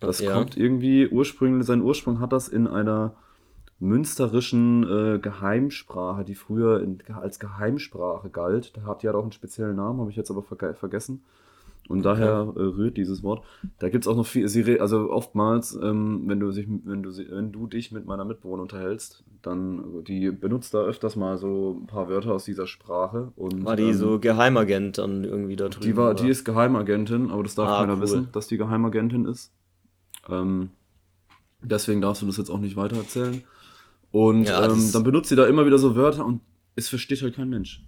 Das 0.00 0.20
Ja. 0.20 0.32
kommt 0.32 0.56
irgendwie 0.56 1.08
ursprünglich, 1.08 1.66
sein 1.66 1.82
Ursprung 1.82 2.20
hat 2.20 2.32
das 2.32 2.48
in 2.48 2.66
einer 2.66 3.14
münsterischen 3.80 4.84
äh, 4.84 5.18
Geheimsprache, 5.18 6.24
die 6.24 6.34
früher 6.36 6.80
in, 6.82 6.98
als 7.20 7.38
Geheimsprache 7.38 8.30
galt. 8.30 8.76
Da 8.76 8.82
hat 8.82 9.02
die 9.02 9.08
hat 9.08 9.14
auch 9.14 9.22
einen 9.22 9.32
speziellen 9.32 9.76
Namen, 9.76 10.00
habe 10.00 10.10
ich 10.10 10.16
jetzt 10.16 10.30
aber 10.30 10.42
verge 10.42 10.74
vergessen. 10.74 11.22
Und 11.88 12.04
daher 12.04 12.52
äh, 12.56 12.60
rührt 12.60 12.96
dieses 12.96 13.22
Wort. 13.22 13.44
Da 13.80 13.88
gibt 13.88 14.04
es 14.04 14.08
auch 14.08 14.16
noch 14.16 14.26
viel, 14.26 14.46
sie 14.48 14.60
re- 14.62 14.80
also 14.80 15.10
oftmals, 15.10 15.74
ähm, 15.82 16.22
wenn, 16.26 16.38
du 16.40 16.50
sich, 16.52 16.66
wenn, 16.84 17.02
du, 17.02 17.10
wenn 17.10 17.52
du 17.52 17.66
dich 17.66 17.90
mit 17.92 18.06
meiner 18.06 18.24
Mitbewohnerin 18.24 18.62
unterhältst, 18.62 19.24
dann, 19.42 20.04
die 20.04 20.30
benutzt 20.30 20.72
da 20.74 20.82
öfters 20.82 21.16
mal 21.16 21.36
so 21.38 21.76
ein 21.82 21.86
paar 21.86 22.08
Wörter 22.08 22.32
aus 22.34 22.44
dieser 22.44 22.66
Sprache. 22.68 23.32
Und, 23.36 23.64
war 23.64 23.76
die 23.76 23.82
ähm, 23.82 23.94
so 23.94 24.18
Geheimagent 24.20 24.98
dann 24.98 25.24
irgendwie 25.24 25.56
da 25.56 25.68
drüben? 25.68 25.84
die, 25.84 25.96
war, 25.96 26.12
oder? 26.12 26.22
die 26.22 26.28
ist 26.30 26.44
Geheimagentin, 26.44 27.30
aber 27.30 27.42
das 27.42 27.56
darf 27.56 27.68
Ah, 27.68 27.80
keiner 27.80 27.94
cool. 27.96 28.00
wissen, 28.02 28.28
dass 28.32 28.46
die 28.46 28.56
Geheimagentin 28.58 29.26
ist. 29.26 29.52
Ähm, 30.28 30.70
deswegen 31.62 32.00
darfst 32.00 32.22
du 32.22 32.26
das 32.26 32.36
jetzt 32.36 32.50
auch 32.50 32.60
nicht 32.60 32.76
weitererzählen. 32.76 33.42
Und 34.12 34.44
Ja, 34.44 34.64
ähm, 34.70 34.90
dann 34.92 35.02
benutzt 35.04 35.30
sie 35.30 35.36
da 35.36 35.46
immer 35.46 35.66
wieder 35.66 35.78
so 35.78 35.96
Wörter 35.96 36.24
und 36.24 36.40
es 36.76 36.88
versteht 36.88 37.22
halt 37.22 37.34
kein 37.34 37.48
Mensch. 37.48 37.82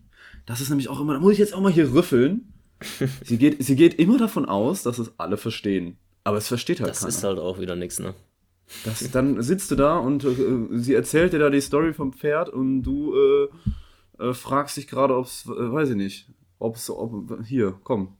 Das 0.47 0.61
ist 0.61 0.69
nämlich 0.71 0.89
auch 0.89 1.01
immer, 1.01 1.15
da 1.15 1.21
muss 1.21 1.33
ich 1.33 1.39
jetzt 1.39 1.55
auch 1.55 1.61
mal 1.61 1.73
hier 1.73 1.93
rüffeln. 1.95 2.49
sie, 3.25 3.39
geht, 3.39 3.63
sie 3.65 3.77
geht 3.77 3.95
immer 3.99 4.19
davon 4.19 4.45
aus, 4.47 4.83
dass 4.83 4.99
es 4.99 5.13
alle 5.19 5.37
verstehen. 5.37 5.97
Aber 6.25 6.37
es 6.39 6.49
versteht 6.49 6.81
halt 6.81 6.91
Das 6.91 7.01
keiner. 7.01 7.09
ist 7.11 7.25
halt 7.25 7.39
auch 7.39 7.59
wieder 7.61 7.77
nichts, 7.77 7.99
ne? 7.99 8.15
Das, 8.85 9.11
dann 9.11 9.43
sitzt 9.43 9.71
du 9.71 9.77
da 9.77 9.99
und 9.99 10.25
äh, 10.25 10.35
sie 10.79 10.95
erzählt 10.95 11.33
dir 11.35 11.39
da 11.39 11.51
die 11.51 11.61
Story 11.61 11.93
vom 11.93 12.13
Pferd 12.15 12.49
und 12.49 12.83
du 12.83 13.15
äh, 13.15 14.25
äh, 14.25 14.33
fragst 14.35 14.77
dich 14.79 14.87
gerade, 14.87 15.15
ob 15.17 15.27
es, 15.27 15.45
äh, 15.47 15.51
weiß 15.73 15.91
ich 15.91 15.97
nicht, 15.97 16.29
ob 16.59 16.77
es, 16.77 16.89
ob, 16.89 17.45
hier, 17.47 17.75
komm, 17.85 18.17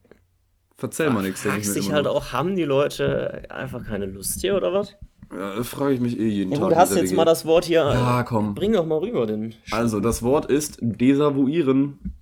verzähl 0.77 1.09
mal 1.09 1.23
nichts. 1.23 1.41
Fragst 1.41 1.75
dich 1.75 1.91
halt 1.91 2.05
noch. 2.05 2.13
auch, 2.15 2.31
haben 2.31 2.55
die 2.55 2.63
Leute 2.63 3.49
einfach 3.49 3.83
keine 3.83 4.05
Lust 4.05 4.39
hier 4.41 4.55
oder 4.55 4.71
was? 4.71 4.95
Ja, 5.35 5.63
frage 5.63 5.95
ich 5.95 5.99
mich 5.99 6.19
eh 6.19 6.27
jeden 6.27 6.51
Ja 6.51 6.59
Tag. 6.59 6.67
gut, 6.69 6.77
hast 6.77 6.95
jetzt 6.95 7.05
WG. 7.09 7.15
mal 7.15 7.25
das 7.25 7.43
Wort 7.47 7.65
hier. 7.65 7.79
Ja, 7.79 8.21
komm. 8.21 8.53
Bring 8.53 8.73
doch 8.73 8.85
mal 8.85 8.99
rüber 8.99 9.25
den. 9.25 9.55
Also, 9.71 9.99
das 9.99 10.21
Wort 10.21 10.45
ist 10.45 10.77
desavouieren. 10.79 12.13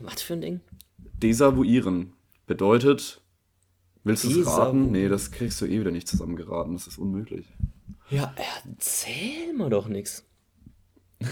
Was 0.00 0.22
für 0.22 0.34
ein 0.34 0.40
Ding? 0.40 0.60
Desavouieren 1.22 2.12
bedeutet, 2.46 3.20
willst 4.04 4.24
du 4.24 4.40
es 4.40 4.46
raten? 4.46 4.90
Nee, 4.90 5.08
das 5.08 5.30
kriegst 5.30 5.60
du 5.60 5.66
eh 5.66 5.80
wieder 5.80 5.90
nicht 5.90 6.08
zusammengeraten, 6.08 6.72
das 6.74 6.86
ist 6.86 6.98
unmöglich. 6.98 7.46
Ja, 8.10 8.34
erzähl 8.64 9.52
mal 9.56 9.70
doch 9.70 9.88
nichts. 9.88 10.26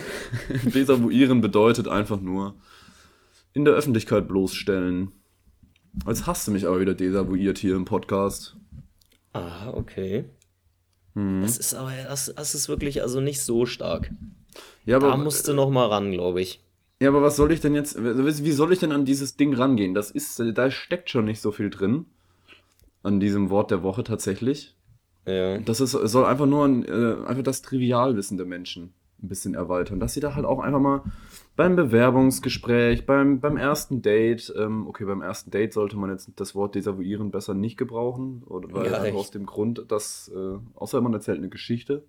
Desavouieren 0.64 1.40
bedeutet 1.40 1.88
einfach 1.88 2.20
nur 2.20 2.54
in 3.52 3.64
der 3.64 3.74
Öffentlichkeit 3.74 4.28
bloßstellen. 4.28 5.12
Als 6.04 6.26
hast 6.26 6.46
du 6.46 6.52
mich 6.52 6.66
aber 6.66 6.80
wieder 6.80 6.94
desavouiert 6.94 7.58
hier 7.58 7.74
im 7.74 7.84
Podcast. 7.84 8.56
Ah, 9.32 9.70
okay. 9.70 10.24
Mhm. 11.14 11.42
Das 11.42 11.58
ist 11.58 11.74
aber, 11.74 11.92
das, 11.92 12.32
das 12.34 12.54
ist 12.54 12.68
wirklich 12.68 13.02
also 13.02 13.20
nicht 13.20 13.42
so 13.42 13.66
stark. 13.66 14.12
Ja, 14.84 14.98
Da 15.00 15.12
aber, 15.12 15.22
musst 15.22 15.48
du 15.48 15.52
noch 15.52 15.70
mal 15.70 15.86
ran, 15.86 16.12
glaube 16.12 16.40
ich. 16.40 16.62
Ja, 17.00 17.08
aber 17.08 17.22
was 17.22 17.36
soll 17.36 17.50
ich 17.52 17.60
denn 17.60 17.74
jetzt, 17.74 17.96
wie 17.98 18.52
soll 18.52 18.72
ich 18.72 18.78
denn 18.78 18.92
an 18.92 19.04
dieses 19.04 19.36
Ding 19.36 19.54
rangehen? 19.54 19.94
Das 19.94 20.10
ist, 20.10 20.42
da 20.54 20.70
steckt 20.70 21.10
schon 21.10 21.24
nicht 21.24 21.40
so 21.40 21.50
viel 21.50 21.70
drin. 21.70 22.06
An 23.02 23.18
diesem 23.18 23.48
Wort 23.48 23.70
der 23.70 23.82
Woche 23.82 24.04
tatsächlich. 24.04 24.76
Ja. 25.26 25.58
Das 25.58 25.80
ist, 25.80 25.92
soll 25.92 26.26
einfach 26.26 26.44
nur 26.46 26.66
ein, 26.66 26.84
äh, 26.84 27.26
einfach 27.26 27.42
das 27.42 27.62
Trivialwissen 27.62 28.36
der 28.36 28.46
Menschen 28.46 28.92
ein 29.22 29.28
bisschen 29.28 29.54
erweitern. 29.54 30.00
Dass 30.00 30.12
sie 30.12 30.20
da 30.20 30.34
halt 30.34 30.44
auch 30.44 30.60
einfach 30.60 30.80
mal 30.80 31.02
beim 31.56 31.76
Bewerbungsgespräch, 31.76 33.06
beim, 33.06 33.40
beim 33.40 33.56
ersten 33.56 34.02
Date, 34.02 34.52
ähm, 34.56 34.86
okay, 34.86 35.04
beim 35.04 35.22
ersten 35.22 35.50
Date 35.50 35.72
sollte 35.72 35.96
man 35.96 36.10
jetzt 36.10 36.30
das 36.36 36.54
Wort 36.54 36.74
desavouieren 36.74 37.30
besser 37.30 37.54
nicht 37.54 37.76
gebrauchen, 37.76 38.42
oder 38.46 38.72
weil 38.72 38.90
Ja, 38.90 39.14
aus 39.14 39.30
dem 39.30 39.46
Grund, 39.46 39.84
dass, 39.88 40.30
äh, 40.34 40.58
außer 40.74 41.00
man 41.00 41.14
erzählt 41.14 41.38
eine 41.38 41.48
Geschichte, 41.48 42.04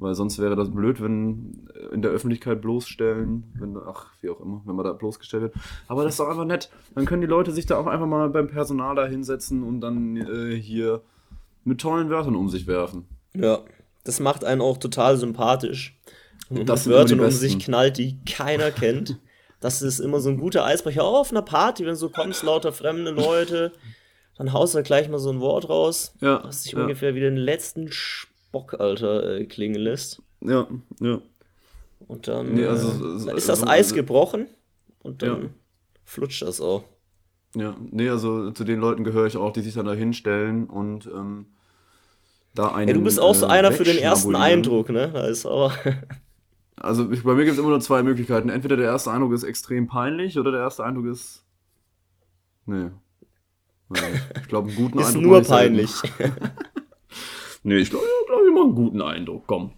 weil 0.00 0.14
sonst 0.14 0.38
wäre 0.38 0.56
das 0.56 0.70
blöd, 0.70 1.00
wenn 1.02 1.68
äh, 1.74 1.94
in 1.94 2.02
der 2.02 2.10
Öffentlichkeit 2.10 2.60
bloßstellen, 2.60 3.44
wenn, 3.58 3.76
ach, 3.76 4.06
wie 4.20 4.30
auch 4.30 4.40
immer, 4.40 4.62
wenn 4.64 4.74
man 4.76 4.84
da 4.84 4.92
bloßgestellt 4.92 5.42
wird. 5.44 5.54
Aber 5.88 6.04
das 6.04 6.14
ist 6.14 6.20
doch 6.20 6.28
einfach 6.28 6.44
nett. 6.44 6.70
Dann 6.94 7.04
können 7.06 7.20
die 7.20 7.26
Leute 7.26 7.52
sich 7.52 7.66
da 7.66 7.76
auch 7.78 7.86
einfach 7.86 8.06
mal 8.06 8.28
beim 8.30 8.48
Personal 8.48 8.94
da 8.94 9.06
hinsetzen 9.06 9.62
und 9.62 9.80
dann 9.80 10.16
äh, 10.16 10.54
hier 10.56 11.02
mit 11.64 11.80
tollen 11.80 12.10
Wörtern 12.10 12.36
um 12.36 12.48
sich 12.48 12.66
werfen. 12.66 13.06
Ja, 13.34 13.60
das 14.04 14.20
macht 14.20 14.44
einen 14.44 14.60
auch 14.60 14.78
total 14.78 15.16
sympathisch. 15.16 15.98
Und 16.50 16.68
Das 16.68 16.86
mit 16.86 16.94
Wörtern 16.94 17.20
um 17.20 17.30
sich 17.30 17.58
knallt, 17.58 17.98
die 17.98 18.18
keiner 18.24 18.70
kennt. 18.70 19.18
Das 19.60 19.82
ist 19.82 19.98
immer 19.98 20.20
so 20.20 20.30
ein 20.30 20.38
guter 20.38 20.64
Eisbrecher. 20.64 21.02
Auch 21.04 21.18
auf 21.20 21.30
einer 21.30 21.42
Party, 21.42 21.82
wenn 21.82 21.90
du 21.90 21.96
so 21.96 22.08
kommst, 22.08 22.42
lauter 22.44 22.72
fremde 22.72 23.10
Leute, 23.10 23.72
dann 24.36 24.52
haust 24.52 24.74
du 24.74 24.82
gleich 24.82 25.08
mal 25.08 25.18
so 25.18 25.30
ein 25.30 25.40
Wort 25.40 25.68
raus, 25.68 26.14
Ja, 26.20 26.42
was 26.44 26.62
sich 26.62 26.72
ja. 26.72 26.80
ungefähr 26.80 27.14
wie 27.16 27.20
den 27.20 27.36
letzten 27.36 27.90
Spock, 28.48 28.80
Alter, 28.80 29.36
äh, 29.38 29.44
klingen 29.46 29.76
lässt. 29.80 30.22
Ja, 30.40 30.66
ja. 31.00 31.20
Und 32.06 32.28
dann, 32.28 32.54
Nee, 32.54 32.64
also, 32.66 32.88
äh, 32.88 33.18
so- 33.18 33.26
dann 33.26 33.36
ist 33.36 33.48
das 33.48 33.60
so- 33.60 33.66
Eis 33.66 33.92
gebrochen 33.92 34.46
und 35.02 35.22
dann 35.22 35.42
Ja. 35.42 35.48
flutscht 36.04 36.42
das 36.42 36.60
auch. 36.60 36.84
Ja, 37.54 37.76
nee, 37.90 38.08
also 38.08 38.50
zu 38.52 38.64
den 38.64 38.78
Leuten 38.80 39.04
gehöre 39.04 39.26
ich 39.26 39.36
auch, 39.36 39.52
die 39.52 39.62
sich 39.62 39.74
dann 39.74 39.86
da 39.86 39.94
hinstellen 39.94 40.66
und 40.66 41.06
ähm, 41.06 41.46
da 42.54 42.68
einen. 42.74 42.88
Ja, 42.88 42.94
du 42.94 43.02
bist 43.02 43.18
auch 43.20 43.34
so 43.34 43.46
äh, 43.46 43.50
einer 43.50 43.72
für 43.72 43.84
den 43.84 43.98
ersten. 43.98 44.34
Eindruck, 44.36 44.90
ne? 44.90 45.10
Da 45.12 45.26
ist 45.26 45.46
aber. 45.46 45.72
Also 46.80 47.10
ich, 47.10 47.24
bei 47.24 47.34
mir 47.34 47.42
gibt 47.44 47.54
es 47.54 47.58
immer 47.58 47.70
nur 47.70 47.80
zwei 47.80 48.04
Möglichkeiten. 48.04 48.50
Entweder 48.50 48.76
der 48.76 48.86
erste 48.86 49.10
Eindruck 49.10 49.32
ist 49.32 49.42
extrem 49.42 49.88
peinlich 49.88 50.38
oder 50.38 50.52
der 50.52 50.60
erste 50.60 50.84
Eindruck 50.84 51.06
ist. 51.06 51.42
Nee. 52.66 52.90
Nee, 53.88 53.98
Ich 54.40 54.46
glaube, 54.46 54.68
einen 54.68 54.76
guten 54.76 54.98
ist 55.00 55.06
Eindruck. 55.08 55.22
nur 55.24 55.40
ich 55.40 55.48
selten. 55.48 55.74
peinlich. 55.74 55.90
Nee, 57.62 57.76
ich 57.78 57.90
glaube, 57.90 58.04
glaub, 58.26 58.40
ich 58.46 58.52
mache 58.54 58.64
einen 58.64 58.74
guten 58.74 59.02
Eindruck. 59.02 59.44
Komm. 59.46 59.72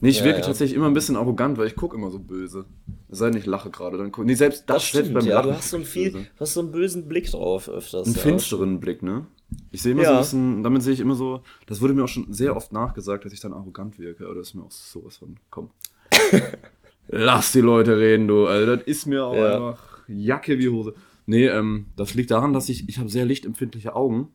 Nee, 0.00 0.10
ich 0.10 0.20
Ja, 0.20 0.26
wirke 0.26 0.40
ja. 0.40 0.46
tatsächlich 0.46 0.76
immer 0.76 0.86
ein 0.86 0.94
bisschen 0.94 1.16
arrogant, 1.16 1.58
weil 1.58 1.66
ich 1.66 1.74
gucke 1.74 1.96
immer 1.96 2.10
so 2.10 2.18
böse. 2.20 2.66
Es 3.08 3.18
sei 3.18 3.30
denn, 3.30 3.38
ich 3.40 3.46
lache 3.46 3.70
gerade. 3.70 3.98
Dann 3.98 4.12
guck, 4.12 4.24
nee, 4.26 4.34
selbst 4.34 4.64
das, 4.68 4.76
Das 4.76 4.84
stimmt, 4.84 5.24
ja. 5.24 5.34
Lachen 5.36 5.50
Du 5.50 5.56
hast 5.56 5.70
so 5.70 5.76
einen, 5.76 5.84
viel, 5.84 6.12
böse. 6.12 6.26
hast 6.38 6.54
so 6.54 6.60
einen 6.60 6.70
bösen 6.70 7.08
Blick 7.08 7.30
drauf 7.30 7.68
öfters. 7.68 8.06
Einen 8.06 8.14
ja. 8.14 8.20
finsteren 8.22 8.78
Blick, 8.80 9.02
ne? 9.02 9.26
Ich 9.72 9.82
sehe 9.82 9.92
immer 9.92 10.02
Ja. 10.02 10.08
so 10.10 10.14
ein 10.14 10.20
bisschen, 10.20 10.62
damit 10.62 10.82
sehe 10.82 10.92
ich 10.92 11.00
immer 11.00 11.14
so, 11.14 11.42
das 11.66 11.80
wurde 11.80 11.94
mir 11.94 12.04
auch 12.04 12.08
schon 12.08 12.32
sehr 12.32 12.54
oft 12.54 12.72
nachgesagt, 12.72 13.24
dass 13.24 13.32
ich 13.32 13.40
dann 13.40 13.52
arrogant 13.54 13.98
wirke, 13.98 14.26
aber 14.26 14.34
das 14.36 14.48
ist 14.48 14.54
mir 14.54 14.62
auch 14.62 14.70
sowas 14.70 15.16
von, 15.16 15.36
komm. 15.50 15.70
Lass 17.08 17.52
die 17.52 17.60
Leute 17.62 17.96
reden, 17.98 18.28
du, 18.28 18.46
also 18.46 18.76
das 18.76 18.86
ist 18.86 19.06
mir 19.06 19.24
auch 19.24 19.34
Ja. 19.34 19.54
einfach 19.56 20.00
Jacke 20.06 20.58
wie 20.58 20.68
Hose. 20.68 20.94
Nee, 21.26 21.46
ähm, 21.46 21.86
das 21.96 22.14
liegt 22.14 22.30
daran, 22.30 22.52
dass 22.52 22.68
ich, 22.68 22.88
ich 22.88 22.98
habe 22.98 23.08
sehr 23.08 23.24
lichtempfindliche 23.24 23.96
Augen 23.96 24.28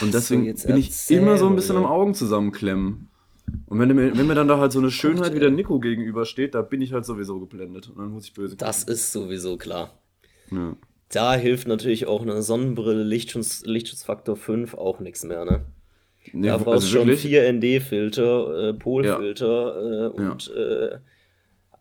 und 0.00 0.14
deswegen 0.14 0.42
so, 0.42 0.48
jetzt 0.48 0.66
bin 0.66 0.76
ich 0.76 1.10
immer 1.10 1.38
so 1.38 1.46
ein 1.48 1.56
bisschen 1.56 1.76
am 1.76 1.84
Augen 1.86 2.14
zusammenklemmen. 2.14 3.08
Und 3.66 3.78
wenn 3.78 3.88
mir, 3.94 4.16
wenn 4.16 4.26
mir 4.26 4.34
dann 4.34 4.48
da 4.48 4.58
halt 4.58 4.72
so 4.72 4.78
eine 4.78 4.90
Schönheit 4.90 5.34
wie 5.34 5.40
der 5.40 5.50
Nico 5.50 5.80
gegenübersteht, 5.80 6.54
da 6.54 6.62
bin 6.62 6.80
ich 6.80 6.92
halt 6.92 7.04
sowieso 7.04 7.40
geblendet 7.40 7.88
und 7.88 7.98
dann 7.98 8.10
muss 8.10 8.24
ich 8.24 8.34
böse 8.34 8.56
Das 8.56 8.84
ist 8.84 9.12
sowieso 9.12 9.56
klar. 9.56 9.98
gucken. 10.48 10.76
Da 11.08 11.34
hilft 11.34 11.68
natürlich 11.68 12.06
auch 12.06 12.22
eine 12.22 12.40
Sonnenbrille, 12.42 13.02
Lichtschutz, 13.02 13.64
Lichtschutzfaktor 13.66 14.36
5 14.36 14.74
auch 14.74 15.00
nichts 15.00 15.24
mehr, 15.24 15.44
ne? 15.44 15.50
Ja. 15.50 16.30
Nee, 16.32 16.46
Da 16.46 16.52
also 16.54 16.64
brauchst 16.64 16.86
du 16.86 16.92
schon 16.92 17.08
wirklich? 17.08 17.22
4 17.32 17.52
ND-Filter, 17.52 18.68
äh, 18.68 18.74
Polfilter 18.74 20.06
äh, 20.06 20.08
und 20.08 20.50
äh, 20.56 20.98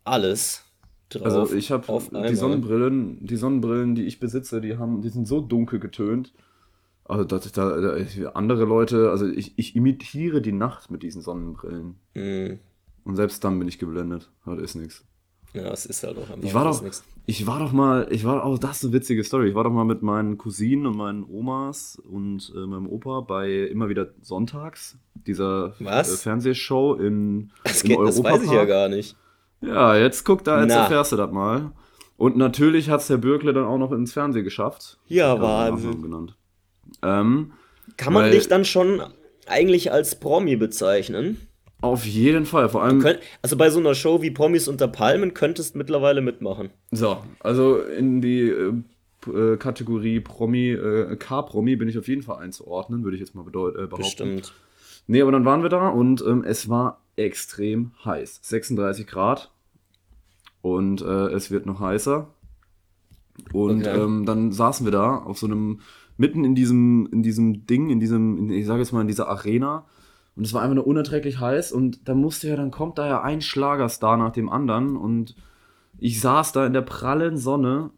alles 0.04 0.66
drauf. 1.10 1.24
Also 1.26 1.56
ich 1.56 1.72
habe 1.72 1.86
die. 2.28 2.36
Sonnenbrillen, 2.36 3.26
die 3.26 3.36
Sonnenbrillen, 3.38 3.96
die 3.96 4.04
ich 4.04 4.20
besitze, 4.20 4.60
die 4.60 4.78
haben, 4.78 5.02
die 5.02 5.10
sind 5.10 5.28
so 5.28 5.40
dunkel 5.40 5.80
getönt. 5.80 6.34
Also 7.12 7.26
dass 7.26 7.52
da, 7.52 7.80
da 7.82 7.98
ich- 7.98 8.28
andere 8.36 8.66
Leute, 8.66 9.10
also 9.12 9.28
ich, 9.28 9.54
ich 9.58 9.76
imitiere 9.76 10.42
die 10.42 10.52
Nacht 10.54 10.90
mit 10.92 11.04
diesen 11.04 11.22
Sonnenbrillen. 11.22 11.96
Mm, 12.16 12.60
Und 13.04 13.16
selbst 13.16 13.44
dann 13.44 13.60
bin 13.60 13.68
ich 13.68 13.80
geblendet. 13.80 14.32
Das 14.46 14.60
ist 14.60 14.76
nichts. 14.76 15.04
ja, 15.54 15.64
es 15.72 15.86
ist 15.86 16.04
halt 16.04 16.18
auch 16.18 16.30
einfach 16.30 16.38
Ich 16.44 16.54
war 16.54 16.64
doch, 16.64 16.82
nix. 16.82 17.04
ich 17.26 17.46
war 17.48 17.60
doch 17.60 17.72
mal, 17.74 18.08
ich 18.10 18.24
war, 18.24 18.46
oh, 18.50 18.58
das 18.58 18.78
ist 18.78 18.86
eine 18.86 18.94
witzige 18.94 19.24
Story. 19.24 19.50
Ich 19.50 19.56
war 19.56 19.64
doch 19.66 19.72
mal 19.72 19.84
mit 19.86 20.02
meinen 20.02 20.38
Cousinen 20.38 20.86
und 20.86 20.96
meinen 20.98 21.24
Omas 21.24 21.98
und 22.10 22.52
äh, 22.56 22.66
meinem 22.66 22.88
Opa 22.88 23.22
bei 23.22 23.52
immer 23.68 23.90
wieder 23.90 24.08
sonntags 24.22 24.98
dieser? 25.28 25.74
Äh, 25.80 26.04
Fernsehshow 26.06 26.96
in, 26.96 27.52
Das, 27.64 27.82
im 27.84 27.90
geht, 27.90 28.00
das 28.00 28.24
weiß 28.24 28.44
ich 28.44 28.52
ja 28.52 28.66
gar 28.66 28.88
nicht. 28.88 29.16
Ja, 29.62 29.96
jetzt 29.98 30.24
guck 30.24 30.44
da, 30.44 30.62
jetzt 30.62 30.70
Na. 30.74 30.84
erfährst 30.84 31.12
du 31.12 31.18
das 31.18 31.32
mal. 31.32 31.72
Und 32.18 32.38
natürlich 32.38 32.90
hat 32.90 33.02
es 33.02 33.08
der 33.08 33.18
Bürkle 33.18 33.52
dann 33.52 33.66
auch 33.66 33.78
noch 33.80 33.92
ins 33.92 34.14
Fernsehen 34.14 34.44
geschafft. 34.44 35.00
Ja, 35.08 35.40
Wahnsinn. 35.42 36.02
Genannt. 36.02 36.38
Ähm, 37.04 37.54
Kann 37.98 38.14
man 38.14 38.32
dich 38.32 38.48
dann 38.48 38.66
schon 38.66 39.02
eigentlich 39.48 39.92
als 39.92 40.20
Promi 40.20 40.56
bezeichnen? 40.56 41.38
auf 41.82 42.06
jeden 42.06 42.46
Fall. 42.46 42.70
Vor 42.70 42.84
allem, 42.84 43.00
Könnt, 43.00 43.20
also 43.42 43.58
bei 43.58 43.72
so 43.72 43.80
einer 43.80 43.96
Show 43.96 44.22
wie 44.22 44.30
Promis 44.30 44.68
unter 44.68 44.88
Palmen 44.88 45.34
könntest 45.34 45.76
mittlerweile 45.76 46.22
mitmachen. 46.22 46.70
so, 46.92 47.24
also 47.40 47.80
in 47.82 48.22
die 48.22 48.50
äh, 48.50 48.74
äh, 49.28 49.58
Kategorie 49.58 50.20
Promi, 50.20 50.70
äh, 50.74 51.16
K-Promi 51.16 51.76
bin 51.78 51.90
ich 51.90 51.98
auf 51.98 52.08
jeden 52.08 52.22
Fall 52.22 52.38
einzuordnen, 52.44 53.04
würde 53.04 53.16
ich 53.18 53.22
jetzt 53.22 53.34
mal 53.34 53.44
bedeut 53.44 53.74
äh, 53.76 53.88
behaupten. 53.88 53.98
Bestimmt. 53.98 54.54
Nee, 55.08 55.22
aber 55.24 55.32
dann 55.32 55.44
waren 55.46 55.64
wir 55.64 55.70
da 55.70 55.90
und 55.90 56.24
ähm, 56.26 56.44
es 56.44 56.70
war 56.70 57.02
extrem 57.16 57.92
heiß. 58.06 58.40
36 58.44 59.08
Grad. 59.08 59.52
Und 60.62 61.02
äh, 61.02 61.30
es 61.30 61.50
wird 61.50 61.66
noch 61.66 61.80
heißer. 61.80 62.28
Und 63.54 63.88
Okay. 63.88 64.00
ähm, 64.04 64.26
dann 64.28 64.52
saßen 64.52 64.86
wir 64.86 64.92
da 64.92 65.18
auf 65.18 65.40
so 65.40 65.48
einem, 65.48 65.82
mitten 66.22 66.46
in 66.46 66.56
diesem, 66.56 67.10
in 67.12 67.24
diesem 67.24 67.66
Ding, 67.66 67.90
in 67.90 68.00
diesem, 68.00 68.38
in, 68.38 68.50
ich 68.52 68.66
sage 68.66 68.80
jetzt 68.80 68.94
mal, 68.94 69.02
in 69.02 69.08
dieser 69.08 69.28
Arena. 69.28 69.86
Und 70.36 70.46
es 70.46 70.54
war 70.54 70.62
einfach 70.62 70.76
nur 70.76 70.88
unerträglich 70.88 71.40
heiß. 71.40 71.74
Und 71.74 72.08
da 72.08 72.14
musste 72.14 72.48
ja, 72.48 72.56
dann 72.56 72.72
kommt 72.72 72.98
da 72.98 73.08
ja 73.08 73.22
ein 73.22 73.42
Schlagerstar 73.42 74.16
nach 74.16 74.32
dem 74.32 74.48
anderen. 74.48 74.96
Und 74.96 75.36
ich 75.98 76.22
saß 76.22 76.54
da 76.54 76.66
in 76.66 76.74
der 76.74 76.84
prallen 76.84 77.38
Sonne. 77.38 77.90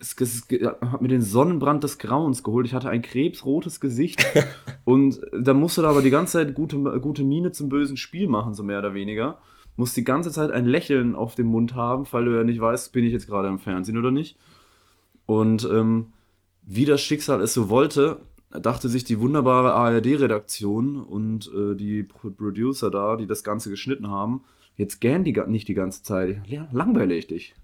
Es, 0.00 0.14
es, 0.20 0.48
hab 0.80 1.00
mir 1.00 1.08
den 1.08 1.22
Sonnenbrand 1.22 1.84
des 1.84 1.98
Grauens 1.98 2.42
geholt. 2.42 2.66
Ich 2.66 2.74
hatte 2.74 2.90
ein 2.90 3.00
krebsrotes 3.00 3.80
Gesicht. 3.80 4.26
und 4.84 5.20
da 5.32 5.54
musste 5.54 5.82
da 5.82 5.90
aber 5.90 6.02
die 6.02 6.10
ganze 6.10 6.32
Zeit 6.32 6.54
gute, 6.54 6.76
gute 7.00 7.22
Miene 7.22 7.52
zum 7.52 7.68
bösen 7.68 7.96
Spiel 7.96 8.28
machen, 8.28 8.54
so 8.54 8.64
mehr 8.64 8.80
oder 8.80 8.92
weniger. 8.92 9.38
Muss 9.76 9.94
die 9.94 10.04
ganze 10.04 10.32
Zeit 10.32 10.50
ein 10.50 10.66
Lächeln 10.66 11.14
auf 11.14 11.36
dem 11.36 11.46
Mund 11.46 11.74
haben, 11.74 12.06
weil 12.10 12.24
du 12.26 12.36
ja 12.36 12.44
nicht 12.44 12.60
weißt, 12.60 12.92
bin 12.92 13.04
ich 13.04 13.12
jetzt 13.12 13.28
gerade 13.28 13.48
im 13.48 13.60
Fernsehen 13.60 13.96
oder 13.96 14.10
nicht. 14.10 14.36
Und 15.24 15.64
ähm, 15.72 16.12
wie 16.62 16.84
das 16.84 17.00
Schicksal 17.00 17.40
es 17.40 17.54
so 17.54 17.68
wollte, 17.68 18.20
dachte 18.50 18.88
sich 18.88 19.04
die 19.04 19.20
wunderbare 19.20 19.72
ARD-Redaktion 19.72 21.02
und 21.02 21.50
äh, 21.54 21.74
die 21.74 22.02
Pro 22.02 22.30
Producer 22.30 22.90
da, 22.90 23.16
die 23.16 23.26
das 23.26 23.44
Ganze 23.44 23.70
geschnitten 23.70 24.08
haben, 24.08 24.44
jetzt 24.76 25.00
gern 25.00 25.24
die 25.24 25.32
nicht 25.46 25.68
die 25.68 25.74
ganze 25.74 26.02
Zeit. 26.02 26.42
Ja, 26.46 26.68
langweile 26.72 27.14
ich 27.14 27.26
dich. 27.26 27.54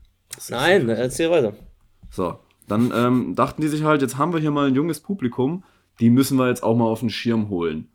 Nein, 0.49 0.89
erzähl 0.89 1.31
weiter. 1.31 1.55
So, 2.11 2.39
dann 2.67 2.93
ähm, 2.95 3.35
dachten 3.35 3.63
die 3.63 3.69
sich 3.69 3.83
halt, 3.83 4.03
jetzt 4.03 4.17
haben 4.17 4.33
wir 4.33 4.41
hier 4.41 4.51
mal 4.51 4.69
ein 4.69 4.75
junges 4.75 5.01
Publikum, 5.01 5.65
die 6.01 6.11
müssen 6.11 6.39
wir 6.39 6.49
jetzt 6.49 6.63
auch 6.63 6.77
mal 6.77 6.87
auf 6.87 7.01
den 7.01 7.11
Schirm 7.11 7.49
holen. 7.49 7.89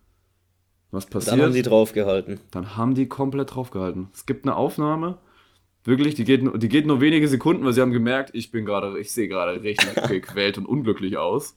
Was 0.92 1.08
passiert? 1.08 1.34
Dann 1.34 1.46
haben 1.46 1.54
die 1.54 1.62
draufgehalten. 1.64 2.40
Dann 2.52 2.76
haben 2.78 2.94
die 2.94 3.08
komplett 3.08 3.56
draufgehalten. 3.56 4.10
Es 4.14 4.26
gibt 4.26 4.46
eine 4.46 4.56
Aufnahme, 4.56 5.18
wirklich, 5.84 6.16
die 6.16 6.24
geht, 6.24 6.44
nur- 6.44 6.58
die 6.58 6.70
geht 6.70 6.86
nur 6.88 7.02
wenige 7.02 7.28
Sekunden, 7.28 7.64
weil 7.66 7.74
sie 7.74 7.82
haben 7.82 7.92
gemerkt, 7.92 8.32
ich 8.34 8.52
bin 8.52 8.66
gerade, 8.66 8.98
ich 9.00 9.12
sehe 9.12 9.28
gerade 9.28 9.62
richtig 9.62 9.94
gequält 10.08 10.58
und 10.58 10.66
unglücklich 10.66 11.18
aus. 11.18 11.56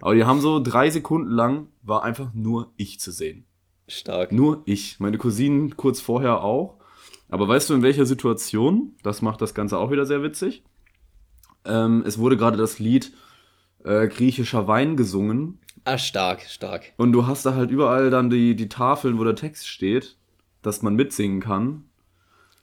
Aber 0.00 0.14
die 0.14 0.24
haben 0.24 0.40
so 0.40 0.60
drei 0.60 0.90
Sekunden 0.90 1.30
lang, 1.30 1.68
war 1.82 2.02
einfach 2.04 2.32
nur 2.34 2.72
ich 2.76 3.00
zu 3.00 3.10
sehen. 3.10 3.44
Stark. 3.88 4.32
Nur 4.32 4.62
ich. 4.64 4.98
Meine 4.98 5.18
Cousinen 5.18 5.76
kurz 5.76 6.00
vorher 6.00 6.42
auch. 6.42 6.78
Aber 7.28 7.48
weißt 7.48 7.70
du, 7.70 7.74
in 7.74 7.82
welcher 7.82 8.06
Situation? 8.06 8.92
Das 9.02 9.22
macht 9.22 9.40
das 9.40 9.54
Ganze 9.54 9.78
auch 9.78 9.90
wieder 9.90 10.06
sehr 10.06 10.22
witzig. 10.22 10.62
Ähm, 11.64 12.02
es 12.06 12.18
wurde 12.18 12.36
gerade 12.36 12.56
das 12.56 12.78
Lied 12.78 13.12
äh, 13.84 14.08
Griechischer 14.08 14.66
Wein 14.68 14.96
gesungen. 14.96 15.58
Ah, 15.84 15.98
stark, 15.98 16.42
stark. 16.42 16.92
Und 16.96 17.12
du 17.12 17.26
hast 17.26 17.44
da 17.46 17.54
halt 17.54 17.70
überall 17.70 18.10
dann 18.10 18.30
die, 18.30 18.56
die 18.56 18.68
Tafeln, 18.68 19.18
wo 19.18 19.24
der 19.24 19.34
Text 19.36 19.68
steht, 19.68 20.16
dass 20.62 20.82
man 20.82 20.94
mitsingen 20.94 21.40
kann. 21.40 21.84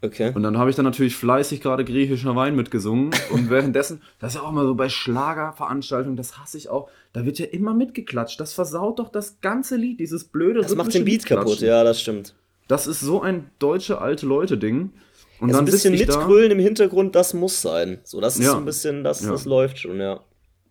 Okay. 0.03 0.31
Und 0.33 0.41
dann 0.41 0.57
habe 0.57 0.69
ich 0.71 0.75
dann 0.75 0.85
natürlich 0.85 1.15
fleißig 1.15 1.61
gerade 1.61 1.85
griechischer 1.85 2.35
Wein 2.35 2.55
mitgesungen. 2.55 3.11
Und 3.31 3.49
währenddessen, 3.51 4.01
das 4.19 4.33
ist 4.33 4.41
ja 4.41 4.47
auch 4.47 4.51
mal 4.51 4.65
so 4.65 4.73
bei 4.73 4.89
Schlagerveranstaltungen, 4.89 6.17
das 6.17 6.39
hasse 6.39 6.57
ich 6.57 6.69
auch, 6.69 6.89
da 7.13 7.25
wird 7.25 7.37
ja 7.39 7.45
immer 7.45 7.73
mitgeklatscht. 7.75 8.39
Das 8.39 8.53
versaut 8.53 8.97
doch 8.99 9.09
das 9.09 9.41
ganze 9.41 9.75
Lied, 9.75 9.99
dieses 9.99 10.23
blöde 10.23 10.61
Das 10.61 10.75
macht 10.75 10.93
den 10.93 11.05
Beat 11.05 11.25
kaputt, 11.25 11.59
ja, 11.59 11.83
das 11.83 12.01
stimmt. 12.01 12.33
Das 12.67 12.87
ist 12.87 12.99
so 13.01 13.21
ein 13.21 13.49
deutsche 13.59 13.99
alte 14.01 14.25
Leute-Ding. 14.25 14.91
Und 15.39 15.49
Ja, 15.49 15.55
so 15.55 15.59
ein 15.61 15.65
bisschen 15.65 15.93
da- 15.93 15.99
mitgrölen 15.99 16.51
im 16.51 16.59
Hintergrund, 16.59 17.15
das 17.15 17.33
muss 17.33 17.61
sein. 17.61 17.99
So, 18.03 18.21
das 18.21 18.37
ist 18.37 18.45
Ja. 18.45 18.51
so 18.51 18.57
ein 18.57 18.65
bisschen, 18.65 19.03
das, 19.03 19.23
Ja. 19.23 19.31
das 19.31 19.45
läuft 19.45 19.79
schon, 19.79 19.99
ja. 19.99 20.19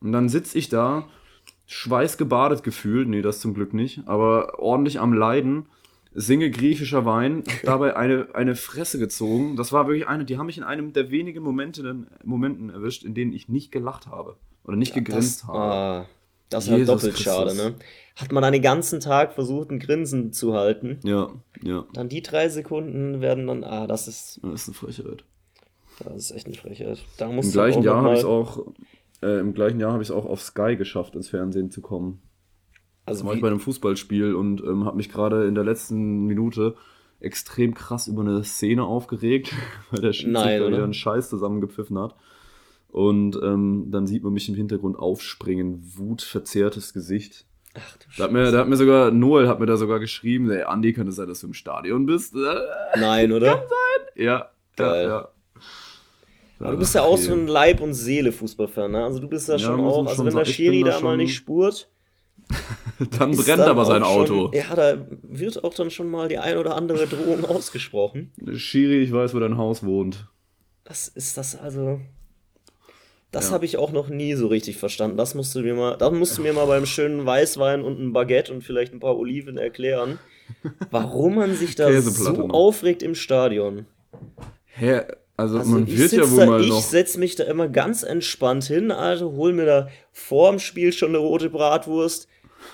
Und 0.01 0.13
dann 0.13 0.29
sitze 0.29 0.57
ich 0.59 0.69
da, 0.69 1.07
schweißgebadet 1.67 2.63
gefühlt, 2.63 3.09
nee, 3.09 3.23
das 3.23 3.41
zum 3.41 3.55
Glück 3.55 3.75
nicht, 3.75 4.03
aber 4.07 4.59
ordentlich 4.59 4.99
am 5.01 5.13
Leiden, 5.13 5.67
singe 6.13 6.51
griechischer 6.51 7.05
Wein, 7.05 7.45
dabei 7.65 7.97
eine, 7.97 8.29
eine 8.35 8.57
Fresse 8.57 8.99
gezogen. 8.99 9.57
Das 9.57 9.73
war 9.73 9.87
wirklich 9.87 10.09
eine, 10.09 10.25
die 10.25 10.39
haben 10.39 10.47
mich 10.47 10.59
in 10.59 10.65
einem 10.65 10.93
der 10.93 11.11
wenigen 11.11 11.43
Momente, 11.43 12.07
Momenten 12.25 12.71
erwischt, 12.71 13.05
in 13.05 13.15
denen 13.15 13.33
ich 13.33 13.49
nicht 13.49 13.73
gelacht 13.73 14.07
habe. 14.07 14.37
Oder 14.65 14.77
nicht 14.77 14.95
gegrinst 14.95 15.43
das, 15.43 15.49
habe. 15.49 15.59
Ah, 15.59 16.07
das 16.49 16.65
ist 16.65 16.71
halt 16.71 16.89
doppelt 16.89 17.15
Christus. 17.15 17.23
schade, 17.23 17.55
ne? 17.55 17.75
Hat 18.17 18.33
man 18.33 18.43
dann 18.43 18.53
den 18.53 18.63
ganzen 18.63 19.01
Tag 19.01 19.33
versucht, 19.35 19.71
ein 19.71 19.79
Grinsen 19.79 20.33
zu 20.33 20.55
halten. 20.55 20.99
Ja, 21.05 21.31
ja. 21.63 21.87
Dann 21.93 22.09
die 22.09 22.23
drei 22.23 22.49
Sekunden 22.49 23.21
werden 23.21 23.47
dann, 23.47 23.65
ah, 23.65 23.87
das 23.87 24.09
ist, 24.09 24.41
Das 24.43 24.63
ist 24.63 24.69
eine 24.69 24.75
Frechheit. 24.75 25.25
das 26.05 26.17
ist 26.17 26.31
echt 26.33 26.47
eine 26.47 26.57
Frechheit. 26.57 27.03
Da 27.17 27.29
musst 27.29 27.49
Im 27.49 27.53
gleichen 27.53 27.83
Jahr 27.83 28.03
habe 28.03 28.15
ich 28.15 28.21
es 28.21 28.25
auch, 28.25 28.67
äh, 29.23 29.39
im 29.39 29.55
gleichen 29.55 29.81
Jahr 29.81 29.93
habe 29.93 30.03
ich 30.03 30.09
es 30.09 30.15
auch 30.15 30.27
auf 30.27 30.43
Sky 30.43 30.77
geschafft, 30.77 31.15
ins 31.15 31.29
Fernsehen 31.29 31.71
zu 31.71 31.81
kommen. 31.81 32.21
Also 33.11 33.23
Da 33.23 33.29
war 33.29 33.35
ich 33.35 33.43
bei 33.43 33.49
einem 33.49 33.61
Fußballspiel 33.61 34.35
und 34.35 34.63
ähm, 34.63 34.85
habe 34.85 34.97
mich 34.97 35.11
gerade 35.11 35.47
in 35.47 35.55
der 35.55 35.65
letzten 35.65 36.27
Minute 36.27 36.77
extrem 37.21 37.75
krass 37.75 38.07
über 38.07 38.23
eine 38.23 38.43
Szene 38.45 38.85
aufgeregt, 38.85 39.53
weil 39.91 40.01
der 40.01 40.13
Schiedsrichter 40.13 40.69
wieder 40.69 40.85
einen 40.85 40.95
Scheiß 40.95 41.29
zusammengepfiffen 41.29 41.99
hat. 41.99 42.15
Und 42.89 43.39
ähm, 43.43 43.87
dann 43.91 44.07
sieht 44.07 44.25
man 44.25 44.33
mich 44.33 44.49
im 44.49 44.55
Hintergrund 44.55 44.99
aufspringen, 44.99 45.83
wutverzerrtes 45.97 46.93
Gesicht. 46.93 47.45
ach 47.75 47.97
du 47.99 48.07
Da 48.17 48.25
hat, 48.25 48.33
mir, 48.33 48.51
da 48.51 48.59
hat 48.59 48.69
mir 48.69 48.77
sogar, 48.77 49.11
Noel 49.11 49.49
hat 49.49 49.61
mir 49.61 49.67
da 49.67 49.77
sogar 49.77 50.01
geschrieben, 50.01 50.51
ey, 50.51 50.63
Andi, 50.63 50.93
kann 50.93 51.07
es 51.07 51.17
sein, 51.17 51.29
dass 51.29 51.41
du 51.41 51.49
im 51.49 51.55
Stadion 51.55 52.07
bist? 52.07 52.35
Nein, 52.99 53.33
oder? 53.33 53.65
Ja, 54.17 54.51
Geil. 54.77 55.05
ja, 55.05 55.09
ja. 55.09 55.29
Aber 56.61 56.73
du 56.73 56.79
bist 56.79 56.95
ja 56.95 57.03
auch 57.03 57.17
so 57.17 57.33
ein 57.33 57.47
Leib- 57.47 57.81
und 57.81 57.95
Seele-Fußballfan, 57.95 58.91
ne? 58.91 59.05
Also 59.05 59.19
du 59.19 59.29
bist 59.29 59.49
ja, 59.49 59.55
Ja, 59.55 59.61
schon 59.61 59.81
auch, 59.81 60.07
also 60.07 60.17
schon 60.17 60.27
wenn 60.27 60.37
der 60.37 60.45
Schiri 60.45 60.83
da 60.83 60.91
da 60.91 61.01
mal 61.01 61.17
nicht 61.17 61.35
spurt, 61.35 61.89
Dann 63.19 63.31
ist 63.33 63.45
brennt 63.45 63.61
dann 63.61 63.71
aber 63.71 63.85
sein 63.85 64.03
Auto. 64.03 64.47
Schon, 64.49 64.53
ja, 64.53 64.75
da 64.75 65.07
wird 65.23 65.63
auch 65.65 65.73
dann 65.73 65.91
schon 65.91 66.11
mal 66.11 66.29
die 66.29 66.39
ein 66.39 66.59
oder 66.59 66.77
andere 66.77 67.07
Drohung 67.07 67.45
ausgesprochen. 67.49 68.33
Schiri, 68.55 68.99
ich 69.03 69.13
weiß, 69.13 69.35
wo 69.35 69.39
dein 69.39 69.57
Haus 69.57 69.83
wohnt. 69.85 70.27
Das 70.85 71.09
ist 71.09 71.37
das 71.39 71.57
also. 71.59 72.01
Das 73.31 73.47
Ja. 73.49 73.53
habe 73.55 73.65
ich 73.65 73.77
auch 73.77 73.93
noch 73.93 74.09
nie 74.09 74.35
so 74.35 74.49
richtig 74.49 74.77
verstanden. 74.77 75.17
Das 75.17 75.35
musst 75.35 75.55
du 75.55 75.61
mir 75.61 75.75
mal, 75.75 75.97
da 75.97 76.11
musst 76.11 76.37
du 76.37 76.43
mir 76.43 76.53
mal 76.53 76.67
beim 76.67 76.85
schönen 76.85 77.25
Weißwein 77.25 77.83
und 77.83 77.97
einem 77.99 78.13
Baguette 78.13 78.53
und 78.53 78.63
vielleicht 78.65 78.93
ein 78.93 78.99
paar 79.01 79.17
Oliven 79.17 79.57
erklären, 79.57 80.19
warum 80.91 81.37
man 81.37 81.55
sich 81.55 81.77
da 81.77 82.01
so 82.03 82.33
noch. 82.33 82.51
aufregt 82.51 83.03
im 83.05 83.15
Stadion. 83.15 83.87
Hä? 84.67 85.03
Also, 85.37 85.59
Also 85.59 85.71
man 85.71 85.87
ich 85.87 85.97
wird 85.97 86.13
ja 86.13 86.29
wohl 86.31 86.39
da, 86.41 86.47
mal 86.47 86.61
ich 86.61 86.69
noch. 86.69 86.83
setz 86.83 87.17
mich 87.17 87.37
da 87.37 87.45
immer 87.45 87.69
ganz 87.69 88.03
entspannt 88.03 88.65
hin, 88.65 88.91
Alter, 88.91 89.31
hol 89.33 89.53
mir 89.55 89.65
da 89.65 89.89
vorm 90.13 90.59
Spiel 90.59 90.93
schon 90.93 91.11
eine 91.11 91.19
rote 91.19 91.49
Bratwurst, 91.49 92.29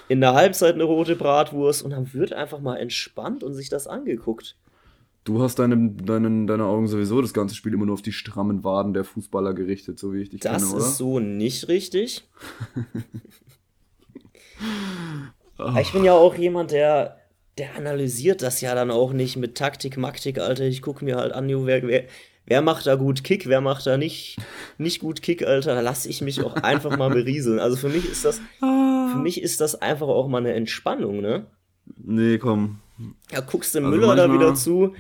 in 0.09 0.21
der 0.21 0.35
Halbzeit 0.35 0.75
eine 0.75 0.85
rote 0.85 1.17
Bratwurst 1.17 1.83
und 1.83 1.91
dann 1.91 2.13
wird 2.13 2.33
einfach 2.33 2.61
mal 2.61 2.77
entspannt 2.77 3.43
und 3.43 3.55
sich 3.55 3.69
das 3.69 3.87
angeguckt. 3.87 4.57
Du 5.25 5.43
hast 5.43 5.59
deine, 5.59 5.91
deine, 5.91 6.47
deine 6.47 6.65
Augen 6.65 6.87
sowieso 6.87 7.21
das 7.21 7.35
ganze 7.35 7.57
Spiel 7.57 7.75
immer 7.75 7.85
nur 7.85 7.95
auf 7.95 8.03
die 8.03 8.13
strammen 8.13 8.63
Waden 8.63 8.95
der 8.95 9.03
Fußballer 9.03 9.55
gerichtet, 9.55 9.99
so 9.99 10.13
wie 10.13 10.23
ich 10.23 10.31
dich 10.31 10.41
Das 10.41 10.63
kenne, 10.63 10.77
oder? 10.77 10.87
ist 10.87 10.97
so 10.99 11.19
nicht 11.19 11.67
richtig. 11.67 12.29
Aber 15.59 15.81
ich 15.81 15.93
bin 15.93 16.05
ja 16.05 16.13
auch 16.13 16.37
jemand, 16.37 16.71
der, 16.71 17.19
der 17.59 17.75
analysiert 17.75 18.41
das 18.41 18.61
ja 18.61 18.77
dann 18.77 18.93
auch 18.93 19.13
nicht 19.13 19.37
mit 19.37 19.57
Taktik, 19.57 19.97
Maktik, 19.97 20.39
Alter. 20.39 20.65
Ich 20.65 20.81
gucke 20.81 21.05
mir 21.05 21.17
halt 21.17 21.33
an, 21.33 21.49
wer, 21.49 21.83
wer, 21.83 22.05
wer 22.47 22.63
macht 22.63 22.87
da 22.87 22.95
gut 22.95 23.25
Kick, 23.25 23.47
wer 23.49 23.61
macht 23.61 23.87
da 23.87 23.97
nicht, 23.97 24.37
nicht 24.79 25.01
gut 25.01 25.23
Kick, 25.23 25.47
Alter. 25.47 25.75
Da 25.75 25.81
lasse 25.81 26.09
ich 26.09 26.21
mich 26.23 26.43
auch 26.43 26.55
einfach 26.55 26.97
mal 26.97 27.11
berieseln. 27.11 27.59
Also 27.59 27.77
für 27.77 27.89
mich 27.89 28.09
ist 28.09 28.25
das, 28.25 28.41
für 28.61 29.19
mich 29.23 29.43
ist 29.43 29.61
das 29.61 29.75
einfach 29.81 30.09
auch 30.09 30.29
mal 30.29 30.39
eine 30.39 30.53
Entspannung, 30.55 31.21
ne? 31.21 31.47
Nee, 31.97 32.39
komm. 32.39 32.79
Ja, 33.31 33.41
guckst 33.41 33.75
du 33.75 33.79
Also 33.79 33.91
Müller 33.91 34.17
da 34.17 34.27
manchmal- 34.27 34.39
wieder 34.49 34.55
zu, 34.55 34.95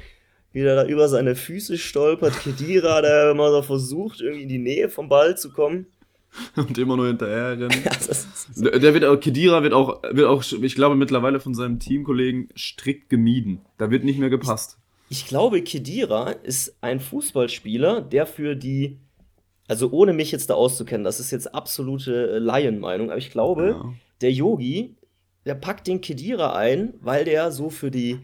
wie 0.52 0.62
der 0.62 0.76
da 0.76 0.86
über 0.86 1.08
seine 1.08 1.34
Füße 1.34 1.78
stolpert, 1.78 2.38
Kedira, 2.40 3.00
der 3.02 3.34
mal 3.34 3.50
so 3.50 3.62
versucht, 3.62 4.20
irgendwie 4.20 4.42
in 4.42 4.48
die 4.48 4.58
Nähe 4.58 4.88
vom 4.88 5.08
Ball 5.08 5.36
zu 5.36 5.50
kommen. 5.52 5.86
Und 6.56 6.76
immer 6.76 6.96
nur 6.96 7.06
hinterher 7.06 7.52
rennen. 7.52 7.70
Ja, 7.84 7.90
das 7.92 8.08
ist, 8.08 8.48
Der 8.64 8.78
der 8.78 8.92
wird 8.94 9.04
auch, 9.04 9.18
Kedira 9.18 9.62
wird 9.62 9.72
auch, 9.72 10.02
wird 10.12 10.26
auch, 10.26 10.42
ich 10.52 10.74
glaube, 10.74 10.94
mittlerweile 10.94 11.40
von 11.40 11.54
seinem 11.54 11.78
Teamkollegen 11.78 12.48
strikt 12.56 13.08
gemieden. 13.08 13.60
Da 13.78 13.90
wird 13.90 14.04
nicht 14.04 14.18
mehr 14.18 14.28
gepasst. 14.30 14.76
Ich 15.08 15.26
glaube, 15.26 15.62
Kedira 15.62 16.30
ist 16.30 16.76
ein 16.80 17.00
Fußballspieler, 17.00 18.00
der 18.02 18.26
für 18.26 18.56
die, 18.56 18.98
also 19.68 19.90
ohne 19.92 20.12
mich 20.12 20.32
jetzt 20.32 20.50
da 20.50 20.54
auszukennen, 20.54 21.04
das 21.04 21.20
ist 21.20 21.30
jetzt 21.30 21.54
absolute 21.54 22.30
äh, 22.32 22.38
Laienmeinung, 22.38 23.10
aber 23.10 23.18
ich 23.18 23.30
glaube, 23.30 23.68
Ja. 23.68 23.92
der 24.20 24.32
Yogi, 24.32 24.96
der 25.44 25.54
packt 25.54 25.86
den 25.86 26.00
Kedira 26.00 26.56
ein, 26.56 26.94
weil 27.00 27.24
der 27.24 27.52
so 27.52 27.70
für 27.70 27.90
die, 27.92 28.18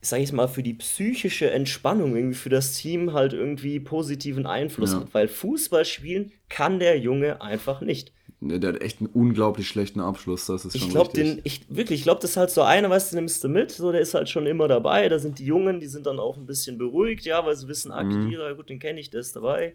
sag 0.00 0.20
ich 0.20 0.32
mal, 0.32 0.48
für 0.48 0.62
die 0.64 0.74
psychische 0.74 1.50
Entspannung, 1.50 2.16
irgendwie 2.16 2.34
für 2.36 2.48
das 2.48 2.76
Team 2.76 3.12
halt 3.12 3.32
irgendwie 3.32 3.78
positiven 3.78 4.46
Einfluss 4.46 4.92
Ja. 4.92 5.00
hat, 5.00 5.14
weil 5.14 5.28
Fußball 5.28 5.84
spielen 5.84 6.32
kann 6.48 6.80
der 6.80 6.98
Junge 6.98 7.40
einfach 7.42 7.80
nicht. 7.80 8.12
Der, 8.42 8.58
der 8.58 8.72
hat 8.72 8.82
echt 8.82 9.00
einen 9.00 9.10
unglaublich 9.12 9.68
schlechten 9.68 10.00
Abschluss, 10.00 10.46
das 10.46 10.64
ist 10.64 10.78
schon 10.78 10.86
Ich 10.86 10.90
glaube, 10.90 11.12
den, 11.12 11.40
ich 11.44 11.60
wirklich, 11.68 12.00
ich 12.00 12.04
glaube, 12.04 12.20
das 12.22 12.30
ist 12.30 12.36
halt 12.38 12.50
so 12.50 12.62
einer, 12.62 12.88
weißt 12.88 13.12
du, 13.12 13.16
nimmst 13.16 13.44
du 13.44 13.48
mit, 13.48 13.70
so, 13.70 13.92
der 13.92 14.00
ist 14.00 14.14
halt 14.14 14.30
schon 14.30 14.46
immer 14.46 14.66
dabei. 14.66 15.08
Da 15.10 15.18
sind 15.18 15.38
die 15.38 15.44
Jungen, 15.44 15.78
die 15.78 15.86
sind 15.86 16.06
dann 16.06 16.18
auch 16.18 16.36
ein 16.38 16.46
bisschen 16.46 16.78
beruhigt, 16.78 17.26
ja, 17.26 17.44
weil 17.44 17.54
sie 17.56 17.68
wissen, 17.68 17.92
ah, 17.92 18.02
Kedira, 18.02 18.52
gut, 18.52 18.70
den 18.70 18.78
kenne 18.78 18.98
ich, 18.98 19.10
der 19.10 19.20
ist 19.20 19.36
dabei. 19.36 19.74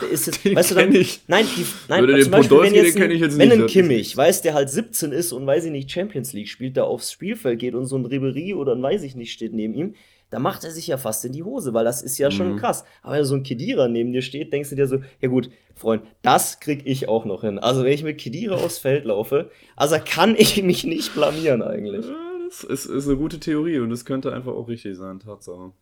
Der 0.00 0.08
ist 0.10 0.26
jetzt, 0.26 0.44
Mhm. 0.44 0.48
Den 0.50 0.56
weißt 0.56 0.70
du, 0.70 0.74
dann, 0.76 0.94
ich. 0.94 1.20
nein, 1.28 1.46
die, 1.56 1.66
nein, 1.88 2.04
Oder 2.04 2.12
zum 2.20 2.22
den 2.22 2.30
Beispiel, 2.30 2.60
wenn 2.62 2.74
jetzt, 2.74 2.94
den 2.94 3.02
kenn 3.02 3.10
ich 3.10 3.22
ein, 3.22 3.22
jetzt 3.30 3.38
wenn 3.38 3.48
nicht, 3.48 3.60
ein 3.60 3.66
Kimmich, 3.66 4.16
weiß, 4.16 4.42
der 4.42 4.54
halt 4.54 4.70
17 4.70 5.12
ist 5.12 5.32
und 5.32 5.46
weiß 5.46 5.64
ich 5.64 5.70
nicht, 5.72 5.90
Champions 5.90 6.32
League 6.32 6.48
spielt, 6.48 6.76
der 6.76 6.84
aufs 6.86 7.12
Spielfeld 7.12 7.58
geht 7.58 7.74
und 7.74 7.86
so 7.86 7.96
ein 7.96 8.04
Ribery 8.06 8.54
oder 8.54 8.72
ein 8.74 8.82
weiß 8.82 9.02
ich 9.02 9.14
nicht 9.14 9.32
steht 9.32 9.52
neben 9.52 9.74
ihm, 9.74 9.94
da 10.34 10.40
macht 10.40 10.64
er 10.64 10.72
sich 10.72 10.88
ja 10.88 10.98
fast 10.98 11.24
in 11.24 11.30
die 11.32 11.44
Hose, 11.44 11.74
weil 11.74 11.84
das 11.84 12.02
ist 12.02 12.18
ja 12.18 12.26
Mhm. 12.28 12.32
schon 12.32 12.56
krass. 12.56 12.84
Aber 13.02 13.14
wenn 13.14 13.24
so 13.24 13.36
ein 13.36 13.44
Kedira 13.44 13.86
neben 13.86 14.12
dir 14.12 14.20
steht, 14.20 14.52
denkst 14.52 14.70
du 14.70 14.74
dir 14.74 14.88
so, 14.88 14.98
ja 15.20 15.28
gut, 15.28 15.48
Freund, 15.76 16.02
das 16.22 16.58
krieg 16.58 16.82
ich 16.84 17.08
auch 17.08 17.24
noch 17.24 17.42
hin. 17.42 17.60
Also 17.60 17.84
wenn 17.84 17.92
ich 17.92 18.02
mit 18.02 18.18
Kedira 18.18 18.56
aufs 18.56 18.78
Feld 18.78 19.04
laufe, 19.04 19.50
also 19.76 19.96
kann 20.04 20.34
ich 20.36 20.60
mich 20.62 20.82
nicht 20.82 21.14
blamieren 21.14 21.62
eigentlich. 21.62 22.04
Das 22.48 22.64
ist, 22.64 22.86
ist 22.86 23.06
eine 23.06 23.16
gute 23.16 23.38
Theorie 23.38 23.78
und 23.78 23.90
das 23.90 24.04
könnte 24.04 24.32
einfach 24.32 24.52
auch 24.52 24.66
richtig 24.66 24.96
sein, 24.96 25.20
Tatsache. 25.20 25.72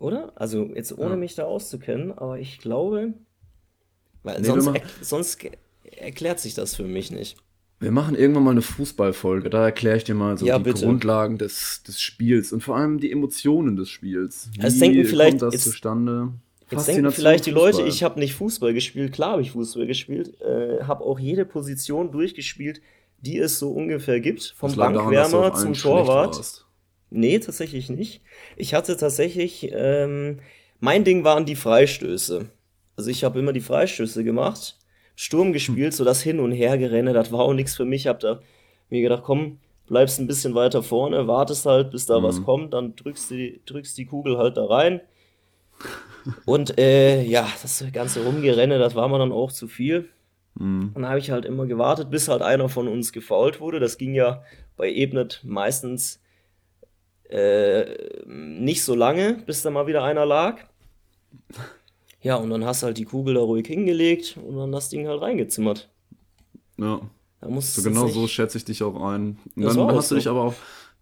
Oder? 0.00 0.32
Also 0.34 0.64
jetzt 0.74 0.98
ohne 0.98 1.10
Ja. 1.10 1.16
mich 1.16 1.36
da 1.36 1.44
auszukennen, 1.44 2.10
aber 2.12 2.38
ich 2.40 2.58
glaube, 2.58 3.14
weil 4.24 4.40
Nee, 4.40 4.48
sonst, 4.48 4.66
er, 4.66 4.82
sonst 5.00 5.38
erklärt 5.96 6.40
sich 6.40 6.54
das 6.54 6.74
für 6.74 6.82
mich 6.84 7.12
nicht. 7.12 7.36
Wir 7.80 7.90
machen 7.90 8.14
irgendwann 8.14 8.44
mal 8.44 8.50
eine 8.52 8.62
Fußballfolge, 8.62 9.50
da 9.50 9.64
erkläre 9.64 9.96
ich 9.96 10.04
dir 10.04 10.14
mal 10.14 10.38
so 10.38 10.46
Ja, 10.46 10.58
die 10.58 10.64
bitte. 10.64 10.86
Grundlagen 10.86 11.36
des, 11.38 11.82
des 11.82 12.00
Spiels 12.00 12.52
und 12.52 12.62
vor 12.62 12.76
allem 12.76 12.98
die 12.98 13.12
Emotionen 13.12 13.76
des 13.76 13.90
Spiels. 13.90 14.48
Wie 14.56 14.62
Also 14.62 14.80
denken 14.80 15.04
vielleicht- 15.04 15.30
kommt 15.40 15.42
das 15.42 15.54
jetzt- 15.54 15.64
zustande? 15.64 16.32
Jetzt 16.70 16.88
denken 16.88 17.10
vielleicht 17.12 17.44
die 17.46 17.50
Leute, 17.50 17.82
ich 17.82 18.02
habe 18.02 18.18
nicht 18.18 18.34
Fußball 18.34 18.72
gespielt. 18.72 19.12
Klar 19.12 19.32
habe 19.32 19.42
ich 19.42 19.50
Fußball 19.50 19.86
gespielt, 19.86 20.40
äh, 20.40 20.82
habe 20.84 21.04
auch 21.04 21.18
jede 21.20 21.44
Position 21.44 22.10
durchgespielt, 22.10 22.80
die 23.20 23.38
es 23.38 23.58
so 23.58 23.70
ungefähr 23.70 24.18
gibt. 24.20 24.54
Vom 24.56 24.74
daran, 24.74 24.94
Bankwärmer 24.94 25.52
auf 25.52 25.60
zum 25.60 25.74
Torwart. 25.74 26.64
Nee, 27.10 27.38
tatsächlich 27.38 27.90
nicht. 27.90 28.22
Ich 28.56 28.72
hatte 28.74 28.96
tatsächlich, 28.96 29.68
ähm, 29.72 30.38
mein 30.80 31.04
Ding 31.04 31.22
waren 31.22 31.44
die 31.44 31.54
Freistöße. 31.54 32.46
Also 32.96 33.10
ich 33.10 33.24
habe 33.24 33.38
immer 33.38 33.52
die 33.52 33.60
Freistöße 33.60 34.24
gemacht, 34.24 34.76
Sturm 35.16 35.52
gespielt, 35.52 35.94
so 35.94 36.04
das 36.04 36.22
Hin- 36.22 36.40
und 36.40 36.52
Hergerenne, 36.52 37.12
das 37.12 37.30
war 37.32 37.40
auch 37.40 37.54
nichts 37.54 37.76
für 37.76 37.84
mich. 37.84 38.06
Hab 38.06 38.20
da 38.20 38.40
mir 38.90 39.02
gedacht, 39.02 39.22
komm, 39.24 39.58
bleibst 39.86 40.18
ein 40.18 40.26
bisschen 40.26 40.54
weiter 40.54 40.82
vorne, 40.82 41.26
wartest 41.26 41.66
halt, 41.66 41.90
bis 41.90 42.06
da 42.06 42.22
was 42.22 42.42
kommt, 42.42 42.74
dann 42.74 42.96
drückst 42.96 43.30
du 43.30 43.34
die, 43.34 43.60
drückst 43.66 43.96
die 43.98 44.06
Kugel 44.06 44.38
halt 44.38 44.56
da 44.56 44.64
rein. 44.64 45.00
Und 46.46 46.78
äh, 46.78 47.22
ja, 47.22 47.46
das 47.60 47.84
ganze 47.92 48.24
Rumgerenne, 48.24 48.78
das 48.78 48.94
war 48.94 49.08
mir 49.08 49.18
dann 49.18 49.32
auch 49.32 49.52
zu 49.52 49.68
viel. 49.68 50.08
Mhm. 50.54 50.92
Und 50.94 51.02
dann 51.02 51.08
habe 51.08 51.18
ich 51.18 51.30
halt 51.30 51.44
immer 51.44 51.66
gewartet, 51.66 52.10
bis 52.10 52.28
halt 52.28 52.42
einer 52.42 52.68
von 52.68 52.88
uns 52.88 53.12
gefault 53.12 53.60
wurde. 53.60 53.80
Das 53.80 53.98
ging 53.98 54.14
ja 54.14 54.42
bei 54.76 54.90
Ebnet 54.90 55.42
meistens 55.44 56.20
äh, 57.28 57.84
nicht 58.26 58.84
so 58.84 58.94
lange, 58.94 59.42
bis 59.46 59.62
da 59.62 59.70
mal 59.70 59.86
wieder 59.86 60.02
einer 60.02 60.24
lag. 60.24 60.60
Ja, 62.24 62.36
und 62.36 62.48
dann 62.50 62.64
hast 62.64 62.82
du 62.82 62.86
halt 62.86 62.96
die 62.96 63.04
Kugel 63.04 63.34
da 63.34 63.40
ruhig 63.42 63.66
hingelegt 63.66 64.38
und 64.44 64.56
dann 64.56 64.72
das 64.72 64.88
Ding 64.88 65.06
halt 65.06 65.20
reingezimmert. 65.20 65.90
Ja, 66.78 67.00
Da 67.40 67.48
musst 67.48 67.74
so 67.74 67.82
du 67.82 67.90
genau 67.90 68.08
so 68.08 68.26
schätze 68.26 68.56
ich 68.58 68.64
dich 68.64 68.82
auch 68.82 68.96
ein. 68.96 69.36
Und 69.54 69.62
Das 69.62 69.76
dann 69.76 69.86
hast 69.94 70.10
du 70.10 70.14
so. 70.14 70.18
dich 70.18 70.28
aber 70.28 70.42
auch, 70.44 70.54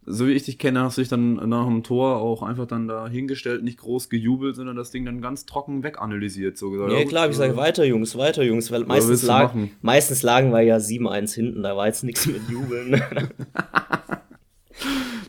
so 0.05 0.27
wie 0.27 0.33
ich 0.33 0.43
dich 0.43 0.59
kenne, 0.59 0.81
hast 0.83 0.99
du 0.99 1.01
dich 1.01 1.09
dann 1.09 1.35
nach 1.49 1.65
dem 1.67 1.85
Tor 1.85 2.17
auch 2.17 2.43
einfach 2.43 2.67
dann 2.67 2.89
da 2.89 3.09
hingestellt, 3.09 3.63
nicht 3.63 3.79
groß 3.79 4.11
gejubelt, 4.11 4.57
sondern 4.57 4.75
das 4.75 4.91
Ding 4.91 5.05
dann 5.05 5.23
ganz 5.23 5.47
trocken 5.47 5.85
weganalysiert. 5.85 6.59
So 6.59 6.71
gesagt, 6.73 6.91
Ja, 6.91 6.99
gut, 6.99 7.09
klar, 7.09 7.31
ich 7.31 7.37
sage, 7.37 7.57
weiter 7.57 7.85
Jungs, 7.85 8.19
weiter 8.19 8.43
Jungs, 8.43 8.73
weil 8.73 8.85
meistens, 8.85 9.21
du 9.21 9.29
lag, 9.29 9.55
meistens 9.81 10.25
lagen 10.25 10.51
wir 10.51 10.63
ja 10.63 10.79
7-1 10.79 11.33
hinten, 11.35 11.63
da 11.63 11.77
war 11.77 11.87
jetzt 11.87 12.03
nichts 12.03 12.27
mit 12.27 12.43
Jubeln. 12.51 13.01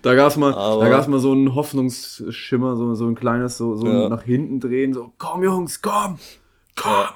Da 0.04 0.14
gab 0.16 0.28
es 0.30 0.38
mal, 0.38 0.54
Aber- 0.54 0.84
da 0.84 0.90
gab's 0.90 1.08
mal 1.08 1.20
so 1.20 1.32
einen 1.32 1.56
Hoffnungsschimmer, 1.56 2.76
so, 2.76 2.94
so 2.94 3.08
ein 3.08 3.16
kleines, 3.16 3.58
so, 3.58 3.76
so 3.76 3.88
Ja. 3.88 4.10
nach 4.10 4.24
hinten 4.24 4.60
drehen, 4.60 4.94
so, 4.94 5.12
komm 5.18 5.44
Jungs, 5.44 5.82
komm, 5.82 6.20
komm. 6.76 7.08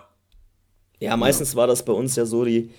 Ja, 0.99 1.15
meistens 1.17 1.55
war 1.55 1.67
das 1.67 1.83
bei 1.85 1.93
uns 1.93 2.15
ja 2.15 2.25
so, 2.25 2.43
die, 2.45 2.71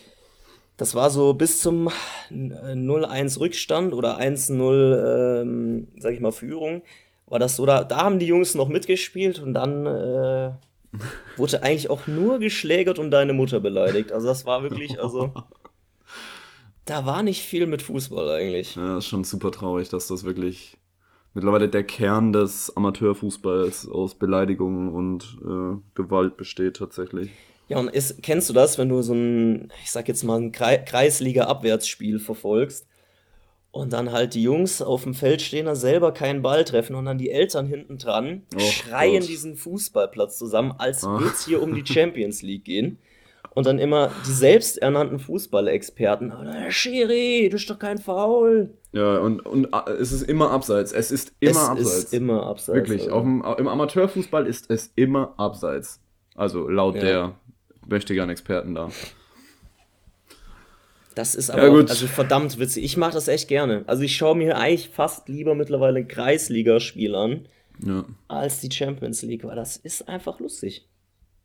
Das 0.79 0.95
war 0.95 1.11
so 1.11 1.35
bis 1.35 1.61
zum 1.61 1.89
0-1 2.31 3.41
Rückstand 3.41 3.93
oder 3.93 4.17
1-0, 4.19 5.43
ähm, 5.43 5.89
sag 5.99 6.13
ich 6.15 6.21
mal, 6.21 6.31
Führung. 6.33 6.83
War 7.27 7.39
das 7.41 7.57
so, 7.57 7.67
da, 7.67 7.83
da 7.85 7.97
haben 7.99 8.19
die 8.21 8.27
Jungs 8.27 8.55
noch 8.55 8.69
mitgespielt 8.69 9.41
und 9.41 9.55
dann 9.55 9.87
äh, 9.87 10.51
wurde 11.37 11.63
eigentlich 11.65 11.91
auch 11.91 12.07
nur 12.07 12.39
geschlägert 12.39 12.99
und 13.01 13.11
deine 13.11 13.33
Mutter 13.33 13.59
beleidigt. 13.61 14.13
Also 14.13 14.29
das 14.29 14.47
war 14.47 14.63
wirklich, 14.63 15.01
also 15.03 15.33
da 16.89 17.05
war 17.05 17.23
nicht 17.23 17.43
viel 17.43 17.67
mit 17.67 17.83
Fußball 17.83 18.31
eigentlich. 18.31 18.77
Ja, 18.77 18.99
ist 18.99 19.07
schon 19.07 19.25
super 19.25 19.51
traurig, 19.51 19.89
dass 19.89 20.09
das 20.09 20.25
wirklich 20.25 20.77
mittlerweile 21.35 21.69
der 21.69 21.85
Kern 21.85 22.33
des 22.33 22.75
Amateurfußballs 22.77 23.89
aus 23.89 24.15
Beleidigungen 24.15 24.89
und 24.89 25.39
äh, 25.43 25.81
Gewalt 25.95 26.37
besteht 26.37 26.77
tatsächlich. 26.77 27.31
Ja, 27.69 27.79
und 27.79 27.89
ist, 27.89 28.23
kennst 28.23 28.49
du 28.49 28.55
das, 28.55 28.79
wenn 28.79 28.89
du 28.89 29.03
so 29.03 29.13
ein, 29.13 29.71
ich 29.83 29.91
sag 29.91 30.09
jetzt 30.09 30.25
mal, 30.25 30.41
ein 30.41 30.53
Kreisliga-Abwärtsspiel 30.53 32.19
verfolgst 32.19 32.87
und 33.71 33.93
dann 33.93 34.11
halt 34.11 34.33
die 34.33 34.43
Jungs 34.43 34.81
auf 34.81 35.03
dem 35.03 35.13
Feld 35.13 35.43
stehen, 35.43 35.67
da 35.67 35.75
selber 35.75 36.13
keinen 36.13 36.41
Ball 36.41 36.65
treffen 36.65 36.97
und 36.97 37.05
dann 37.05 37.19
die 37.19 37.31
Eltern 37.31 37.67
hinten 37.67 37.99
dran 37.99 38.43
oh, 38.57 38.61
schreien 38.61 39.21
Gott. 39.21 39.29
diesen 39.29 39.57
Fußballplatz 39.57 40.39
zusammen, 40.39 40.73
als 40.79 41.05
ah. 41.05 41.19
würde 41.19 41.35
es 41.35 41.45
hier 41.45 41.63
um 41.63 41.75
die 41.75 41.85
Champions 41.93 42.41
League 42.41 42.65
gehen. 42.65 42.99
Und 43.55 43.67
dann 43.67 43.79
immer 43.79 44.13
die 44.27 44.33
selbsternannten 44.33 45.19
Fußballexperten, 45.19 46.33
Herr 46.53 46.71
Schiri, 46.71 47.49
du 47.51 47.57
bist 47.57 47.69
doch 47.69 47.79
kein 47.79 47.99
Foul. 47.99 48.71
Ja, 48.93 49.19
und, 49.19 49.45
und 49.45 49.67
äh, 49.73 49.91
es 50.01 50.13
ist 50.13 50.23
immer 50.23 50.51
abseits. 50.51 50.93
Es 50.93 51.11
ist 51.11 51.33
immer 51.41 51.51
es 51.51 51.69
abseits. 51.69 51.89
Es 51.89 52.05
ist 52.05 52.15
immer 52.15 52.47
abseits. 52.47 52.77
Wirklich, 52.77 53.03
also. 53.03 53.21
dem, 53.21 53.45
im 53.59 53.69
Amateurfußball 53.69 54.47
ist 54.47 54.71
es 54.71 54.93
immer 54.95 55.35
abseits. 55.39 56.01
Also 56.35 56.69
laut 56.69 56.95
ja. 56.97 57.01
der 57.01 57.35
mächtigen 57.89 58.31
Experten 58.31 58.75
da. 58.75 58.91
Das 61.19 61.35
ist 61.35 61.51
aber 61.51 61.67
ja, 61.67 61.73
auch, 61.73 61.89
also 61.89 62.07
verdammt 62.07 62.61
witzig. 62.61 62.85
Ich 62.85 62.97
mache 62.97 63.15
das 63.15 63.27
echt 63.27 63.49
gerne. 63.49 63.83
Also 63.89 64.05
ich 64.05 64.17
schaue 64.17 64.37
mir 64.37 64.57
eigentlich 64.57 64.91
fast 64.91 65.29
lieber 65.29 65.57
mittlerweile 65.57 66.07
Kreisligaspiel 66.07 67.17
an, 67.17 67.49
ja. 67.85 68.05
als 68.29 68.61
die 68.61 68.71
Champions 68.71 69.23
League, 69.23 69.43
weil 69.43 69.57
das 69.57 69.77
ist 69.77 70.09
einfach 70.09 70.39
lustig. 70.39 70.87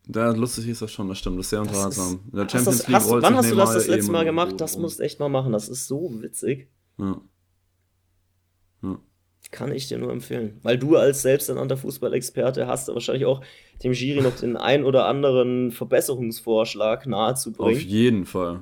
Ja, 0.08 0.32
lustig 0.32 0.68
ist 0.68 0.82
das 0.82 0.92
schon, 0.92 1.08
das 1.08 1.20
stimmt. 1.20 1.40
Das 1.40 1.46
ist 1.46 1.50
sehr 1.52 1.62
unterhaltsam. 1.62 2.20
In 2.32 2.38
der 2.38 2.50
Champions 2.50 2.78
das, 2.80 2.88
League 2.88 2.96
hast, 2.98 3.10
Wann 3.10 3.36
hast 3.36 3.52
du 3.52 3.56
das 3.56 3.74
das 3.74 3.88
letzte 3.88 4.12
Mal 4.12 4.26
gemacht? 4.26 4.60
Das 4.60 4.78
musst 4.78 5.00
du 5.00 5.04
echt 5.04 5.20
mal 5.20 5.30
machen. 5.30 5.54
Das 5.54 5.70
ist 5.70 5.88
so 5.88 6.22
witzig. 6.22 6.68
Ja. 6.98 7.22
ja. 8.82 9.00
Kann 9.52 9.72
ich 9.72 9.88
dir 9.88 9.98
nur 9.98 10.12
empfehlen. 10.12 10.60
Weil 10.64 10.78
du 10.78 10.98
als 10.98 11.22
selbsternannter 11.22 11.78
Fußballexperte 11.78 12.68
hast 12.68 12.88
wahrscheinlich 12.90 13.26
auch 13.26 13.42
dem 13.84 13.94
Jury 13.94 14.22
noch 14.22 14.36
den 14.36 14.58
ein 14.58 14.84
oder 14.84 15.06
anderen 15.06 15.72
Verbesserungsvorschlag 15.72 17.06
nahezubringen. 17.06 17.76
Auf 17.76 17.82
jeden 17.82 18.26
Fall. 18.26 18.62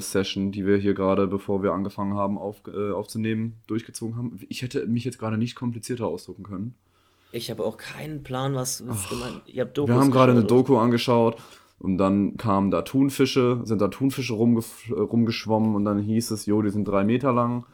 Session, 0.00 0.52
die 0.52 0.66
wir 0.66 0.76
hier 0.76 0.94
gerade, 0.94 1.26
bevor 1.26 1.62
wir 1.62 1.72
angefangen 1.72 2.14
haben 2.14 2.38
auf, 2.38 2.62
äh, 2.66 2.90
aufzunehmen, 2.90 3.56
durchgezogen 3.66 4.16
haben. 4.16 4.38
Ich 4.48 4.62
hätte 4.62 4.86
mich 4.86 5.04
jetzt 5.04 5.18
gerade 5.18 5.38
nicht 5.38 5.54
komplizierter 5.54 6.06
ausdrucken 6.06 6.42
können. 6.42 6.74
Ich 7.32 7.50
habe 7.50 7.64
auch 7.64 7.78
keinen 7.78 8.22
Plan, 8.22 8.54
was, 8.54 8.86
was 8.86 9.08
du 9.08 9.16
meinst. 9.16 9.46
Wir 9.46 9.94
haben 9.94 10.10
gerade 10.10 10.32
eine 10.32 10.44
Doku 10.44 10.76
angeschaut 10.76 11.36
und 11.78 11.96
dann 11.98 12.36
kamen 12.36 12.70
da 12.70 12.82
Thunfische, 12.82 13.62
sind 13.64 13.80
da 13.80 13.88
Thunfische 13.88 14.34
rumgeschwommen 14.34 15.74
und 15.74 15.84
dann 15.84 15.98
hieß 15.98 16.30
es, 16.30 16.46
jo, 16.46 16.60
die 16.62 16.70
sind 16.70 16.86
drei 16.86 17.04
Meter 17.04 17.32
lang. 17.32 17.64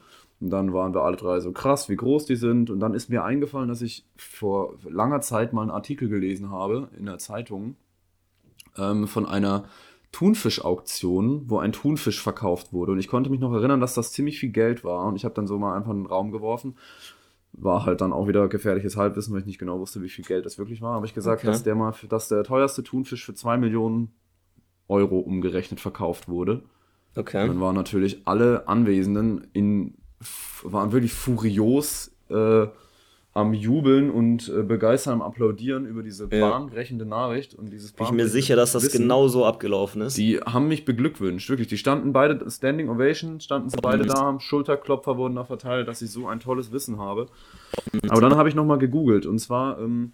Und 0.40 0.50
dann 0.50 0.72
waren 0.72 0.94
wir 0.94 1.02
alle 1.02 1.16
drei 1.16 1.40
so 1.40 1.50
krass, 1.50 1.88
wie 1.88 1.96
groß 1.96 2.26
die 2.26 2.36
sind. 2.36 2.70
Und 2.70 2.78
dann 2.80 2.94
ist 2.94 3.10
mir 3.10 3.24
eingefallen, 3.24 3.68
dass 3.68 3.82
ich 3.82 4.04
vor 4.16 4.76
langer 4.88 5.20
Zeit 5.20 5.52
mal 5.52 5.62
einen 5.62 5.72
Artikel 5.72 6.08
gelesen 6.08 6.50
habe 6.50 6.88
in 6.96 7.06
der 7.06 7.18
Zeitung 7.18 7.74
ähm, 8.76 9.08
von 9.08 9.26
einer 9.26 9.64
Thunfisch-Auktion, 10.18 11.48
wo 11.48 11.58
ein 11.58 11.70
Thunfisch 11.70 12.20
verkauft 12.20 12.72
wurde. 12.72 12.90
Und 12.90 12.98
ich 12.98 13.06
konnte 13.06 13.30
mich 13.30 13.38
noch 13.38 13.52
erinnern, 13.52 13.80
dass 13.80 13.94
das 13.94 14.10
ziemlich 14.10 14.40
viel 14.40 14.48
Geld 14.48 14.82
war. 14.82 15.06
Und 15.06 15.14
ich 15.14 15.24
habe 15.24 15.34
dann 15.34 15.46
so 15.46 15.58
mal 15.58 15.76
einfach 15.76 15.92
in 15.92 15.98
den 15.98 16.06
Raum 16.06 16.32
geworfen. 16.32 16.76
War 17.52 17.86
halt 17.86 18.00
dann 18.00 18.12
auch 18.12 18.26
wieder 18.26 18.48
gefährliches 18.48 18.96
Halbwissen, 18.96 19.32
weil 19.32 19.40
ich 19.40 19.46
nicht 19.46 19.60
genau 19.60 19.78
wusste, 19.78 20.02
wie 20.02 20.08
viel 20.08 20.24
Geld 20.24 20.44
das 20.44 20.58
wirklich 20.58 20.82
war. 20.82 20.94
Habe 20.94 21.06
ich 21.06 21.14
gesagt, 21.14 21.42
okay. 21.42 21.46
dass 21.46 21.62
der 21.62 21.76
mal, 21.76 21.94
dass 22.08 22.26
der 22.26 22.42
teuerste 22.42 22.82
Thunfisch 22.82 23.24
für 23.24 23.34
2 23.34 23.58
Millionen 23.58 24.12
Euro 24.88 25.20
umgerechnet 25.20 25.78
verkauft 25.78 26.28
wurde. 26.28 26.62
Okay. 27.14 27.42
Und 27.42 27.48
dann 27.48 27.60
waren 27.60 27.76
natürlich 27.76 28.22
alle 28.24 28.66
Anwesenden 28.66 29.46
in, 29.52 29.94
waren 30.64 30.90
wirklich 30.90 31.12
furios 31.12 32.10
äh, 32.28 32.66
am 33.34 33.52
Jubeln 33.54 34.10
und 34.10 34.48
äh, 34.48 34.62
begeistern, 34.62 35.14
am 35.14 35.22
Applaudieren 35.22 35.86
über 35.86 36.02
diese 36.02 36.28
ja. 36.30 36.50
bahnbrechende 36.50 37.06
Nachricht 37.06 37.54
und 37.54 37.72
dieses 37.72 37.92
Bin 37.92 38.06
ich 38.06 38.12
mir 38.12 38.26
sicher, 38.26 38.56
dass 38.56 38.72
das 38.72 38.84
Wissen. 38.84 39.02
genau 39.02 39.28
so 39.28 39.44
abgelaufen 39.44 40.02
ist. 40.02 40.16
Die 40.16 40.40
haben 40.40 40.66
mich 40.66 40.84
beglückwünscht, 40.84 41.48
wirklich. 41.48 41.68
Die 41.68 41.78
standen 41.78 42.12
beide, 42.12 42.50
Standing 42.50 42.88
Ovation, 42.88 43.40
standen 43.40 43.70
sie 43.70 43.76
beide 43.80 44.06
da, 44.06 44.38
Schulterklopfer 44.40 45.16
wurden 45.16 45.36
da 45.36 45.44
verteilt, 45.44 45.86
dass 45.88 46.02
ich 46.02 46.10
so 46.10 46.26
ein 46.26 46.40
tolles 46.40 46.72
Wissen 46.72 46.98
habe. 46.98 47.26
Aber 48.08 48.20
dann 48.20 48.36
habe 48.36 48.48
ich 48.48 48.54
nochmal 48.54 48.78
gegoogelt 48.78 49.26
und 49.26 49.38
zwar 49.38 49.78
ähm, 49.78 50.12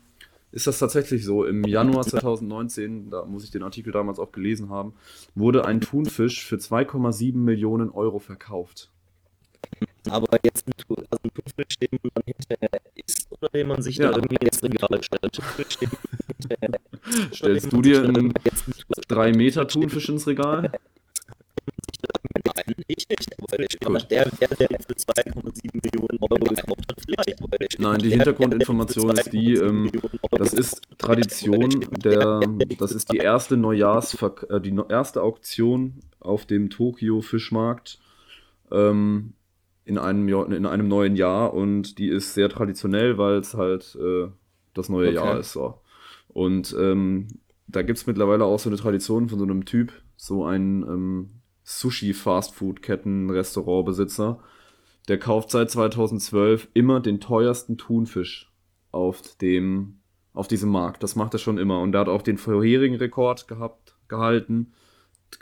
ist 0.54 0.68
das 0.68 0.78
tatsächlich 0.78 1.24
so. 1.24 1.44
Im 1.44 1.64
Januar 1.64 2.04
2019, 2.04 3.10
da 3.10 3.24
muss 3.24 3.42
ich 3.42 3.50
den 3.50 3.64
Artikel 3.64 3.92
damals 3.92 4.20
auch 4.20 4.30
gelesen 4.30 4.70
haben, 4.70 4.94
wurde 5.34 5.64
ein 5.64 5.80
Thunfisch 5.80 6.44
für 6.44 6.56
2,7 6.56 7.36
Millionen 7.36 7.90
Euro 7.90 8.20
verkauft. 8.20 8.90
Aber 10.10 10.38
jetzt 10.44 10.66
ein, 10.66 10.72
also 10.88 11.18
ein 11.22 11.30
Thunfisch, 11.34 11.78
den 11.78 11.98
man 12.02 12.22
hinterher 12.26 12.80
isst 12.94 13.26
oder 13.30 13.48
den 13.48 13.68
man 13.68 13.82
sich 13.82 13.96
ja. 13.96 14.10
da 14.10 14.16
irgendwie 14.16 14.36
ins 14.36 14.62
Regal 14.62 15.02
stellt. 15.02 15.40
Stellst 17.32 17.72
du 17.72 17.82
dir 17.82 18.04
einen 18.04 18.32
3 19.08 19.32
Meter 19.32 19.66
Thunfisch 19.66 20.08
ins 20.08 20.26
Regal? 20.26 20.70
Nein, 22.44 22.74
ich 22.88 23.08
nicht. 23.08 23.86
Aber 23.86 23.98
der, 23.98 24.28
der, 24.28 24.48
der 24.48 24.68
für 24.80 24.94
2,7 24.94 25.80
Millionen 25.82 26.18
Euro 26.20 26.44
gekauft 26.44 26.84
hat, 26.88 27.00
vielleicht. 27.04 27.78
Nein, 27.78 27.98
die 27.98 28.10
Hintergrundinformation 28.10 29.16
ist 29.16 29.32
die, 29.32 29.54
ähm, 29.54 29.90
das 30.30 30.52
ist 30.52 30.82
Tradition, 30.98 31.70
der, 32.04 32.40
das 32.78 32.92
ist 32.92 33.12
die 33.12 33.18
erste 33.18 33.56
Neujahrsver 33.56 34.34
äh, 34.50 34.60
die 34.60 34.74
erste 34.88 35.22
Auktion 35.22 36.00
auf 36.20 36.46
dem 36.46 36.70
Tokio 36.70 37.20
Fischmarkt. 37.20 37.98
Ähm, 38.70 39.34
in 39.84 39.98
einem, 39.98 40.26
in 40.28 40.66
einem 40.66 40.88
neuen 40.88 41.14
Jahr 41.16 41.52
und 41.52 41.98
die 41.98 42.08
ist 42.08 42.32
sehr 42.34 42.48
traditionell, 42.48 43.18
weil 43.18 43.36
es 43.36 43.54
halt 43.54 43.96
äh, 44.00 44.28
das 44.72 44.88
neue 44.88 45.08
okay. 45.08 45.16
Jahr 45.16 45.38
ist. 45.38 45.52
So. 45.52 45.80
Und 46.28 46.74
ähm, 46.78 47.28
da 47.66 47.82
gibt 47.82 47.98
es 47.98 48.06
mittlerweile 48.06 48.44
auch 48.44 48.58
so 48.58 48.70
eine 48.70 48.78
Tradition 48.78 49.28
von 49.28 49.38
so 49.38 49.44
einem 49.44 49.66
Typ, 49.66 49.92
so 50.16 50.44
ein 50.44 50.82
ähm, 50.82 51.42
Sushi-Fastfood-Ketten-Restaurantbesitzer, 51.64 54.40
der 55.08 55.18
kauft 55.18 55.50
seit 55.50 55.70
2012 55.70 56.68
immer 56.72 57.00
den 57.00 57.20
teuersten 57.20 57.76
Thunfisch 57.76 58.50
auf 58.90 59.20
dem 59.36 59.98
auf 60.32 60.48
diesem 60.48 60.70
Markt. 60.70 61.02
Das 61.04 61.14
macht 61.14 61.34
er 61.34 61.38
schon 61.38 61.58
immer. 61.58 61.80
Und 61.80 61.94
er 61.94 62.00
hat 62.00 62.08
auch 62.08 62.22
den 62.22 62.38
vorherigen 62.38 62.96
Rekord 62.96 63.46
gehabt, 63.46 63.94
gehalten 64.08 64.72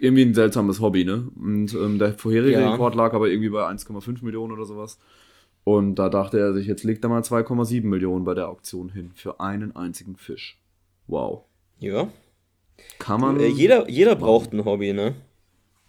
irgendwie 0.01 0.22
ein 0.22 0.34
seltsames 0.34 0.80
Hobby, 0.80 1.05
ne? 1.05 1.28
Und 1.36 1.74
ähm, 1.74 1.99
der 1.99 2.14
vorherige 2.14 2.61
ja. 2.61 2.70
Rekord 2.72 2.95
lag 2.95 3.12
aber 3.12 3.28
irgendwie 3.28 3.51
bei 3.51 3.66
1,5 3.66 4.24
Millionen 4.24 4.53
oder 4.53 4.64
sowas. 4.64 4.99
Und 5.64 5.97
da 5.97 6.09
dachte 6.09 6.38
er 6.38 6.55
sich, 6.55 6.66
jetzt 6.66 6.82
legt 6.82 7.05
er 7.05 7.11
mal 7.11 7.22
2,7 7.22 7.84
Millionen 7.84 8.24
bei 8.24 8.34
der 8.34 8.49
Auktion 8.49 8.88
hin 8.88 9.12
für 9.14 9.40
einen 9.40 9.76
einzigen 9.76 10.16
Fisch. 10.16 10.59
Wow. 11.07 11.45
Ja. 11.78 12.09
Kann 12.99 13.20
man. 13.20 13.38
Äh, 13.38 13.47
jeder, 13.47 13.88
jeder 13.88 14.16
braucht 14.16 14.53
ein 14.53 14.64
Hobby, 14.64 14.93
ne? 14.93 15.14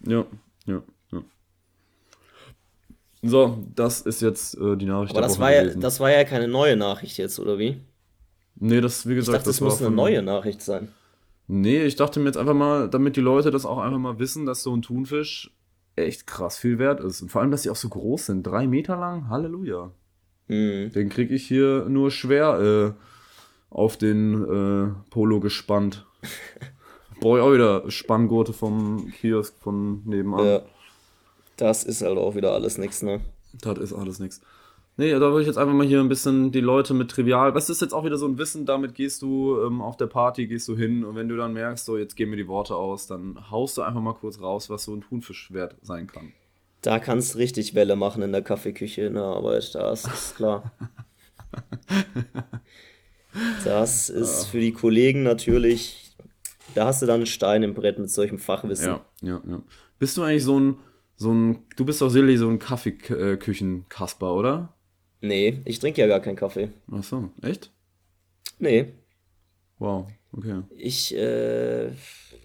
Ja, 0.06 0.26
ja, 0.66 0.84
ja. 1.12 1.24
So, 3.22 3.64
das 3.74 4.02
ist 4.02 4.22
jetzt 4.22 4.58
äh, 4.58 4.76
die 4.76 4.86
Nachricht 4.86 5.12
Aber 5.12 5.22
das 5.22 5.40
war, 5.40 5.52
ja, 5.54 5.66
das 5.66 6.00
war 6.00 6.12
ja 6.12 6.24
keine 6.24 6.48
neue 6.48 6.76
Nachricht 6.76 7.18
jetzt, 7.18 7.40
oder 7.40 7.58
wie? 7.58 7.78
nee, 8.56 8.82
das, 8.82 9.08
wie 9.08 9.14
Ich 9.14 9.20
gesagt, 9.20 9.40
dachte, 9.40 9.50
das 9.50 9.62
war 9.62 9.70
muss 9.70 9.82
eine 9.82 9.92
neue 9.92 10.22
Nachricht 10.22 10.62
sein. 10.62 10.90
Nee, 11.48 11.84
ich 11.84 11.96
dachte 11.96 12.20
mir 12.20 12.28
jetzt 12.28 12.38
einfach 12.38 12.54
mal, 12.54 12.90
damit 12.90 13.16
die 13.16 13.22
Leute 13.22 13.52
das 13.52 13.66
auch 13.66 13.80
einfach 13.80 14.00
mal 14.00 14.20
wissen, 14.20 14.46
dass 14.46 14.64
so 14.64 14.76
ein 14.76 14.82
Thunfisch 14.82 15.52
echt 15.96 16.26
krass 16.26 16.58
viel 16.58 16.80
wert 16.80 17.00
ist. 17.02 17.22
Und 17.22 17.30
vor 17.30 17.42
allem, 17.42 17.52
dass 17.52 17.64
sie 17.64 17.70
auch 17.70 17.76
so 17.76 17.90
groß 17.90 18.28
sind. 18.28 18.44
Drei 18.44 18.68
Meter 18.68 18.98
lang, 18.98 19.30
Halleluja. 19.30 19.92
Hm. 20.48 20.92
Den 20.92 21.10
krieg 21.10 21.32
ich 21.32 21.48
hier 21.48 21.86
nur 21.88 22.12
schwer 22.12 22.96
äh, 22.96 23.74
auf 23.74 23.98
den 23.98 24.44
äh, 24.44 25.10
Polo 25.10 25.40
gespannt. 25.40 26.06
Brauche 27.20 27.38
ich 27.38 27.44
auch 27.44 27.54
wieder 27.54 27.92
Spanngurte 27.92 28.54
vom 28.54 29.12
Kiosk 29.12 29.56
von 29.60 30.04
nebenan. 30.06 30.46
Ja. 30.46 30.62
Das 31.58 31.84
ist 31.84 32.02
halt 32.02 32.18
auch 32.18 32.36
wieder 32.36 32.54
alles 32.54 32.78
nix, 32.78 33.04
ne? 33.04 33.22
Das 33.62 33.78
ist 33.78 33.94
alles 33.94 34.20
nichts. 34.20 34.42
Nee, 34.96 35.12
da 35.12 35.20
würde 35.20 35.42
ich 35.42 35.48
jetzt 35.48 35.58
einfach 35.58 35.74
mal 35.74 35.88
hier 35.88 36.00
ein 36.00 36.10
bisschen 36.10 36.52
die 36.52 36.62
Leute 36.62 36.94
mit 36.94 37.10
trivial. 37.10 37.56
Was 37.56 37.70
ist 37.70 37.82
jetzt 37.82 37.94
auch 37.94 38.06
wieder 38.06 38.18
so 38.18 38.28
ein 38.28 38.38
Wissen, 38.38 38.66
damit 38.68 38.94
gehst 38.94 39.24
du 39.24 39.60
ähm, 39.66 39.82
auf 39.82 39.98
der 39.98 40.06
Party, 40.06 40.46
gehst 40.46 40.68
du 40.68 40.78
hin 40.78 41.04
und 41.04 41.16
wenn 41.16 41.28
du 41.28 41.36
dann 41.36 41.54
merkst, 41.54 41.84
so 41.84 41.98
jetzt 41.98 42.16
gehen 42.16 42.30
mir 42.30 42.36
die 42.36 42.48
Worte 42.48 42.76
aus, 42.76 43.08
dann 43.08 43.50
haust 43.50 43.78
du 43.78 43.82
einfach 43.82 44.02
mal 44.02 44.14
kurz 44.14 44.40
raus, 44.40 44.70
was 44.70 44.84
so 44.84 44.94
ein 44.94 45.02
Thunfisch 45.02 45.52
wert 45.52 45.76
sein 45.82 46.06
kann. 46.06 46.34
Da 46.82 47.00
kannst 47.00 47.34
du 47.34 47.40
richtig 47.40 47.74
Welle 47.74 47.96
machen 47.96 48.22
in 48.22 48.32
der 48.32 48.44
Kaffeeküche 48.44 49.04
in 49.04 49.16
der 49.16 49.24
Arbeit, 49.24 49.74
das 49.74 50.06
ist 50.06 50.36
klar. 50.36 50.72
Das 53.64 54.10
ist 54.10 54.46
für 54.46 54.60
die 54.60 54.74
Kollegen 54.74 55.24
natürlich, 55.24 56.16
da 56.76 56.86
hast 56.86 57.02
du 57.02 57.06
dann 57.06 57.16
einen 57.16 57.26
Stein 57.26 57.64
im 57.64 57.74
Brett 57.74 57.98
mit 58.00 58.12
solchem 58.12 58.38
Fachwissen. 58.38 58.88
Ja, 58.88 59.06
ja, 59.22 59.42
ja. 59.48 59.62
Bist 59.98 60.18
du 60.18 60.24
eigentlich 60.24 60.44
so 60.44 60.60
ein, 60.60 60.78
so 61.16 61.34
ein, 61.34 61.64
du 61.76 61.86
bist 61.86 62.02
doch 62.02 62.10
sicherlich 62.10 62.40
so 62.40 62.48
ein 62.48 62.60
Kaffeeküchen-Kasper, 62.60 64.34
oder? 64.34 64.74
Nee, 65.24 65.62
ich 65.66 65.80
trinke 65.80 66.02
ja 66.02 66.08
gar 66.08 66.20
keinen 66.20 66.36
Kaffee. 66.36 66.70
Ach 66.92 67.04
so, 67.04 67.30
echt? 67.42 67.72
Nee, 68.60 68.94
Wow, 69.80 70.08
okay. 70.32 70.62
ich 70.70 71.14
äh, 71.16 71.92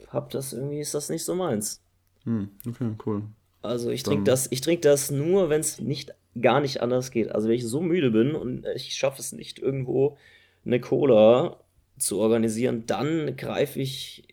hab 0.09 0.31
das 0.31 0.53
irgendwie, 0.53 0.81
ist 0.81 0.95
das 0.95 1.09
nicht 1.09 1.25
so 1.25 1.35
meins. 1.35 1.83
Hm, 2.25 2.51
okay, 2.67 2.93
cool. 3.07 3.23
Also 3.63 3.91
ich 3.91 4.03
trinke 4.03 4.25
das, 4.25 4.51
ich 4.51 4.61
trinke 4.61 4.83
das 4.83 5.11
nur, 5.11 5.51
wenn 5.51 5.61
es 5.61 5.81
nicht 5.81 6.15
gar 6.41 6.61
nicht 6.61 6.81
anders 6.83 7.11
geht. 7.11 7.31
Also 7.33 7.49
wenn 7.49 7.57
ich 7.57 7.67
so 7.67 7.81
müde 7.81 8.11
bin 8.11 8.35
und 8.35 8.65
ich 8.75 8.95
schaffe 8.95 9.21
es 9.21 9.33
nicht 9.33 9.59
irgendwo 9.59 10.17
eine 10.65 10.81
Cola 10.81 11.61
zu 11.99 12.19
organisieren, 12.21 12.87
dann 12.87 13.37
greife 13.37 13.81
ich 13.81 14.27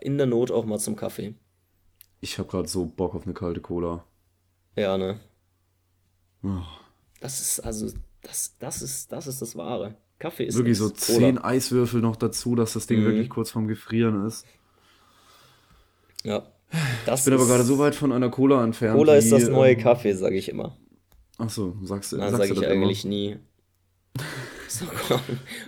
in 0.00 0.18
der 0.18 0.26
Not 0.26 0.50
auch 0.50 0.66
mal 0.66 0.78
zum 0.78 0.96
Kaffee. 0.96 1.34
Ich 2.20 2.38
habe 2.38 2.48
gerade 2.48 2.68
so 2.68 2.86
Bock 2.86 3.14
auf 3.14 3.24
eine 3.24 3.34
kalte 3.34 3.60
Cola. 3.60 4.04
Ja, 4.76 4.96
ne? 4.98 5.20
Oh, 6.42 6.62
Das 7.20 7.40
ist 7.40 7.60
also 7.60 7.88
das, 8.22 8.54
das 8.58 8.82
ist 8.82 9.12
das 9.12 9.26
ist 9.26 9.40
das 9.42 9.56
Wahre. 9.56 9.94
Kaffee 10.18 10.44
ist 10.44 10.56
wirklich 10.56 10.76
so 10.78 10.88
nix. 10.88 11.06
Cola. 11.06 11.18
zehn 11.18 11.38
Eiswürfel 11.38 12.00
noch 12.00 12.16
dazu, 12.16 12.54
dass 12.54 12.74
das 12.74 12.86
Ding 12.86 13.00
Mhm. 13.00 13.04
wirklich 13.06 13.30
kurz 13.30 13.50
vorm 13.50 13.68
Gefrieren 13.68 14.26
ist. 14.26 14.44
Ja. 16.24 16.42
Das 17.06 17.20
Ich 17.20 17.24
bin 17.24 17.34
aber 17.34 17.46
gerade 17.46 17.64
so 17.64 17.78
weit 17.78 17.94
von 17.94 18.12
einer 18.12 18.28
Cola 18.30 18.62
entfernt. 18.62 18.96
Cola 18.96 19.14
ist 19.16 19.32
das 19.32 19.48
neue 19.48 19.72
ähm, 19.72 19.80
Kaffee, 19.80 20.12
sage 20.12 20.36
ich 20.36 20.48
immer. 20.48 20.76
Ach 21.38 21.48
so, 21.50 21.76
sagst 21.82 22.12
du, 22.12 22.18
Nein, 22.18 22.30
sagst 22.30 22.48
sage 22.48 22.48
du 22.48 22.54
ich 22.54 22.60
das 22.60 22.70
immer? 22.72 22.82
eigentlich 22.84 23.04
nie. 23.04 23.36
So 24.68 24.84
kom 24.86 25.18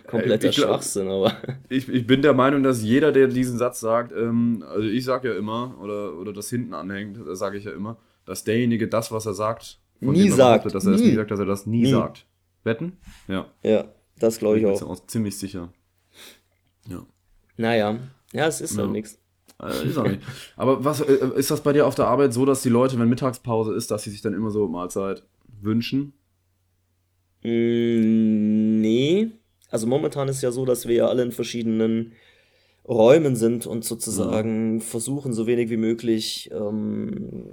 kompletter 0.07 0.51
Ich 0.51 0.55
Schwachsinn, 0.55 1.09
aber 1.09 1.33
Ich, 1.69 1.89
ich 1.89 2.07
bin 2.07 2.23
der 2.23 2.35
Meinung, 2.35 2.63
dass 2.63 2.83
jeder, 2.85 3.11
der 3.11 3.27
diesen 3.27 3.59
Satz 3.59 3.81
sagt, 3.81 4.13
ähm, 4.13 4.63
also 4.69 4.87
ich 4.87 5.05
sage 5.05 5.31
ja 5.31 5.35
immer, 5.37 5.77
oder, 5.83 6.15
oder 6.17 6.33
das 6.33 6.49
hinten 6.51 6.73
anhängt, 6.73 7.19
sage 7.37 7.59
ich 7.59 7.65
ja 7.65 7.73
immer, 7.73 7.97
dass 8.27 8.45
derjenige 8.45 8.87
das, 8.87 9.11
was 9.11 9.27
er 9.27 9.35
sagt, 9.35 9.81
Nie 10.11 10.29
sagt. 10.31 10.65
behauptet, 10.65 10.75
dass 10.75 10.87
er 10.87 10.93
Nie. 10.97 11.11
nie 11.11 11.15
sagt, 11.15 11.31
dass 11.31 11.39
er 11.41 11.47
das 11.47 11.67
nie, 11.67 11.83
Nie. 11.83 11.91
sagt. 11.91 12.27
Wetten? 12.65 12.97
Ja, 13.29 13.47
ja, 13.63 13.85
das 14.19 14.39
glaube 14.39 14.57
ich 14.59 14.65
bin 14.65 14.73
auch. 14.73 14.81
mir 14.81 14.87
auch 14.89 15.07
ziemlich 15.07 15.37
sicher. 15.39 15.73
Ja. 16.89 17.05
Naja, 17.57 17.99
ja, 18.33 18.47
es 18.47 18.61
ist 18.61 18.77
halt 18.79 18.89
Ja. 18.89 18.93
nichts. 18.93 19.19
Äh, 19.61 19.87
ist 19.89 19.97
auch 19.99 20.09
nicht. 20.09 20.23
Aber 20.57 20.85
was 20.85 21.01
äh, 21.01 21.31
ist 21.37 21.51
das 21.51 21.61
bei 21.61 21.73
dir 21.73 21.87
auf 21.87 21.95
der 21.95 22.07
Arbeit 22.09 22.33
so, 22.33 22.45
dass 22.45 22.63
die 22.63 22.69
Leute, 22.69 22.99
wenn 22.99 23.09
Mittagspause 23.09 23.75
ist, 23.75 23.91
dass 23.91 24.03
sie 24.03 24.11
sich 24.11 24.21
dann 24.23 24.35
immer 24.35 24.51
so 24.51 24.67
Mahlzeit 24.69 25.23
wünschen? 25.61 26.15
Mm, 27.43 28.81
nee. 28.81 29.31
Also 29.71 29.87
momentan 29.87 30.29
ist 30.29 30.43
ja 30.43 30.51
so, 30.53 30.65
dass 30.65 30.87
wir 30.87 30.95
ja 30.97 31.07
alle 31.09 31.23
in 31.23 31.33
verschiedenen 31.33 32.13
Räumen 32.87 33.37
sind 33.37 33.67
und 33.67 33.85
sozusagen 33.85 34.81
versuchen, 34.81 35.33
so 35.33 35.47
wenig 35.47 35.71
wie 35.71 35.77
möglich 35.77 36.51
ähm, 36.53 37.47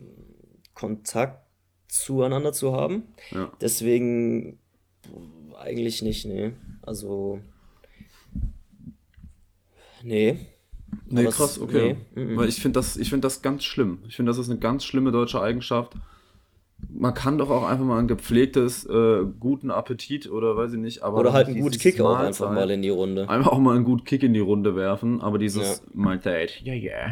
Kontakt 0.73 1.45
zueinander 1.89 2.53
zu 2.53 2.71
haben. 2.73 3.03
Ja. 3.31 3.51
Deswegen 3.61 4.57
eigentlich 5.59 6.01
nicht, 6.01 6.25
nee. 6.25 6.51
Also. 6.81 7.41
Nee. 10.03 10.37
Nee, 11.07 11.21
Aber 11.21 11.31
krass, 11.31 11.59
okay. 11.59 11.97
nee, 12.15 12.23
mhm. 12.23 12.37
Weil 12.37 12.49
ich 12.49 12.61
finde 12.61 12.79
das, 12.79 12.97
ich 12.97 13.09
find 13.09 13.23
das 13.23 13.41
ganz 13.41 13.63
schlimm. 13.63 13.99
Ich 14.07 14.15
finde, 14.15 14.29
das 14.31 14.37
ist 14.39 14.49
eine 14.49 14.59
ganz 14.59 14.83
schlimme 14.85 15.11
deutsche 15.11 15.41
Eigenschaft. 15.41 15.93
Man 16.87 17.13
kann 17.13 17.37
doch 17.37 17.49
auch 17.49 17.67
einfach 17.67 17.83
mal 17.85 17.99
ein 17.99 18.07
gepflegtes, 18.07 18.85
äh, 18.85 19.23
guten 19.39 19.69
Appetit 19.69 20.31
oder 20.31 20.55
weiß 20.55 20.73
ich 20.73 20.79
nicht, 20.79 21.03
aber 21.03 21.17
Oder 21.19 21.33
halt 21.33 21.47
einen 21.47 21.59
guten 21.59 21.77
Kick 21.77 21.99
auch 21.99 22.13
Mahlzeit- 22.13 22.47
einfach 22.47 22.55
mal 22.55 22.69
in 22.71 22.81
die 22.81 22.89
Runde. 22.89 23.27
Einfach 23.29 23.51
auch 23.51 23.59
mal 23.59 23.75
einen 23.75 23.83
guten 23.83 24.05
Kick 24.05 24.23
in 24.23 24.33
die 24.33 24.39
Runde 24.39 24.75
werfen, 24.75 25.19
aber 25.21 25.37
dieses 25.37 25.79
Ja. 25.79 25.85
Mahlzeit, 25.93 26.61
ja, 26.63 26.73
ja. 26.73 27.11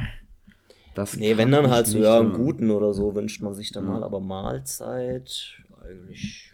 Das 0.97 1.15
Nee, 1.15 1.37
wenn 1.37 1.51
dann 1.51 1.69
halt 1.69 1.85
so, 1.85 1.99
ja, 1.99 2.17
einen 2.19 2.31
hören. 2.31 2.43
guten 2.43 2.71
oder 2.71 2.91
so 2.91 3.13
wünscht 3.13 3.43
man 3.43 3.53
sich 3.53 3.71
dann 3.71 3.85
Ja. 3.85 3.91
mal, 3.91 4.03
aber 4.03 4.19
Mahlzeit 4.19 5.53
eigentlich. 5.83 6.53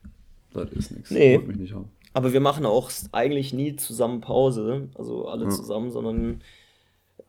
Das 0.54 0.70
ist 0.74 0.92
nichts. 0.92 1.12
Nee. 1.12 1.38
Holt 1.38 1.48
mich 1.48 1.58
nicht 1.58 1.74
haben. 1.74 1.90
Aber 2.14 2.34
wir 2.34 2.42
machen 2.42 2.66
auch 2.66 2.92
eigentlich 3.14 3.54
nie 3.54 3.78
zusammen 3.78 4.20
Pause, 4.20 4.90
also 4.96 5.30
alle 5.30 5.46
Ja. 5.46 5.50
zusammen, 5.50 5.92
sondern 5.92 6.42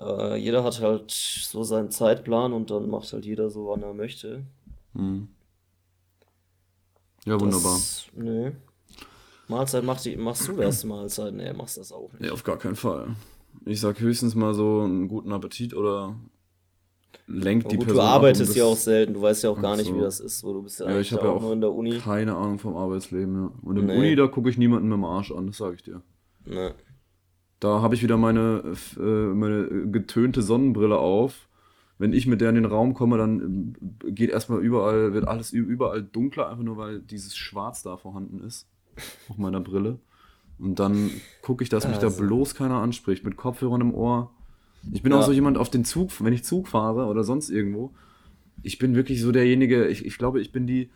äh, 0.00 0.36
jeder 0.36 0.64
hat 0.64 0.80
halt 0.80 1.12
so 1.12 1.62
seinen 1.62 1.92
Zeitplan 1.92 2.52
und 2.52 2.70
dann 2.72 2.90
macht 2.90 3.12
halt 3.12 3.24
jeder 3.24 3.48
so, 3.48 3.68
wann 3.68 3.82
er 3.84 3.94
möchte. 3.94 4.42
Mhm. 4.94 5.28
Ja, 7.26 7.40
wunderbar. 7.40 7.74
Das, 7.74 8.06
nee. 8.16 8.50
Mahlzeit 9.46 9.84
macht 9.84 10.04
die, 10.04 10.16
machst 10.16 10.48
du 10.48 10.56
das 10.56 10.82
Mahlzeit? 10.84 11.32
Nee, 11.32 11.52
machst 11.52 11.76
das 11.78 11.92
auch 11.92 12.10
nicht. 12.12 12.22
Nee, 12.22 12.30
auf 12.30 12.42
gar 12.42 12.58
keinen 12.58 12.76
Fall. 12.76 13.14
Ich 13.64 13.80
sag 13.80 14.00
höchstens 14.00 14.34
mal 14.34 14.52
so 14.52 14.80
einen 14.80 15.06
guten 15.06 15.32
Appetit 15.32 15.74
oder 15.74 16.16
lenkt 17.26 17.70
die 17.72 17.76
gut, 17.76 17.86
Person 17.86 18.02
du 18.04 18.08
ab, 18.08 18.14
arbeitest 18.16 18.50
das- 18.50 18.56
ja 18.56 18.64
auch 18.64 18.76
selten, 18.76 19.14
du 19.14 19.22
weißt 19.22 19.44
ja 19.44 19.50
auch 19.50 19.60
gar 19.60 19.76
nicht, 19.76 19.86
so. 19.88 19.96
wie 19.96 20.00
das 20.00 20.20
ist, 20.20 20.44
wo 20.44 20.52
du 20.52 20.62
bist 20.62 20.80
ja 20.80 20.90
Ja, 20.90 21.00
ich 21.00 21.12
habe 21.12 21.24
ja 21.26 21.30
auch 21.32 21.40
nur 21.40 21.52
in 21.52 21.60
der 21.60 21.72
Uni. 21.72 21.98
Keine 21.98 22.34
Ahnung 22.36 22.58
vom 22.58 22.76
Arbeitsleben, 22.76 23.34
ja. 23.34 23.50
Und 23.62 23.76
im 23.78 23.86
Nee. 23.86 23.96
Uni, 23.98 24.16
da 24.16 24.26
gucke 24.26 24.50
ich 24.50 24.58
niemanden 24.58 24.88
mit 24.88 24.96
dem 24.96 25.04
Arsch 25.04 25.32
an, 25.32 25.46
das 25.46 25.56
sage 25.56 25.74
ich 25.76 25.82
dir. 25.82 26.02
Ne. 26.46 26.74
Da 27.60 27.80
habe 27.80 27.94
ich 27.94 28.02
wieder 28.02 28.16
meine, 28.18 28.74
äh, 28.98 29.00
meine 29.00 29.88
getönte 29.90 30.42
Sonnenbrille 30.42 30.98
auf. 30.98 31.48
Wenn 31.96 32.12
ich 32.12 32.26
mit 32.26 32.40
der 32.40 32.48
in 32.50 32.56
den 32.56 32.64
Raum 32.66 32.92
komme, 32.92 33.16
dann 33.16 33.74
äh, 34.04 34.10
geht 34.12 34.28
erstmal 34.30 34.60
überall, 34.60 35.14
wird 35.14 35.26
alles 35.26 35.52
überall 35.52 36.02
dunkler, 36.02 36.50
einfach 36.50 36.64
nur 36.64 36.76
weil 36.76 36.98
dieses 37.00 37.36
Schwarz 37.36 37.82
da 37.82 37.96
vorhanden 37.96 38.40
ist. 38.40 38.66
Auf 39.30 39.38
meiner 39.38 39.60
Brille. 39.60 39.98
Und 40.58 40.78
dann 40.78 41.10
gucke 41.40 41.62
ich, 41.64 41.70
dass 41.70 41.88
mich 41.88 41.96
da 41.98 42.08
Also. 42.08 42.22
bloß 42.22 42.54
keiner 42.54 42.76
anspricht, 42.82 43.24
mit 43.24 43.36
Kopfhörern 43.36 43.80
im 43.80 43.94
Ohr. 43.94 44.30
Ich 44.92 45.02
bin 45.02 45.12
auch 45.12 45.20
Ja. 45.20 45.26
so 45.26 45.32
jemand 45.32 45.58
auf 45.58 45.70
den 45.70 45.84
Zug, 45.84 46.10
wenn 46.20 46.32
ich 46.32 46.44
Zug 46.44 46.68
fahre 46.68 47.06
oder 47.06 47.24
sonst 47.24 47.50
irgendwo. 47.50 47.92
Ich 48.62 48.78
bin 48.78 48.94
wirklich 48.94 49.20
so 49.20 49.32
derjenige, 49.32 49.86
ich, 49.88 50.04
ich 50.04 50.18
glaube, 50.18 50.40
ich 50.40 50.52
bin 50.52 50.66
die 50.66 50.90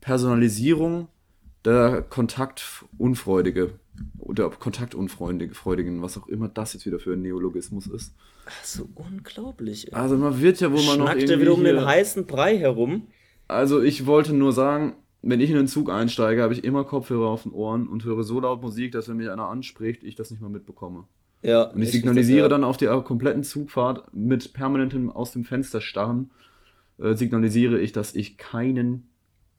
Personalisierung 0.00 1.08
der 1.64 2.02
Kontaktunfreudige 2.02 3.72
oder 4.18 4.50
Kontaktunfreudigen, 4.50 5.54
Freudigen, 5.54 6.02
was 6.02 6.18
auch 6.18 6.28
immer 6.28 6.48
das 6.48 6.74
jetzt 6.74 6.84
wieder 6.86 6.98
für 6.98 7.12
ein 7.14 7.22
Neologismus 7.22 7.86
ist. 7.86 8.14
So 8.62 8.88
unglaublich. 8.94 9.88
ey. 9.88 9.94
Also 9.94 10.16
man 10.16 10.40
wird 10.40 10.60
ja 10.60 10.70
wohl 10.70 10.82
mal 10.84 10.96
noch 10.98 11.06
Schnackt 11.06 11.22
er 11.22 11.30
irgendwie 11.30 11.40
wieder 11.42 11.54
um 11.54 11.64
den 11.64 11.84
heißen 11.84 12.26
Brei 12.26 12.58
herum. 12.58 13.06
Also 13.48 13.82
ich 13.82 14.06
wollte 14.06 14.34
nur 14.34 14.52
sagen, 14.52 14.94
wenn 15.22 15.40
ich 15.40 15.50
in 15.50 15.56
den 15.56 15.68
Zug 15.68 15.90
einsteige, 15.90 16.42
habe 16.42 16.52
ich 16.52 16.64
immer 16.64 16.84
Kopfhörer 16.84 17.28
auf 17.28 17.44
den 17.44 17.52
Ohren 17.52 17.88
und 17.88 18.04
höre 18.04 18.22
so 18.24 18.40
laut 18.40 18.60
Musik, 18.60 18.92
dass 18.92 19.08
wenn 19.08 19.16
mich 19.16 19.30
einer 19.30 19.48
anspricht, 19.48 20.04
ich 20.04 20.16
das 20.16 20.30
nicht 20.30 20.42
mal 20.42 20.50
mitbekomme. 20.50 21.04
Ja, 21.44 21.64
Und 21.64 21.82
ich 21.82 21.92
signalisiere 21.92 22.40
ja. 22.44 22.48
dann 22.48 22.64
auf 22.64 22.76
der 22.78 22.98
kompletten 23.02 23.44
Zugfahrt 23.44 24.12
mit 24.14 24.54
permanentem 24.54 25.10
aus 25.10 25.32
dem 25.32 25.44
Fenster 25.44 25.80
starren, 25.80 26.30
äh, 26.98 27.14
signalisiere 27.14 27.78
ich, 27.78 27.92
dass 27.92 28.14
ich 28.14 28.38
keinen 28.38 29.10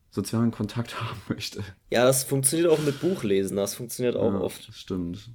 sozialen 0.09 0.51
Kontakt 0.51 0.99
haben 1.01 1.21
möchte. 1.29 1.63
Ja, 1.91 2.05
das 2.05 2.23
funktioniert 2.23 2.69
auch 2.69 2.79
mit 2.79 2.99
Buchlesen, 3.01 3.55
das 3.57 3.75
funktioniert 3.75 4.15
auch 4.15 4.33
Ja, 4.33 4.39
oft. 4.39 4.67
das 4.67 4.75
stimmt. 4.77 5.29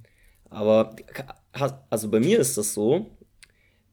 Aber 0.49 0.95
also 1.89 2.09
bei 2.09 2.19
mir 2.19 2.37
ist 2.39 2.57
das 2.57 2.73
so, 2.73 3.05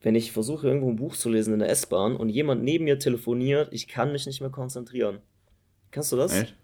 wenn 0.01 0.17
ich 0.17 0.33
versuche 0.33 0.67
irgendwo 0.67 0.89
ein 0.91 0.97
Buch 0.97 1.15
zu 1.15 1.29
lesen 1.29 1.53
in 1.53 1.61
der 1.61 1.69
S-Bahn 1.71 2.17
und 2.17 2.29
jemand 2.29 2.65
neben 2.65 2.85
mir 2.85 2.99
telefoniert, 2.99 3.69
ich 3.73 3.87
kann 3.87 4.11
mich 4.13 4.27
nicht 4.27 4.41
mehr 4.41 4.51
konzentrieren. 4.51 5.19
Kannst 5.93 6.11
du 6.11 6.17
das? 6.17 6.33
Echt? 6.35 6.57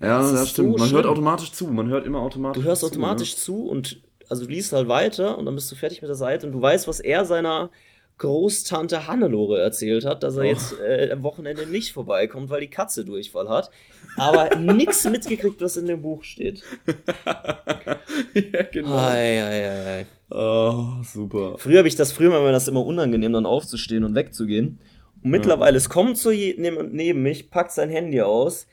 Ja, 0.00 0.18
Das 0.18 0.32
das, 0.32 0.50
stimmt. 0.50 0.72
so 0.72 0.78
man 0.78 0.90
hört 0.90 1.02
schlimm. 1.04 1.12
automatisch 1.12 1.52
zu. 1.52 1.66
Man 1.68 1.88
hört 1.88 2.06
immer 2.06 2.20
automatisch 2.20 2.62
Du 2.62 2.68
hörst 2.68 2.80
zu, 2.80 2.86
automatisch 2.88 3.36
zu 3.36 3.66
und 3.66 4.02
also 4.30 4.44
du 4.44 4.50
liest 4.50 4.72
halt 4.72 4.88
weiter 4.88 5.36
und 5.36 5.46
dann 5.46 5.54
bist 5.54 5.70
du 5.70 5.76
fertig 5.76 6.00
mit 6.02 6.08
der 6.08 6.14
Seite 6.14 6.46
und 6.46 6.52
du 6.52 6.62
weißt, 6.62 6.88
was 6.88 7.00
er 7.00 7.24
seiner 7.24 7.70
Großtante 8.18 9.06
Hannelore 9.06 9.62
erzählt 9.62 10.04
hat, 10.04 10.22
dass 10.22 10.36
er 10.36 10.42
oh. 10.42 10.44
jetzt 10.44 10.78
äh, 10.78 11.10
am 11.10 11.22
Wochenende 11.22 11.66
nicht 11.66 11.92
vorbeikommt, 11.92 12.50
weil 12.50 12.60
die 12.60 12.68
Katze 12.68 13.04
Durchfall 13.04 13.48
hat. 13.48 13.70
Aber 14.16 14.54
nichts 14.56 15.04
mitgekriegt, 15.04 15.60
was 15.62 15.78
in 15.78 15.86
dem 15.86 16.02
Buch 16.02 16.22
steht. 16.22 16.62
ja, 18.34 18.62
genau. 18.70 18.94
Ei, 18.98 19.42
ei, 19.42 19.70
ei. 19.70 20.06
Oh, 20.30 21.02
super. 21.02 21.56
Früher 21.56 21.78
habe 21.78 21.88
ich 21.88 21.96
das, 21.96 22.12
früher 22.12 22.30
war 22.30 22.42
mir 22.42 22.52
das 22.52 22.68
immer 22.68 22.84
unangenehm, 22.84 23.32
dann 23.32 23.46
aufzustehen 23.46 24.04
und 24.04 24.14
wegzugehen. 24.14 24.78
Und 25.24 25.30
mittlerweile, 25.30 25.72
ja. 25.72 25.78
es 25.78 25.88
kommt 25.88 26.18
so 26.18 26.28
neben, 26.28 26.92
neben 26.92 27.22
mich, 27.22 27.50
packt 27.50 27.72
sein 27.72 27.88
Handy 27.88 28.20
aus, 28.20 28.66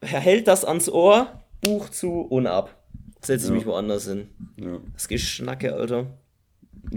er 0.00 0.20
hält 0.20 0.48
das 0.48 0.64
ans 0.64 0.88
Ohr, 0.88 1.28
Buch 1.60 1.90
zu 1.90 2.22
und 2.22 2.48
ab. 2.48 2.79
Setze 3.22 3.46
ich 3.46 3.50
ja. 3.50 3.56
mich 3.56 3.66
woanders 3.66 4.06
hin. 4.06 4.28
Ja. 4.56 4.80
Das 4.94 5.08
Geschnacke, 5.08 5.74
Alter. 5.74 6.06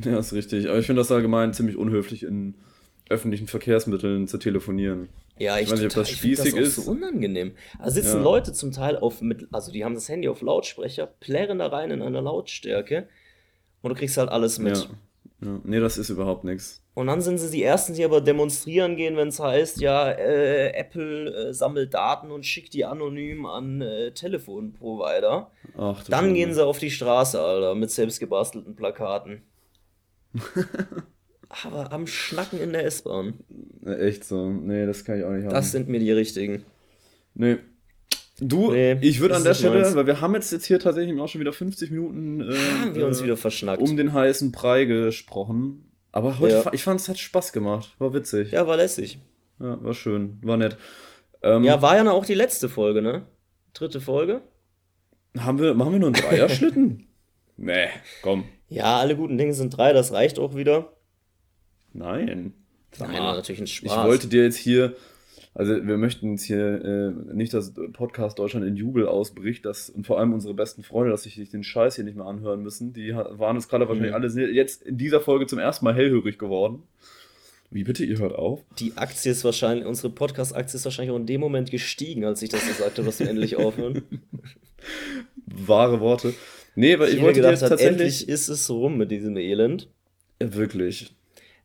Ja, 0.03 0.19
ist 0.19 0.33
richtig. 0.33 0.69
Aber 0.69 0.79
ich 0.79 0.85
finde 0.85 1.01
das 1.01 1.11
allgemein 1.11 1.53
ziemlich 1.53 1.75
unhöflich, 1.75 2.23
in 2.23 2.55
öffentlichen 3.09 3.47
Verkehrsmitteln 3.47 4.27
zu 4.27 4.37
telefonieren. 4.37 5.09
Ja, 5.37 5.57
ich, 5.57 5.63
ich 5.63 5.71
weiß 5.71 5.79
nicht, 5.79 5.91
ob 5.91 5.95
das 5.95 6.09
spießig 6.09 6.53
das 6.53 6.67
ist. 6.67 6.75
so 6.75 6.91
unangenehm. 6.91 7.53
Da 7.79 7.89
sitzen 7.89 8.17
ja. 8.17 8.23
Leute 8.23 8.53
zum 8.53 8.71
Teil 8.71 8.97
auf, 8.97 9.21
mit, 9.21 9.47
also 9.51 9.71
die 9.71 9.83
haben 9.83 9.95
das 9.95 10.07
Handy 10.07 10.27
auf 10.27 10.41
Lautsprecher, 10.41 11.07
plärren 11.07 11.59
da 11.59 11.67
rein 11.67 11.91
in 11.91 12.01
einer 12.01 12.21
Lautstärke 12.21 13.07
und 13.81 13.89
du 13.89 13.95
kriegst 13.95 14.17
halt 14.17 14.29
alles 14.29 14.59
mit. 14.59 14.77
Ja. 14.77 15.47
Ja. 15.47 15.59
Nee, 15.63 15.79
das 15.79 15.97
ist 15.97 16.09
überhaupt 16.09 16.43
nichts. 16.43 16.82
Und 16.95 17.07
dann 17.07 17.21
sind 17.21 17.39
sie 17.39 17.49
die 17.49 17.63
Ersten, 17.63 17.95
die 17.95 18.05
aber 18.05 18.21
demonstrieren 18.21 18.95
gehen, 18.95 19.17
wenn 19.17 19.29
es 19.29 19.39
heißt, 19.39 19.81
ja, 19.81 20.11
äh, 20.11 20.73
Apple 20.73 21.49
äh, 21.49 21.53
sammelt 21.53 21.93
Daten 21.93 22.29
und 22.29 22.45
schickt 22.45 22.73
die 22.75 22.85
anonym 22.85 23.47
an 23.47 23.81
äh, 23.81 24.11
Telefonprovider. 24.11 25.49
Ach, 25.75 26.03
dann 26.03 26.19
Schande. 26.19 26.33
gehen 26.35 26.53
sie 26.53 26.63
auf 26.63 26.77
die 26.77 26.91
Straße, 26.91 27.41
Alter, 27.41 27.73
mit 27.73 27.89
selbstgebastelten 27.89 28.75
Plakaten. 28.75 29.41
aber 31.63 31.91
am 31.91 32.05
Schnacken 32.05 32.59
in 32.59 32.73
der 32.73 32.85
S-Bahn. 32.85 33.39
Echt 33.85 34.23
so. 34.23 34.49
Nee, 34.49 34.85
das 34.85 35.03
kann 35.03 35.17
ich 35.17 35.25
auch 35.25 35.31
nicht 35.31 35.45
haben. 35.45 35.53
Das 35.53 35.71
sind 35.71 35.89
mir 35.89 35.99
die 35.99 36.11
richtigen. 36.11 36.63
Nee. 37.33 37.57
Du, 38.39 38.71
nee, 38.71 38.97
ich 39.01 39.19
würde 39.19 39.35
an 39.35 39.43
der 39.43 39.53
Stelle, 39.53 39.95
weil 39.95 40.07
wir 40.07 40.19
haben 40.19 40.33
jetzt, 40.33 40.51
jetzt 40.51 40.65
hier 40.65 40.79
tatsächlich 40.79 41.19
auch 41.19 41.27
schon 41.27 41.41
wieder 41.41 41.53
50 41.53 41.91
Minuten 41.91 42.41
äh, 42.41 42.55
haben 42.81 42.95
wir 42.95 43.05
uns 43.05 43.23
wieder 43.23 43.37
verschnackt. 43.37 43.81
um 43.81 43.95
den 43.95 44.13
heißen 44.13 44.51
Brei 44.51 44.85
gesprochen. 44.85 45.92
Aber 46.13 46.39
heute, 46.39 46.61
ja. 46.65 46.73
ich 46.73 46.83
fand 46.83 47.01
es 47.01 47.09
hat 47.09 47.17
Spaß 47.17 47.51
gemacht. 47.51 47.95
War 47.97 48.13
witzig. 48.13 48.51
Ja, 48.51 48.65
war 48.67 48.77
lässig. 48.77 49.17
Ja, 49.59 49.83
war 49.83 49.95
schön. 49.95 50.37
War 50.43 50.57
nett. 50.57 50.77
Ähm, 51.41 51.63
ja, 51.63 51.81
war 51.81 51.97
ja 51.97 52.09
auch 52.09 52.25
die 52.25 52.35
letzte 52.35 52.69
Folge, 52.69 53.01
ne? 53.01 53.23
Dritte 53.73 53.99
Folge. 53.99 54.41
Haben 55.37 55.59
wir, 55.59 55.73
machen 55.73 55.91
wir 55.91 55.99
nur 55.99 56.09
einen 56.09 56.21
Dreier-Schlitten? 56.21 57.07
nee, 57.57 57.87
komm. 58.21 58.45
Ja, 58.69 58.99
alle 58.99 59.15
guten 59.15 59.39
Dinge 59.39 59.55
sind 59.55 59.75
drei, 59.75 59.91
das 59.91 60.13
reicht 60.13 60.37
auch 60.37 60.55
wieder. 60.55 60.93
Nein. 61.93 62.53
Nein, 62.99 63.13
war 63.19 63.35
natürlich 63.35 63.61
ein 63.61 63.67
Spaß. 63.67 63.91
Ich 63.91 64.03
wollte 64.03 64.27
dir 64.27 64.43
jetzt 64.43 64.57
hier, 64.57 64.95
also 65.55 65.85
wir 65.85 65.97
möchten 65.97 66.31
jetzt 66.31 66.43
hier 66.43 66.83
äh, 66.83 67.33
nicht, 67.33 67.53
dass 67.53 67.73
Podcast 67.93 68.39
Deutschland 68.39 68.65
in 68.65 68.75
Jubel 68.75 69.07
ausbricht, 69.07 69.65
dass, 69.65 69.89
und 69.89 70.07
vor 70.07 70.19
allem 70.19 70.33
unsere 70.33 70.55
besten 70.55 70.81
Freunde, 70.83 71.11
dass 71.11 71.23
sich 71.23 71.49
den 71.49 71.63
Scheiß 71.63 71.95
hier 71.95 72.03
nicht 72.03 72.17
mehr 72.17 72.25
anhören 72.25 72.63
müssen. 72.63 72.93
Die 72.93 73.13
waren 73.13 73.55
jetzt 73.55 73.69
gerade 73.69 73.87
wahrscheinlich 73.87 74.11
mhm. 74.11 74.15
alle 74.15 74.51
jetzt 74.51 74.81
in 74.81 74.97
dieser 74.97 75.21
Folge 75.21 75.45
zum 75.45 75.59
ersten 75.59 75.85
Mal 75.85 75.93
hellhörig 75.93 76.39
geworden. 76.39 76.83
Wie 77.69 77.83
bitte, 77.83 78.03
ihr 78.03 78.19
hört 78.19 78.35
auf? 78.35 78.61
Die 78.79 78.97
Aktie 78.97 79.31
ist 79.31 79.43
wahrscheinlich, 79.43 79.85
unsere 79.85 80.11
Podcast-Aktie 80.11 80.77
ist 80.77 80.85
wahrscheinlich 80.85 81.11
auch 81.11 81.19
in 81.19 81.25
dem 81.25 81.41
Moment 81.41 81.71
gestiegen, 81.71 82.23
als 82.23 82.41
ich 82.41 82.49
das 82.49 82.67
gesagt 82.67 82.97
habe, 82.97 83.05
dass 83.05 83.19
wir 83.19 83.29
endlich 83.29 83.55
aufhören. 83.55 84.03
Wahre 85.45 85.99
Worte. 85.99 86.33
Nee, 86.75 86.97
weil 86.99 87.09
ich, 87.09 87.15
ich 87.15 87.21
wollte 87.21 87.37
gedacht, 87.37 87.51
jetzt 87.51 87.61
tatsächlich. 87.61 87.89
Endlich 87.89 88.29
ist 88.29 88.47
es 88.47 88.69
rum 88.69 88.97
mit 88.97 89.11
diesem 89.11 89.37
Elend. 89.37 89.87
Ja, 90.41 90.53
wirklich. 90.53 91.15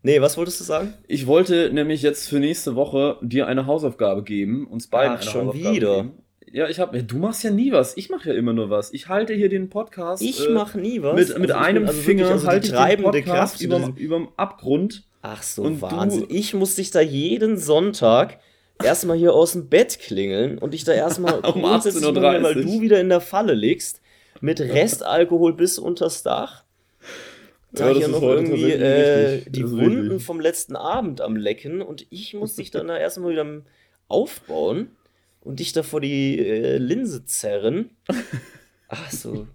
Nee, 0.03 0.21
was 0.21 0.37
wolltest 0.37 0.61
du 0.61 0.65
sagen? 0.65 0.95
Ich 1.07 1.27
wollte 1.27 1.71
nämlich 1.73 2.03
jetzt 2.03 2.29
für 2.29 2.39
nächste 2.39 2.77
Woche 2.77 3.17
dir 3.21 3.47
eine 3.47 3.67
Hausaufgabe 3.67 4.23
geben, 4.23 4.67
uns 4.67 4.87
beiden 4.87 5.17
Ach, 5.17 5.21
eine 5.21 5.31
schon 5.31 5.47
Hausaufgabe 5.49 5.77
wieder. 5.77 5.97
Geben. 5.97 6.13
Ja, 6.53 6.69
ich 6.69 6.81
habe. 6.81 7.03
Du 7.03 7.19
machst 7.19 7.45
ja 7.45 7.51
nie 7.51 7.73
was. 7.73 7.97
Ich 7.97 8.09
mache 8.09 8.31
ja 8.31 8.35
immer 8.35 8.53
nur 8.53 8.71
was. 8.71 8.93
Ich 8.93 9.09
halte 9.09 9.35
hier 9.35 9.49
den 9.49 9.69
Podcast. 9.69 10.23
Ich 10.23 10.47
äh, 10.47 10.51
mache 10.51 10.79
nie 10.79 11.03
was. 11.03 11.15
Mit, 11.15 11.39
mit 11.39 11.51
also 11.51 11.65
einem 11.65 11.87
also 11.87 12.01
Finger 12.01 12.29
also 12.31 12.47
halte 12.47 12.69
ich 12.69 12.73
den 12.73 13.03
Podcast 13.03 13.61
über, 13.61 13.93
überm 13.97 14.29
Abgrund. 14.37 15.05
Ach 15.21 15.43
so, 15.43 15.63
und 15.63 15.83
Wahnsinn. 15.83 16.29
Du, 16.29 16.35
ich 16.35 16.55
muss 16.55 16.77
dich 16.77 16.91
da 16.91 17.01
jeden 17.01 17.59
Sonntag 17.59 18.39
erstmal 18.83 19.17
hier 19.17 19.35
aus 19.35 19.53
dem 19.53 19.69
Bett 19.69 19.99
klingeln 19.99 20.59
und 20.59 20.75
dich 20.75 20.85
da 20.85 20.93
erstmal 20.93 21.35
um 21.41 21.65
18.30 21.65 22.07
Uhr, 22.07 22.43
weil 22.43 22.55
du 22.55 22.81
wieder 22.81 23.01
in 23.01 23.09
der 23.09 23.21
Falle 23.21 23.55
liegst, 23.55 24.01
mit 24.41 24.61
Restalkohol 24.61 25.55
bis 25.55 25.79
unters 25.79 26.23
Dach. 26.23 26.65
Da 27.73 27.91
ja, 27.91 27.99
hier 27.99 28.09
noch 28.09 28.23
irgendwie 28.23 28.73
äh, 28.73 29.43
die 29.49 29.71
Wunden 29.71 30.09
richtig. 30.09 30.25
vom 30.25 30.41
letzten 30.41 30.75
Abend 30.75 31.21
am 31.21 31.37
Lecken 31.37 31.83
und 31.83 32.07
ich 32.11 32.35
muss 32.35 32.57
dich 32.57 32.71
dann 32.71 32.89
da 32.89 32.97
erstmal 32.99 33.33
wieder 33.33 33.63
aufbauen 34.09 34.91
und 35.41 35.61
dich 35.61 35.73
da 35.73 35.83
vor 35.83 36.01
die 36.01 36.39
äh, 36.39 36.79
Linse 36.79 37.25
zerren. 37.25 37.91
Ach 38.89 39.11
so, 39.11 39.47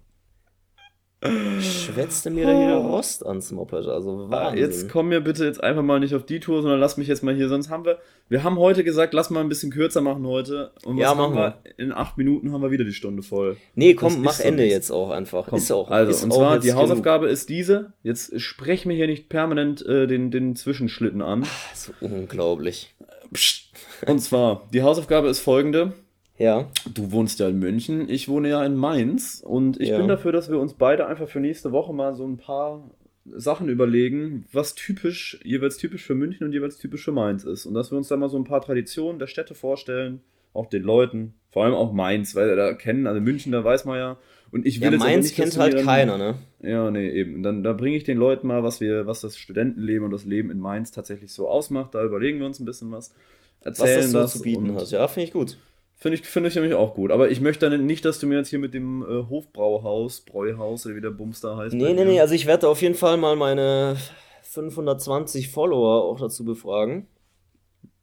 schwätzte 1.60 2.30
mir 2.30 2.46
da 2.46 2.52
hier 2.52 2.74
Rost 2.74 3.24
ans 3.24 3.50
Moped. 3.50 3.86
Also 3.86 4.30
Wahnsinn. 4.30 4.58
Jetzt 4.58 4.90
komm 4.90 5.08
mir 5.08 5.20
bitte 5.20 5.44
jetzt 5.44 5.62
einfach 5.62 5.82
mal 5.82 6.00
nicht 6.00 6.14
auf 6.14 6.26
die 6.26 6.40
Tour, 6.40 6.62
sondern 6.62 6.80
lass 6.80 6.96
mich 6.96 7.08
jetzt 7.08 7.22
mal 7.22 7.34
hier. 7.34 7.48
Sonst 7.48 7.70
haben 7.70 7.84
wir, 7.84 7.98
wir 8.28 8.42
haben 8.42 8.58
heute 8.58 8.84
gesagt, 8.84 9.14
lass 9.14 9.30
mal 9.30 9.40
ein 9.40 9.48
bisschen 9.48 9.70
kürzer 9.70 10.00
machen 10.00 10.26
heute. 10.26 10.72
Und 10.84 10.98
ja, 10.98 11.14
machen 11.14 11.34
wir? 11.34 11.58
In 11.76 11.92
acht 11.92 12.18
Minuten 12.18 12.52
haben 12.52 12.62
wir 12.62 12.70
wieder 12.70 12.84
die 12.84 12.92
Stunde 12.92 13.22
voll. 13.22 13.56
Nee, 13.74 13.94
komm, 13.94 14.22
das 14.22 14.38
mach 14.38 14.44
Ende 14.44 14.64
jetzt 14.64 14.90
auch 14.90 15.10
einfach. 15.10 15.46
Komm, 15.48 15.58
ist 15.58 15.70
auch. 15.72 15.90
Also, 15.90 16.10
ist 16.10 16.24
und 16.24 16.32
auch 16.32 16.36
zwar, 16.36 16.58
die 16.58 16.74
Hausaufgabe 16.74 17.28
ist 17.28 17.48
diese. 17.48 17.92
Jetzt 18.02 18.40
sprech 18.40 18.84
mir 18.84 18.94
hier 18.94 19.06
nicht 19.06 19.28
permanent 19.28 19.84
äh, 19.86 20.06
den, 20.06 20.30
den 20.30 20.56
Zwischenschlitten 20.56 21.22
an. 21.22 21.44
Ach, 21.46 21.74
so 21.74 21.92
unglaublich. 22.00 22.94
Psst. 23.32 23.70
Und 24.06 24.18
zwar, 24.20 24.68
die 24.72 24.82
Hausaufgabe 24.82 25.28
ist 25.28 25.40
folgende. 25.40 25.94
Ja. 26.38 26.68
Du 26.92 27.12
wohnst 27.12 27.38
ja 27.38 27.48
in 27.48 27.58
München, 27.58 28.08
ich 28.08 28.28
wohne 28.28 28.48
ja 28.48 28.64
in 28.64 28.74
Mainz 28.74 29.42
und 29.44 29.80
ich 29.80 29.90
ja. 29.90 29.98
bin 29.98 30.08
dafür, 30.08 30.32
dass 30.32 30.50
wir 30.50 30.58
uns 30.58 30.74
beide 30.74 31.06
einfach 31.06 31.28
für 31.28 31.40
nächste 31.40 31.72
Woche 31.72 31.92
mal 31.92 32.14
so 32.14 32.26
ein 32.26 32.36
paar 32.36 32.90
Sachen 33.26 33.68
überlegen, 33.68 34.44
was 34.52 34.74
typisch, 34.74 35.40
jeweils 35.44 35.76
typisch 35.76 36.04
für 36.04 36.14
München 36.14 36.46
und 36.46 36.52
jeweils 36.52 36.78
typisch 36.78 37.04
für 37.04 37.12
Mainz 37.12 37.44
ist. 37.44 37.66
Und 37.66 37.74
dass 37.74 37.90
wir 37.90 37.98
uns 37.98 38.08
da 38.08 38.16
mal 38.16 38.28
so 38.28 38.36
ein 38.36 38.44
paar 38.44 38.60
Traditionen 38.60 39.18
der 39.18 39.28
Städte 39.28 39.54
vorstellen, 39.54 40.20
auch 40.52 40.66
den 40.66 40.82
Leuten, 40.82 41.34
vor 41.50 41.64
allem 41.64 41.74
auch 41.74 41.92
Mainz, 41.92 42.34
weil 42.34 42.54
da 42.54 42.74
kennen, 42.74 43.06
also 43.06 43.20
München, 43.20 43.52
da 43.52 43.64
weiß 43.64 43.84
man 43.86 43.98
ja. 43.98 44.16
Und 44.52 44.66
ich 44.66 44.80
will 44.80 44.92
ja, 44.92 44.98
Mainz 44.98 45.26
nicht, 45.26 45.36
kennt 45.36 45.56
halt 45.58 45.74
dann, 45.74 45.84
keiner, 45.84 46.18
ne? 46.18 46.34
Ja, 46.62 46.90
nee, 46.90 47.08
eben. 47.08 47.42
Dann 47.42 47.64
da 47.64 47.72
bringe 47.72 47.96
ich 47.96 48.04
den 48.04 48.18
Leuten 48.18 48.46
mal, 48.46 48.62
was 48.62 48.80
wir, 48.80 49.06
was 49.06 49.20
das 49.20 49.36
Studentenleben 49.36 50.04
und 50.04 50.12
das 50.12 50.24
Leben 50.24 50.50
in 50.50 50.60
Mainz 50.60 50.92
tatsächlich 50.92 51.32
so 51.32 51.48
ausmacht. 51.48 51.94
Da 51.94 52.04
überlegen 52.04 52.38
wir 52.38 52.46
uns 52.46 52.60
ein 52.60 52.64
bisschen 52.64 52.92
was. 52.92 53.14
Erzählen 53.62 53.96
was 53.96 54.02
das 54.04 54.10
so 54.12 54.18
das 54.18 54.32
zu 54.34 54.42
bieten 54.42 54.74
hat. 54.74 54.90
Ja, 54.90 55.08
finde 55.08 55.26
ich 55.26 55.32
gut. 55.32 55.56
Finde 56.04 56.18
ich, 56.18 56.26
find 56.26 56.46
ich 56.46 56.54
nämlich 56.54 56.74
auch 56.74 56.92
gut. 56.92 57.10
Aber 57.10 57.30
ich 57.30 57.40
möchte 57.40 57.70
dann 57.70 57.86
nicht, 57.86 58.04
dass 58.04 58.18
du 58.18 58.26
mir 58.26 58.36
jetzt 58.36 58.50
hier 58.50 58.58
mit 58.58 58.74
dem 58.74 59.00
äh, 59.00 59.26
Hofbrauhaus, 59.30 60.20
Bräuhaus 60.20 60.84
oder 60.84 60.96
wie 60.96 61.00
der 61.00 61.08
Bums 61.08 61.40
da 61.40 61.56
heißt. 61.56 61.74
Nee, 61.74 61.94
nee, 61.94 62.04
nee. 62.04 62.20
Also 62.20 62.34
ich 62.34 62.44
werde 62.44 62.68
auf 62.68 62.82
jeden 62.82 62.94
Fall 62.94 63.16
mal 63.16 63.36
meine 63.36 63.96
520 64.42 65.48
Follower 65.48 66.04
auch 66.04 66.20
dazu 66.20 66.44
befragen. 66.44 67.06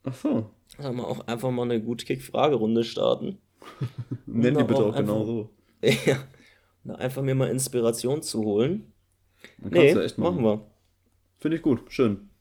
Ach 0.04 0.16
so. 0.16 0.49
Dann 0.80 0.95
wir 0.95 1.08
auch 1.08 1.28
einfach 1.28 1.52
mal 1.52 1.62
eine 1.62 1.80
gute 1.80 2.04
Kick-Fragerunde 2.08 2.84
starten. 2.84 3.38
Nenn 4.26 4.58
die 4.58 4.64
bitte 4.64 4.84
auch, 4.84 4.93
auch 4.93 4.95
genau 4.95 5.24
so. 5.24 5.49
ja. 5.84 6.18
Na, 6.84 6.95
einfach 6.95 7.22
mir 7.22 7.36
mal 7.36 7.52
Inspiration 7.52 8.24
zu 8.24 8.43
holen. 8.43 8.91
Dann 9.60 9.74
nee, 9.74 9.93
machen. 9.93 10.14
machen 10.18 10.43
wir. 10.43 10.66
Finde 11.38 11.58
ich 11.58 11.62
gut. 11.62 11.84
Schön. 11.89 12.32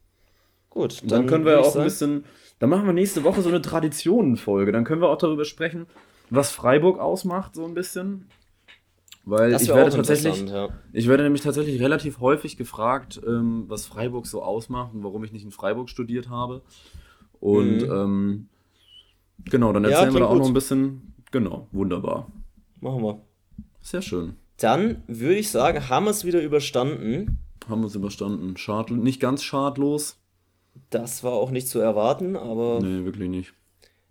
Gut. 0.70 1.02
Dann, 1.02 1.08
dann 1.08 1.26
können 1.26 1.44
wir 1.44 1.52
ja 1.52 1.60
auch 1.60 1.76
ein 1.76 1.84
bisschen 1.84 2.24
dann 2.60 2.68
machen 2.68 2.86
wir 2.86 2.92
nächste 2.92 3.24
Woche 3.24 3.40
so 3.42 3.48
eine 3.48 3.62
Traditionenfolge. 3.62 4.70
Dann 4.70 4.84
können 4.84 5.00
wir 5.00 5.08
auch 5.08 5.18
darüber 5.18 5.46
sprechen, 5.46 5.86
was 6.28 6.52
Freiburg 6.52 7.00
ausmacht, 7.00 7.54
so 7.54 7.64
ein 7.64 7.74
bisschen. 7.74 8.26
Weil 9.24 9.54
ich 9.54 9.68
werde 9.68 9.90
tatsächlich, 9.90 10.48
ja. 10.48 10.68
ich 10.92 11.08
werde 11.08 11.22
nämlich 11.22 11.42
tatsächlich 11.42 11.80
relativ 11.80 12.20
häufig 12.20 12.56
gefragt, 12.56 13.20
ähm, 13.26 13.64
was 13.68 13.86
Freiburg 13.86 14.26
so 14.26 14.42
ausmacht 14.42 14.94
und 14.94 15.02
warum 15.02 15.24
ich 15.24 15.32
nicht 15.32 15.44
in 15.44 15.50
Freiburg 15.50 15.88
studiert 15.88 16.28
habe. 16.28 16.60
Und 17.40 17.78
mhm. 17.78 17.90
ähm, 17.90 18.48
genau, 19.46 19.72
dann 19.72 19.84
erzählen 19.84 20.08
ja, 20.08 20.14
wir 20.14 20.20
da 20.20 20.26
auch 20.26 20.32
gut. 20.32 20.40
noch 20.40 20.48
ein 20.48 20.54
bisschen. 20.54 21.14
Genau, 21.30 21.66
wunderbar. 21.72 22.30
Machen 22.80 23.02
wir. 23.02 23.20
Sehr 23.80 24.02
schön. 24.02 24.36
Dann 24.58 25.02
würde 25.06 25.36
ich 25.36 25.50
sagen, 25.50 25.88
haben 25.88 26.04
wir 26.04 26.10
es 26.10 26.26
wieder 26.26 26.42
überstanden. 26.42 27.38
Haben 27.68 27.80
wir 27.80 27.86
es 27.86 27.94
überstanden. 27.94 28.58
Schad, 28.58 28.90
nicht 28.90 29.20
ganz 29.20 29.42
schadlos. 29.42 30.19
Das 30.88 31.22
war 31.22 31.32
auch 31.32 31.50
nicht 31.50 31.68
zu 31.68 31.78
erwarten, 31.80 32.36
aber. 32.36 32.80
Nee, 32.80 33.04
wirklich 33.04 33.28
nicht. 33.28 33.52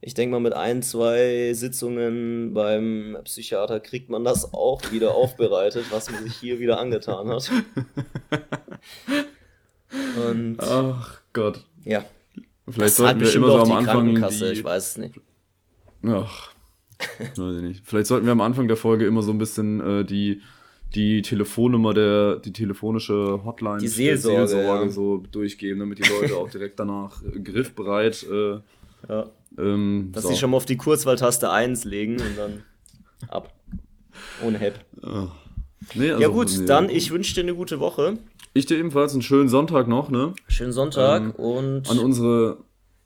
Ich 0.02 0.14
denke 0.14 0.32
mal, 0.32 0.40
mit 0.40 0.54
ein, 0.54 0.82
zwei 0.82 1.52
Sitzungen 1.54 2.54
beim 2.54 3.18
Psychiater 3.26 3.82
kriegt 3.82 4.10
man 4.10 4.24
das 4.24 4.54
auch 4.54 4.92
wieder 4.92 5.14
aufbereitet, 5.14 5.88
was 5.90 6.10
man 6.10 6.24
sich 6.24 6.36
hier 6.36 6.60
wieder 6.60 6.80
angetan 6.80 7.28
hat. 7.28 7.52
Und. 10.26 10.58
Ach 10.60 11.20
Gott. 11.34 11.66
Ja. 11.84 12.06
Vielleicht 12.70 12.96
sollten 12.96 13.20
wir 13.20 13.34
immer 13.34 13.48
so 13.48 13.60
am 13.60 13.72
Anfang. 13.72 14.16
Die... 14.16 14.46
Ich 14.46 14.64
weiß 14.64 14.92
es 14.92 14.98
nicht. 14.98 15.20
Ach. 16.06 16.54
weiß 17.36 17.56
ich 17.58 17.62
nicht. 17.62 17.82
Vielleicht 17.86 18.08
sollten 18.08 18.26
wir 18.26 18.32
am 18.32 18.42
Anfang 18.42 18.68
der 18.68 18.78
Folge 18.78 19.06
immer 19.06 19.22
so 19.22 19.32
ein 19.32 19.38
bisschen 19.38 19.82
äh, 19.82 20.06
die 20.06 20.42
die 20.96 21.22
Telefonnummer 21.22 21.94
der, 21.94 22.38
die 22.38 22.52
telefonische 22.52 23.42
Hotline 23.46 23.78
Die 23.78 23.86
der 23.86 23.92
Seelsorge, 23.94 24.56
ja. 24.62 24.90
so 24.90 25.24
durchgeben, 25.32 25.80
damit 25.80 26.00
die 26.00 26.10
Leute 26.10 26.36
auch 26.38 26.50
direkt 26.50 26.80
danach 26.80 27.22
griffbereit 27.44 28.26
äh, 28.32 28.60
Ja. 29.08 29.30
ähm, 29.58 30.10
Dass 30.12 30.24
so. 30.24 30.30
sie 30.30 30.36
schon 30.38 30.52
mal 30.52 30.58
auf 30.58 30.66
die 30.66 30.78
Kurzwahltaste 30.78 31.52
1 31.52 31.86
legen 31.86 32.14
und 32.14 32.38
dann 32.38 32.64
ab. 33.28 33.54
Ohne 34.44 34.58
Hepp. 34.58 34.80
Nee, 35.94 36.10
also, 36.12 36.22
Ja 36.22 36.28
gut, 36.28 36.52
nee. 36.58 36.66
dann 36.66 36.90
ich 36.90 37.12
wünsche 37.12 37.34
dir 37.36 37.42
eine 37.42 37.56
gute 37.56 37.80
Woche. 37.80 38.18
Ich 38.54 38.66
dir 38.66 38.78
ebenfalls 38.78 39.14
einen 39.14 39.22
schönen 39.22 39.48
Sonntag 39.48 39.88
noch, 39.88 40.10
ne? 40.10 40.34
Schönen 40.48 40.72
Sonntag 40.74 41.22
Ähm, 41.22 41.32
und 41.32 41.90
An 41.90 42.00
unsere 42.00 42.58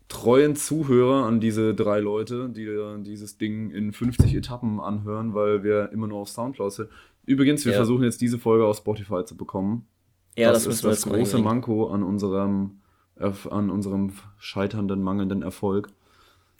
treuen 0.08 0.56
Zuhörer, 0.56 1.24
an 1.24 1.40
diese 1.40 1.74
drei 1.74 2.00
Leute, 2.00 2.48
die 2.48 2.68
dieses 3.04 3.36
Ding 3.38 3.70
in 3.70 3.92
50 3.92 4.34
Etappen 4.34 4.80
anhören, 4.80 5.34
weil 5.34 5.62
wir 5.64 5.90
immer 5.92 6.06
nur 6.06 6.18
auf 6.20 6.28
Soundcloud 6.28 6.72
sind. 6.72 6.88
Übrigens, 7.26 7.64
wir 7.64 7.72
Ja. 7.72 7.78
versuchen 7.78 8.04
jetzt 8.04 8.20
diese 8.20 8.38
Folge 8.38 8.64
auf 8.66 8.76
Spotify 8.76 9.24
zu 9.24 9.36
bekommen. 9.36 9.86
ja, 10.36 10.52
das, 10.52 10.64
das, 10.64 10.74
ist 10.76 10.84
das 10.84 11.02
große. 11.06 11.38
Manko 11.38 11.88
an 11.88 12.02
unserem, 12.02 12.80
an 13.50 13.70
unserem 13.70 14.12
scheiternden, 14.38 15.02
mangelnden 15.02 15.42
Erfolg. 15.42 15.88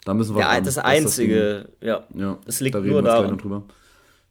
Da 0.05 0.13
müssen 0.13 0.35
wir 0.35 0.41
Ja, 0.41 0.53
dran, 0.53 0.63
das 0.63 0.77
einzige, 0.77 1.69
ja. 1.81 1.99
Ding, 2.11 2.21
ja, 2.21 2.37
das 2.45 2.59
liegt 2.61 2.75
da 2.75 2.79
nur 2.79 3.01
daran. 3.01 3.37
drüber. 3.37 3.63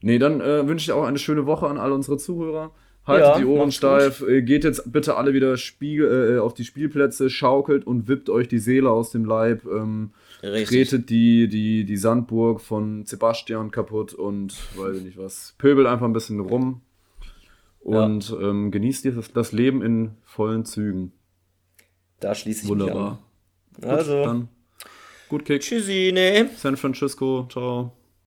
Nee, 0.01 0.18
dann 0.18 0.41
äh, 0.41 0.66
wünsche 0.66 0.85
ich 0.85 0.93
auch 0.93 1.05
eine 1.05 1.18
schöne 1.18 1.47
Woche 1.47 1.66
an 1.66 1.78
all 1.78 1.93
unsere 1.93 2.16
Zuhörer. 2.16 2.70
Haltet 3.07 3.26
Ja, 3.26 3.39
die 3.39 3.45
Ohren 3.45 3.70
steif, 3.70 4.22
äh, 4.22 4.41
geht 4.43 4.64
jetzt 4.64 4.91
bitte 4.91 5.16
alle 5.16 5.35
wieder 5.35 5.57
Spiegel, 5.59 6.37
äh, 6.37 6.39
auf 6.39 6.55
die 6.55 6.64
Spielplätze, 6.64 7.28
schaukelt 7.28 7.87
und 7.87 8.09
wippt 8.09 8.30
euch 8.30 8.49
die 8.49 8.59
Seele 8.59 8.91
aus 8.91 9.11
dem 9.11 9.24
Leib. 9.26 9.64
Ähm, 9.66 10.11
Richtig. 10.53 11.07
die, 11.07 11.49
die, 11.49 11.84
die 11.84 11.97
Sandburg 11.97 12.61
von 12.61 13.05
Sebastian 13.07 13.70
kaputt 13.70 14.14
und 14.14 14.55
weiß 14.76 14.99
ich 14.99 15.05
nicht 15.05 15.18
was. 15.18 15.55
Pöbelt 15.59 15.86
einfach 15.86 16.07
ein 16.07 16.12
bisschen 16.12 16.40
rum 16.40 16.80
und 17.80 18.34
ähm, 18.40 18.70
genießt 18.70 19.05
dieses, 19.05 19.32
das 19.32 19.53
Leben 19.53 19.82
in 19.82 20.12
vollen 20.24 20.64
Zügen. 20.64 21.12
Da 22.20 22.34
schließe 22.34 22.64
ich 22.64 22.68
Wunderbar. 22.70 23.22
mich 23.76 23.84
an. 23.84 23.90
Also, 23.90 24.24
Dann 24.24 24.49
gut 25.28 25.45
Kick. 25.45 25.62
tschüssi, 25.62 26.11
ne? 26.12 26.49
San 26.57 26.76
Francisco, 26.76 27.47
ciao. 27.51 27.92